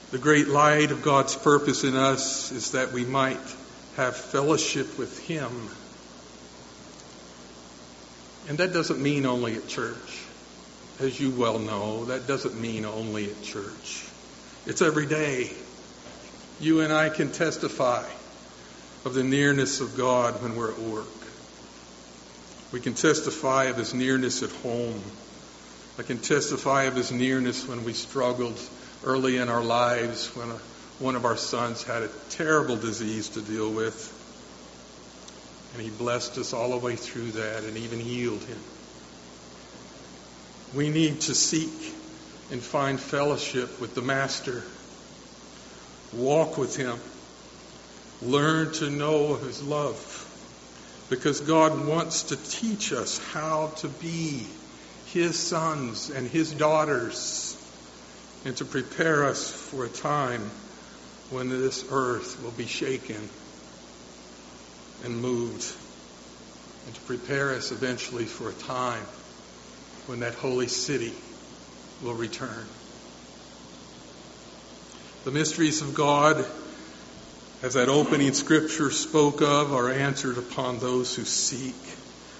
The 0.10 0.18
great 0.18 0.48
light 0.48 0.92
of 0.92 1.02
God's 1.02 1.36
purpose 1.36 1.84
in 1.84 1.98
us 1.98 2.54
is 2.54 2.72
that 2.72 2.94
we 2.94 3.04
might 3.04 3.42
have 3.98 4.16
fellowship 4.16 4.98
with 4.98 5.28
Him. 5.28 5.52
And 8.48 8.58
that 8.60 8.72
doesn't 8.72 9.02
mean 9.02 9.26
only 9.26 9.56
at 9.56 9.68
church. 9.68 10.24
As 11.02 11.20
you 11.20 11.32
well 11.32 11.60
know, 11.60 12.06
that 12.06 12.26
doesn't 12.26 12.60
mean 12.60 12.86
only 12.86 13.30
at 13.30 13.44
church. 13.44 14.06
It's 14.66 14.82
every 14.82 15.08
day. 15.08 15.52
You 16.62 16.80
and 16.80 16.94
I 16.94 17.10
can 17.10 17.30
testify 17.30 18.06
of 19.04 19.14
the 19.14 19.24
nearness 19.24 19.82
of 19.82 19.98
God 19.98 20.42
when 20.42 20.56
we're 20.56 20.72
at 20.72 20.80
work. 20.80 21.06
We 22.72 22.80
can 22.80 22.94
testify 22.94 23.66
of 23.66 23.76
His 23.76 23.94
nearness 23.94 24.42
at 24.42 24.52
home. 24.52 25.02
I 26.00 26.04
can 26.04 26.20
testify 26.20 26.84
of 26.84 26.96
His 26.96 27.12
nearness 27.12 27.68
when 27.68 27.84
we 27.84 27.92
struggled 27.92 28.58
early 29.08 29.38
in 29.38 29.48
our 29.48 29.64
lives, 29.64 30.36
when 30.36 30.50
a, 30.50 30.60
one 31.00 31.16
of 31.16 31.24
our 31.24 31.38
sons 31.38 31.82
had 31.84 32.04
a 32.04 32.10
terrible 32.30 32.76
disease 32.76 33.30
to 33.30 33.42
deal 33.42 33.72
with. 33.72 34.14
And 35.74 35.82
He 35.82 35.90
blessed 35.90 36.38
us 36.38 36.52
all 36.52 36.72
the 36.72 36.78
way 36.78 36.98
through 36.98 37.32
that 37.32 37.64
and 37.64 37.78
even 37.78 38.02
healed 38.02 38.44
him. 38.44 38.60
We 40.76 40.90
need 40.90 41.22
to 41.22 41.34
seek 41.34 41.96
and 42.52 42.62
find 42.62 43.00
fellowship 43.00 43.80
with 43.80 43.96
the 43.96 44.02
Master 44.02 44.62
Walk 46.14 46.58
with 46.58 46.76
Him. 46.76 47.00
Learn 48.22 48.74
to 48.74 48.90
know 48.90 49.36
His 49.36 49.64
love. 49.64 50.24
Because 51.10 51.40
God 51.40 51.88
wants 51.88 52.24
to 52.24 52.36
teach 52.36 52.92
us 52.92 53.20
how 53.32 53.68
to 53.78 53.88
be 53.88 54.46
His 55.06 55.40
sons 55.40 56.10
and 56.10 56.28
His 56.28 56.52
daughters 56.52 57.47
and 58.46 58.56
to 58.58 58.66
prepare 58.66 59.26
us 59.26 59.50
for 59.50 59.86
a 59.86 59.90
time 59.90 60.52
when 61.30 61.50
this 61.50 61.86
earth 61.92 62.42
will 62.42 62.52
be 62.52 62.66
shaken 62.66 63.30
and 65.04 65.22
moved 65.22 65.74
and 66.86 66.96
to 66.96 67.02
prepare 67.02 67.54
us 67.54 67.72
eventually 67.72 68.26
for 68.26 68.50
a 68.50 68.54
time 68.54 69.04
when 70.06 70.22
that 70.22 70.34
holy 70.36 70.68
city 70.68 71.14
will 72.02 72.14
return. 72.14 72.66
The 75.26 75.32
mysteries 75.32 75.82
of 75.82 75.94
God, 75.94 76.46
as 77.62 77.74
that 77.74 77.90
opening 77.90 78.32
scripture 78.32 78.92
spoke 78.92 79.42
of, 79.42 79.74
are 79.74 79.90
answered 79.90 80.38
upon 80.38 80.80
those 80.80 81.14
who 81.16 81.26
seek 81.26 81.76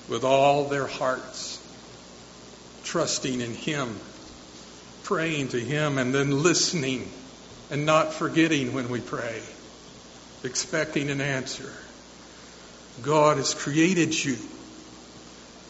with 0.08 0.24
all 0.24 0.70
their 0.70 0.88
hearts, 0.88 1.62
trusting 2.84 3.42
in 3.42 3.54
Him, 3.54 4.00
praying 5.08 5.48
to 5.48 5.58
Him, 5.58 5.98
and 5.98 6.14
then 6.14 6.44
listening 6.44 7.10
and 7.72 7.86
not 7.86 8.14
forgetting 8.14 8.74
when 8.74 8.90
we 8.90 9.00
pray, 9.00 9.42
expecting 10.44 11.10
an 11.10 11.22
answer. 11.22 11.72
God 13.02 13.38
has 13.38 13.54
created 13.54 14.14
you 14.14 14.36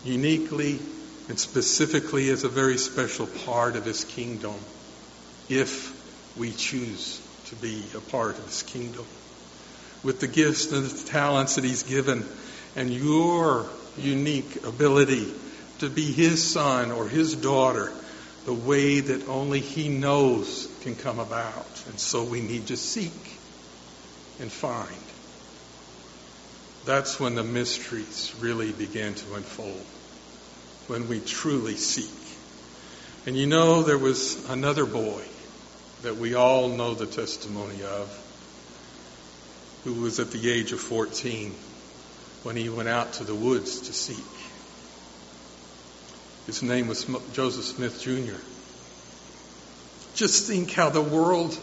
uniquely 0.03 0.79
and 1.29 1.39
specifically 1.39 2.29
as 2.29 2.45
a 2.45 2.49
very 2.49 2.79
special 2.79 3.27
part 3.27 3.75
of 3.75 3.85
His 3.85 4.05
kingdom 4.05 4.55
if 5.49 5.93
we 6.39 6.51
choose 6.51 7.21
to 7.49 7.55
be 7.57 7.83
a 7.95 7.99
part 7.99 8.39
of 8.39 8.45
His 8.45 8.63
kingdom. 8.63 9.05
With 10.03 10.19
the 10.19 10.27
gifts 10.27 10.71
and 10.71 10.83
the 10.83 11.07
talents 11.09 11.55
that 11.55 11.63
He's 11.63 11.83
given 11.83 12.25
and 12.75 12.89
your 12.89 13.67
unique 13.99 14.65
ability 14.65 15.31
to 15.77 15.89
be 15.91 16.11
His 16.11 16.43
son 16.43 16.91
or 16.91 17.07
His 17.07 17.35
daughter 17.35 17.91
the 18.47 18.53
way 18.53 19.01
that 19.01 19.27
only 19.27 19.59
He 19.59 19.89
knows 19.89 20.73
can 20.79 20.95
come 20.95 21.19
about. 21.19 21.83
And 21.89 21.99
so 21.99 22.23
we 22.23 22.39
need 22.39 22.67
to 22.67 22.77
seek 22.77 23.11
and 24.39 24.49
find. 24.49 24.95
That's 26.85 27.19
when 27.19 27.35
the 27.35 27.43
mysteries 27.43 28.33
really 28.39 28.71
begin 28.71 29.15
to 29.15 29.35
unfold, 29.35 29.85
when 30.87 31.09
we 31.09 31.19
truly 31.19 31.75
seek. 31.75 32.09
And 33.25 33.35
you 33.35 33.47
know, 33.47 33.83
there 33.83 33.97
was 33.97 34.49
another 34.49 34.85
boy 34.85 35.25
that 36.03 36.15
we 36.15 36.33
all 36.33 36.69
know 36.69 36.93
the 36.93 37.05
testimony 37.05 37.83
of 37.83 38.07
who 39.83 39.95
was 39.95 40.21
at 40.21 40.31
the 40.31 40.49
age 40.49 40.71
of 40.71 40.79
14 40.79 41.53
when 42.43 42.55
he 42.55 42.69
went 42.69 42.87
out 42.87 43.11
to 43.13 43.25
the 43.25 43.35
woods 43.35 43.81
to 43.81 43.93
seek. 43.93 44.36
His 46.47 46.63
name 46.63 46.87
was 46.87 47.05
Joseph 47.33 47.65
Smith 47.65 48.01
Jr. 48.01 48.39
Just 50.15 50.47
think 50.47 50.71
how 50.71 50.89
the 50.89 51.01
world 51.01 51.57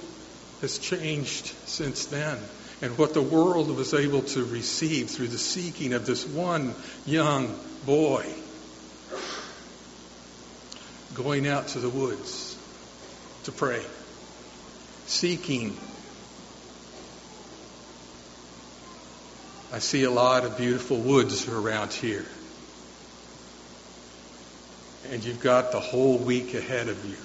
has 0.61 0.78
changed 0.78 1.47
since 1.66 2.07
then 2.07 2.39
and 2.82 2.97
what 2.99 3.14
the 3.14 3.22
world 3.22 3.74
was 3.74 3.95
able 3.95 4.20
to 4.20 4.45
receive 4.45 5.11
through 5.11 5.28
the 5.28 5.39
seeking 5.39 5.95
of 5.95 6.05
this 6.05 6.26
one 6.26 6.74
young 7.07 7.59
boy 7.87 8.30
going 11.14 11.49
out 11.49 11.68
to 11.68 11.78
the 11.78 11.89
woods 11.89 12.57
to 13.45 13.53
pray, 13.53 13.82
seeking. 15.07 15.76
I 19.72 19.78
see 19.78 20.05
a 20.05 20.11
lot 20.11 20.45
of 20.45 20.59
beautiful 20.59 20.99
woods 20.99 21.49
around 21.49 21.93
here. 21.93 22.26
And 25.11 25.22
you've 25.22 25.40
got 25.40 25.70
the 25.70 25.80
whole 25.80 26.18
week 26.18 26.55
ahead 26.55 26.88
of 26.88 27.05
you. 27.05 27.16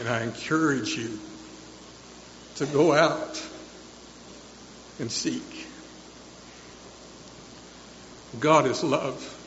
And 0.00 0.08
I 0.08 0.22
encourage 0.22 0.96
you 0.96 1.18
to 2.56 2.66
go 2.66 2.92
out 2.92 3.42
and 4.98 5.10
seek. 5.10 5.66
God 8.38 8.66
is 8.66 8.82
love. 8.84 9.38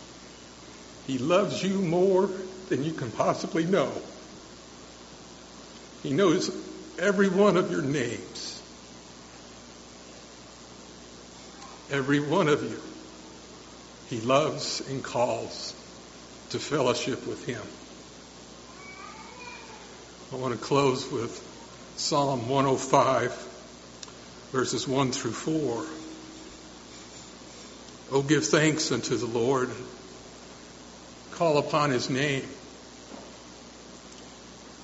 He 1.07 1.17
loves 1.17 1.63
you 1.63 1.82
more 1.82 2.30
than 2.69 2.84
you 2.84 2.91
can 2.91 3.11
possibly 3.11 3.65
know. 3.65 3.91
He 6.03 6.13
knows 6.13 6.49
every 6.99 7.30
one 7.30 7.57
of 7.57 7.71
your 7.71 7.82
names. 7.82 8.61
Every 11.91 12.19
one 12.19 12.47
of 12.47 12.63
you. 12.63 12.80
He 14.09 14.21
loves 14.21 14.82
and 14.89 15.03
calls 15.03 15.73
to 16.50 16.60
fellowship 16.60 17.26
with 17.28 17.46
Him. 17.46 17.62
I 20.32 20.41
want 20.41 20.54
to 20.54 20.60
close 20.60 21.10
with 21.12 21.41
Psalm 21.98 22.50
105, 22.50 23.32
verses 24.52 24.88
1 24.88 25.12
through 25.12 25.32
4. 25.32 25.86
Oh, 28.12 28.22
give 28.22 28.46
thanks 28.46 28.91
unto 28.91 29.16
the 29.18 29.26
Lord. 29.26 29.70
Call 31.32 31.58
upon 31.58 31.89
his 31.89 32.10
name. 32.10 32.43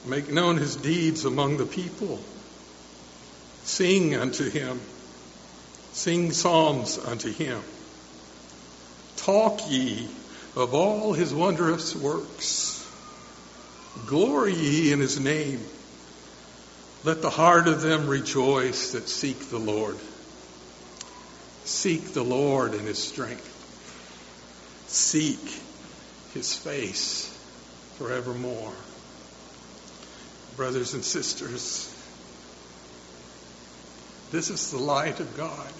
Make 0.05 0.32
known 0.32 0.57
his 0.57 0.76
deeds 0.76 1.26
among 1.26 1.57
the 1.57 1.66
people. 1.66 2.20
Sing 3.64 4.16
unto 4.16 4.49
him. 4.49 4.80
Sing 5.93 6.32
psalms 6.32 6.97
unto 6.97 7.32
him. 7.32 7.62
Talk 9.18 9.59
ye 9.70 10.07
of 10.55 10.73
all 10.73 11.13
his 11.13 11.33
wondrous 11.33 11.95
works. 11.95 12.77
Glory 14.05 14.53
ye 14.53 14.91
in 14.91 14.99
his 14.99 15.19
name. 15.19 15.63
Let 17.03 17.21
the 17.21 17.29
heart 17.29 17.67
of 17.67 17.81
them 17.81 18.07
rejoice 18.07 18.91
that 18.91 19.07
seek 19.07 19.49
the 19.49 19.57
Lord. 19.57 19.97
Seek 21.63 22.13
the 22.13 22.23
Lord 22.23 22.73
in 22.73 22.85
his 22.85 22.99
strength. 22.99 23.47
Seek 24.87 25.39
his 26.33 26.53
face 26.53 27.27
forevermore. 27.97 28.73
Brothers 30.57 30.93
and 30.93 31.03
sisters, 31.03 31.87
this 34.31 34.49
is 34.49 34.71
the 34.71 34.77
light 34.77 35.19
of 35.19 35.37
God. 35.37 35.73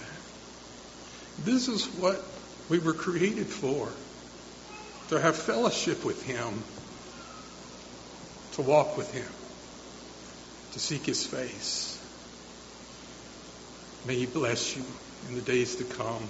This 1.44 1.68
is 1.68 1.86
what 1.86 2.24
we 2.70 2.80
were 2.80 2.94
created 2.94 3.48
for 3.48 3.90
to 5.12 5.20
have 5.20 5.36
fellowship 5.36 6.06
with 6.06 6.24
him, 6.24 6.64
to 8.54 8.62
walk 8.62 8.98
with 8.98 9.14
him 9.14 9.28
to 10.72 10.80
seek 10.80 11.06
his 11.06 11.26
face. 11.26 11.98
May 14.08 14.16
he 14.16 14.26
bless 14.26 14.78
you 14.78 14.84
in 15.28 15.36
the 15.36 15.42
days 15.42 15.76
to 15.76 15.84
come 15.84 16.24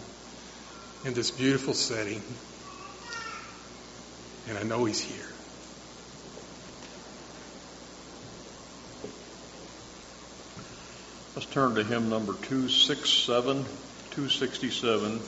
in 1.05 1.13
this 1.13 1.29
beautiful 1.29 1.75
setting. 1.75 2.23
And 4.49 4.57
I 4.57 4.63
know 4.63 4.85
he's 4.85 4.99
here. 4.99 5.27
Let's 11.35 11.45
turn 11.53 11.75
to 11.75 11.83
hymn 11.83 12.09
number 12.09 12.33
267, 12.33 13.63
267. 13.63 15.19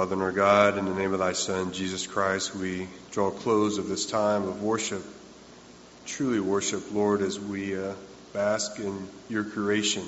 Father 0.00 0.14
and 0.14 0.22
our 0.22 0.32
God, 0.32 0.78
in 0.78 0.86
the 0.86 0.94
name 0.94 1.12
of 1.12 1.18
thy 1.18 1.34
Son, 1.34 1.74
Jesus 1.74 2.06
Christ, 2.06 2.54
we 2.56 2.86
draw 3.10 3.30
close 3.30 3.76
of 3.76 3.86
this 3.86 4.06
time 4.06 4.48
of 4.48 4.62
worship, 4.62 5.02
truly 6.06 6.40
worship, 6.40 6.94
Lord, 6.94 7.20
as 7.20 7.38
we 7.38 7.78
uh, 7.78 7.92
bask 8.32 8.78
in 8.78 9.06
your 9.28 9.44
creation, 9.44 10.04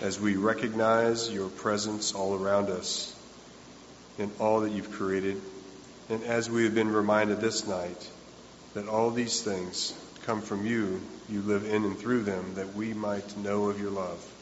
as 0.00 0.18
we 0.18 0.34
recognize 0.34 1.30
your 1.30 1.48
presence 1.50 2.14
all 2.14 2.34
around 2.34 2.68
us 2.68 3.14
in 4.18 4.28
all 4.40 4.62
that 4.62 4.72
you've 4.72 4.90
created, 4.90 5.40
and 6.08 6.24
as 6.24 6.50
we 6.50 6.64
have 6.64 6.74
been 6.74 6.92
reminded 6.92 7.40
this 7.40 7.68
night 7.68 8.10
that 8.74 8.88
all 8.88 9.12
these 9.12 9.40
things 9.40 9.94
come 10.26 10.40
from 10.40 10.66
you, 10.66 11.00
you 11.28 11.42
live 11.42 11.64
in 11.64 11.84
and 11.84 11.96
through 11.96 12.24
them, 12.24 12.54
that 12.56 12.74
we 12.74 12.92
might 12.92 13.36
know 13.36 13.66
of 13.66 13.80
your 13.80 13.92
love. 13.92 14.39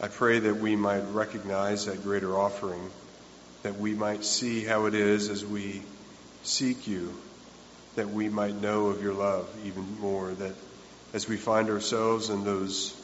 I 0.00 0.08
pray 0.08 0.40
that 0.40 0.56
we 0.56 0.74
might 0.74 1.02
recognize 1.12 1.86
that 1.86 2.02
greater 2.02 2.36
offering, 2.36 2.90
that 3.62 3.78
we 3.78 3.94
might 3.94 4.24
see 4.24 4.64
how 4.64 4.86
it 4.86 4.94
is 4.94 5.28
as 5.28 5.44
we 5.44 5.82
seek 6.42 6.88
you, 6.88 7.14
that 7.94 8.10
we 8.10 8.28
might 8.28 8.60
know 8.60 8.86
of 8.86 9.02
your 9.02 9.14
love 9.14 9.48
even 9.64 10.00
more, 10.00 10.32
that 10.32 10.54
as 11.12 11.28
we 11.28 11.36
find 11.36 11.70
ourselves 11.70 12.28
in 12.28 12.44
those 12.44 13.00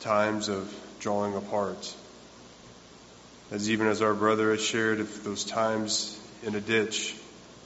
times 0.00 0.48
of 0.48 0.72
drawing 1.00 1.34
apart, 1.34 1.92
as 3.50 3.68
even 3.68 3.88
as 3.88 4.00
our 4.00 4.14
brother 4.14 4.52
has 4.52 4.64
shared, 4.64 5.00
if 5.00 5.24
those 5.24 5.44
times 5.44 6.18
in 6.44 6.54
a 6.54 6.60
ditch, 6.60 7.16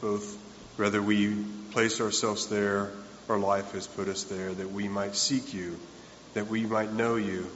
both 0.01 0.37
whether 0.77 1.03
we 1.03 1.37
place 1.73 2.01
ourselves 2.01 2.47
there 2.47 2.91
or 3.29 3.39
life 3.39 3.73
has 3.73 3.87
put 3.87 4.09
us 4.09 4.25
there, 4.25 4.51
that 4.53 4.71
we 4.71 4.89
might 4.89 5.15
seek 5.15 5.53
you, 5.53 5.79
that 6.33 6.47
we 6.49 6.63
might 6.63 6.93
know 6.93 7.17
you, 7.17 7.47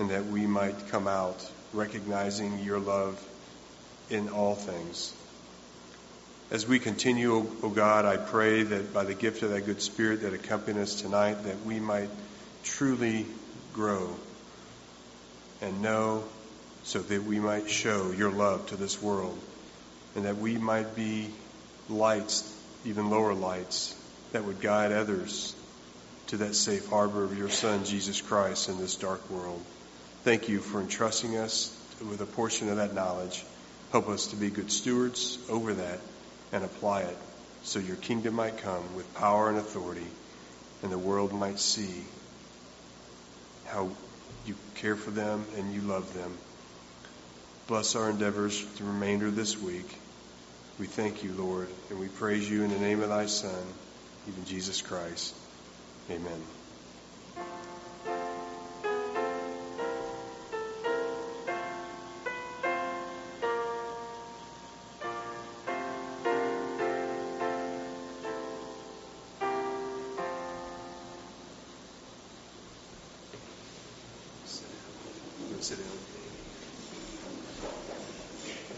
and 0.00 0.10
that 0.10 0.24
we 0.26 0.46
might 0.46 0.88
come 0.88 1.06
out 1.06 1.46
recognizing 1.74 2.58
your 2.60 2.78
love 2.78 3.22
in 4.08 4.30
all 4.30 4.54
things. 4.54 5.14
As 6.50 6.66
we 6.66 6.78
continue, 6.78 7.46
O 7.62 7.68
God, 7.68 8.06
I 8.06 8.16
pray 8.16 8.62
that 8.62 8.94
by 8.94 9.04
the 9.04 9.12
gift 9.12 9.42
of 9.42 9.50
that 9.50 9.66
good 9.66 9.82
spirit 9.82 10.22
that 10.22 10.32
accompanies 10.32 10.94
us 10.94 11.02
tonight, 11.02 11.44
that 11.44 11.66
we 11.66 11.78
might 11.80 12.08
truly 12.64 13.26
grow 13.74 14.16
and 15.60 15.82
know 15.82 16.24
so 16.82 17.00
that 17.00 17.22
we 17.22 17.38
might 17.38 17.68
show 17.68 18.10
your 18.10 18.30
love 18.30 18.66
to 18.68 18.76
this 18.76 19.02
world 19.02 19.38
and 20.16 20.24
that 20.24 20.38
we 20.38 20.56
might 20.56 20.96
be 20.96 21.28
lights, 21.90 22.58
even 22.86 23.10
lower 23.10 23.34
lights, 23.34 23.94
that 24.32 24.44
would 24.44 24.62
guide 24.62 24.92
others 24.92 25.54
to 26.28 26.38
that 26.38 26.54
safe 26.54 26.88
harbor 26.88 27.22
of 27.22 27.36
your 27.36 27.50
Son, 27.50 27.84
Jesus 27.84 28.22
Christ, 28.22 28.70
in 28.70 28.78
this 28.78 28.96
dark 28.96 29.28
world. 29.28 29.62
Thank 30.22 30.50
you 30.50 30.58
for 30.58 30.82
entrusting 30.82 31.38
us 31.38 31.74
with 32.06 32.20
a 32.20 32.26
portion 32.26 32.68
of 32.68 32.76
that 32.76 32.94
knowledge. 32.94 33.42
Help 33.90 34.08
us 34.08 34.28
to 34.28 34.36
be 34.36 34.50
good 34.50 34.70
stewards 34.70 35.38
over 35.48 35.72
that 35.72 35.98
and 36.52 36.62
apply 36.62 37.02
it 37.02 37.16
so 37.62 37.78
your 37.78 37.96
kingdom 37.96 38.34
might 38.34 38.58
come 38.58 38.94
with 38.96 39.14
power 39.14 39.48
and 39.48 39.56
authority 39.56 40.06
and 40.82 40.92
the 40.92 40.98
world 40.98 41.32
might 41.32 41.58
see 41.58 42.04
how 43.64 43.88
you 44.46 44.54
care 44.74 44.96
for 44.96 45.10
them 45.10 45.44
and 45.56 45.72
you 45.72 45.80
love 45.80 46.12
them. 46.12 46.36
Bless 47.66 47.96
our 47.96 48.10
endeavors 48.10 48.62
the 48.76 48.84
remainder 48.84 49.28
of 49.28 49.36
this 49.36 49.56
week. 49.56 49.88
We 50.78 50.86
thank 50.86 51.22
you, 51.22 51.32
Lord, 51.32 51.68
and 51.88 51.98
we 51.98 52.08
praise 52.08 52.48
you 52.50 52.62
in 52.62 52.70
the 52.70 52.78
name 52.78 53.02
of 53.02 53.08
thy 53.08 53.26
Son, 53.26 53.62
even 54.28 54.44
Jesus 54.44 54.82
Christ. 54.82 55.34
Amen. 56.10 56.59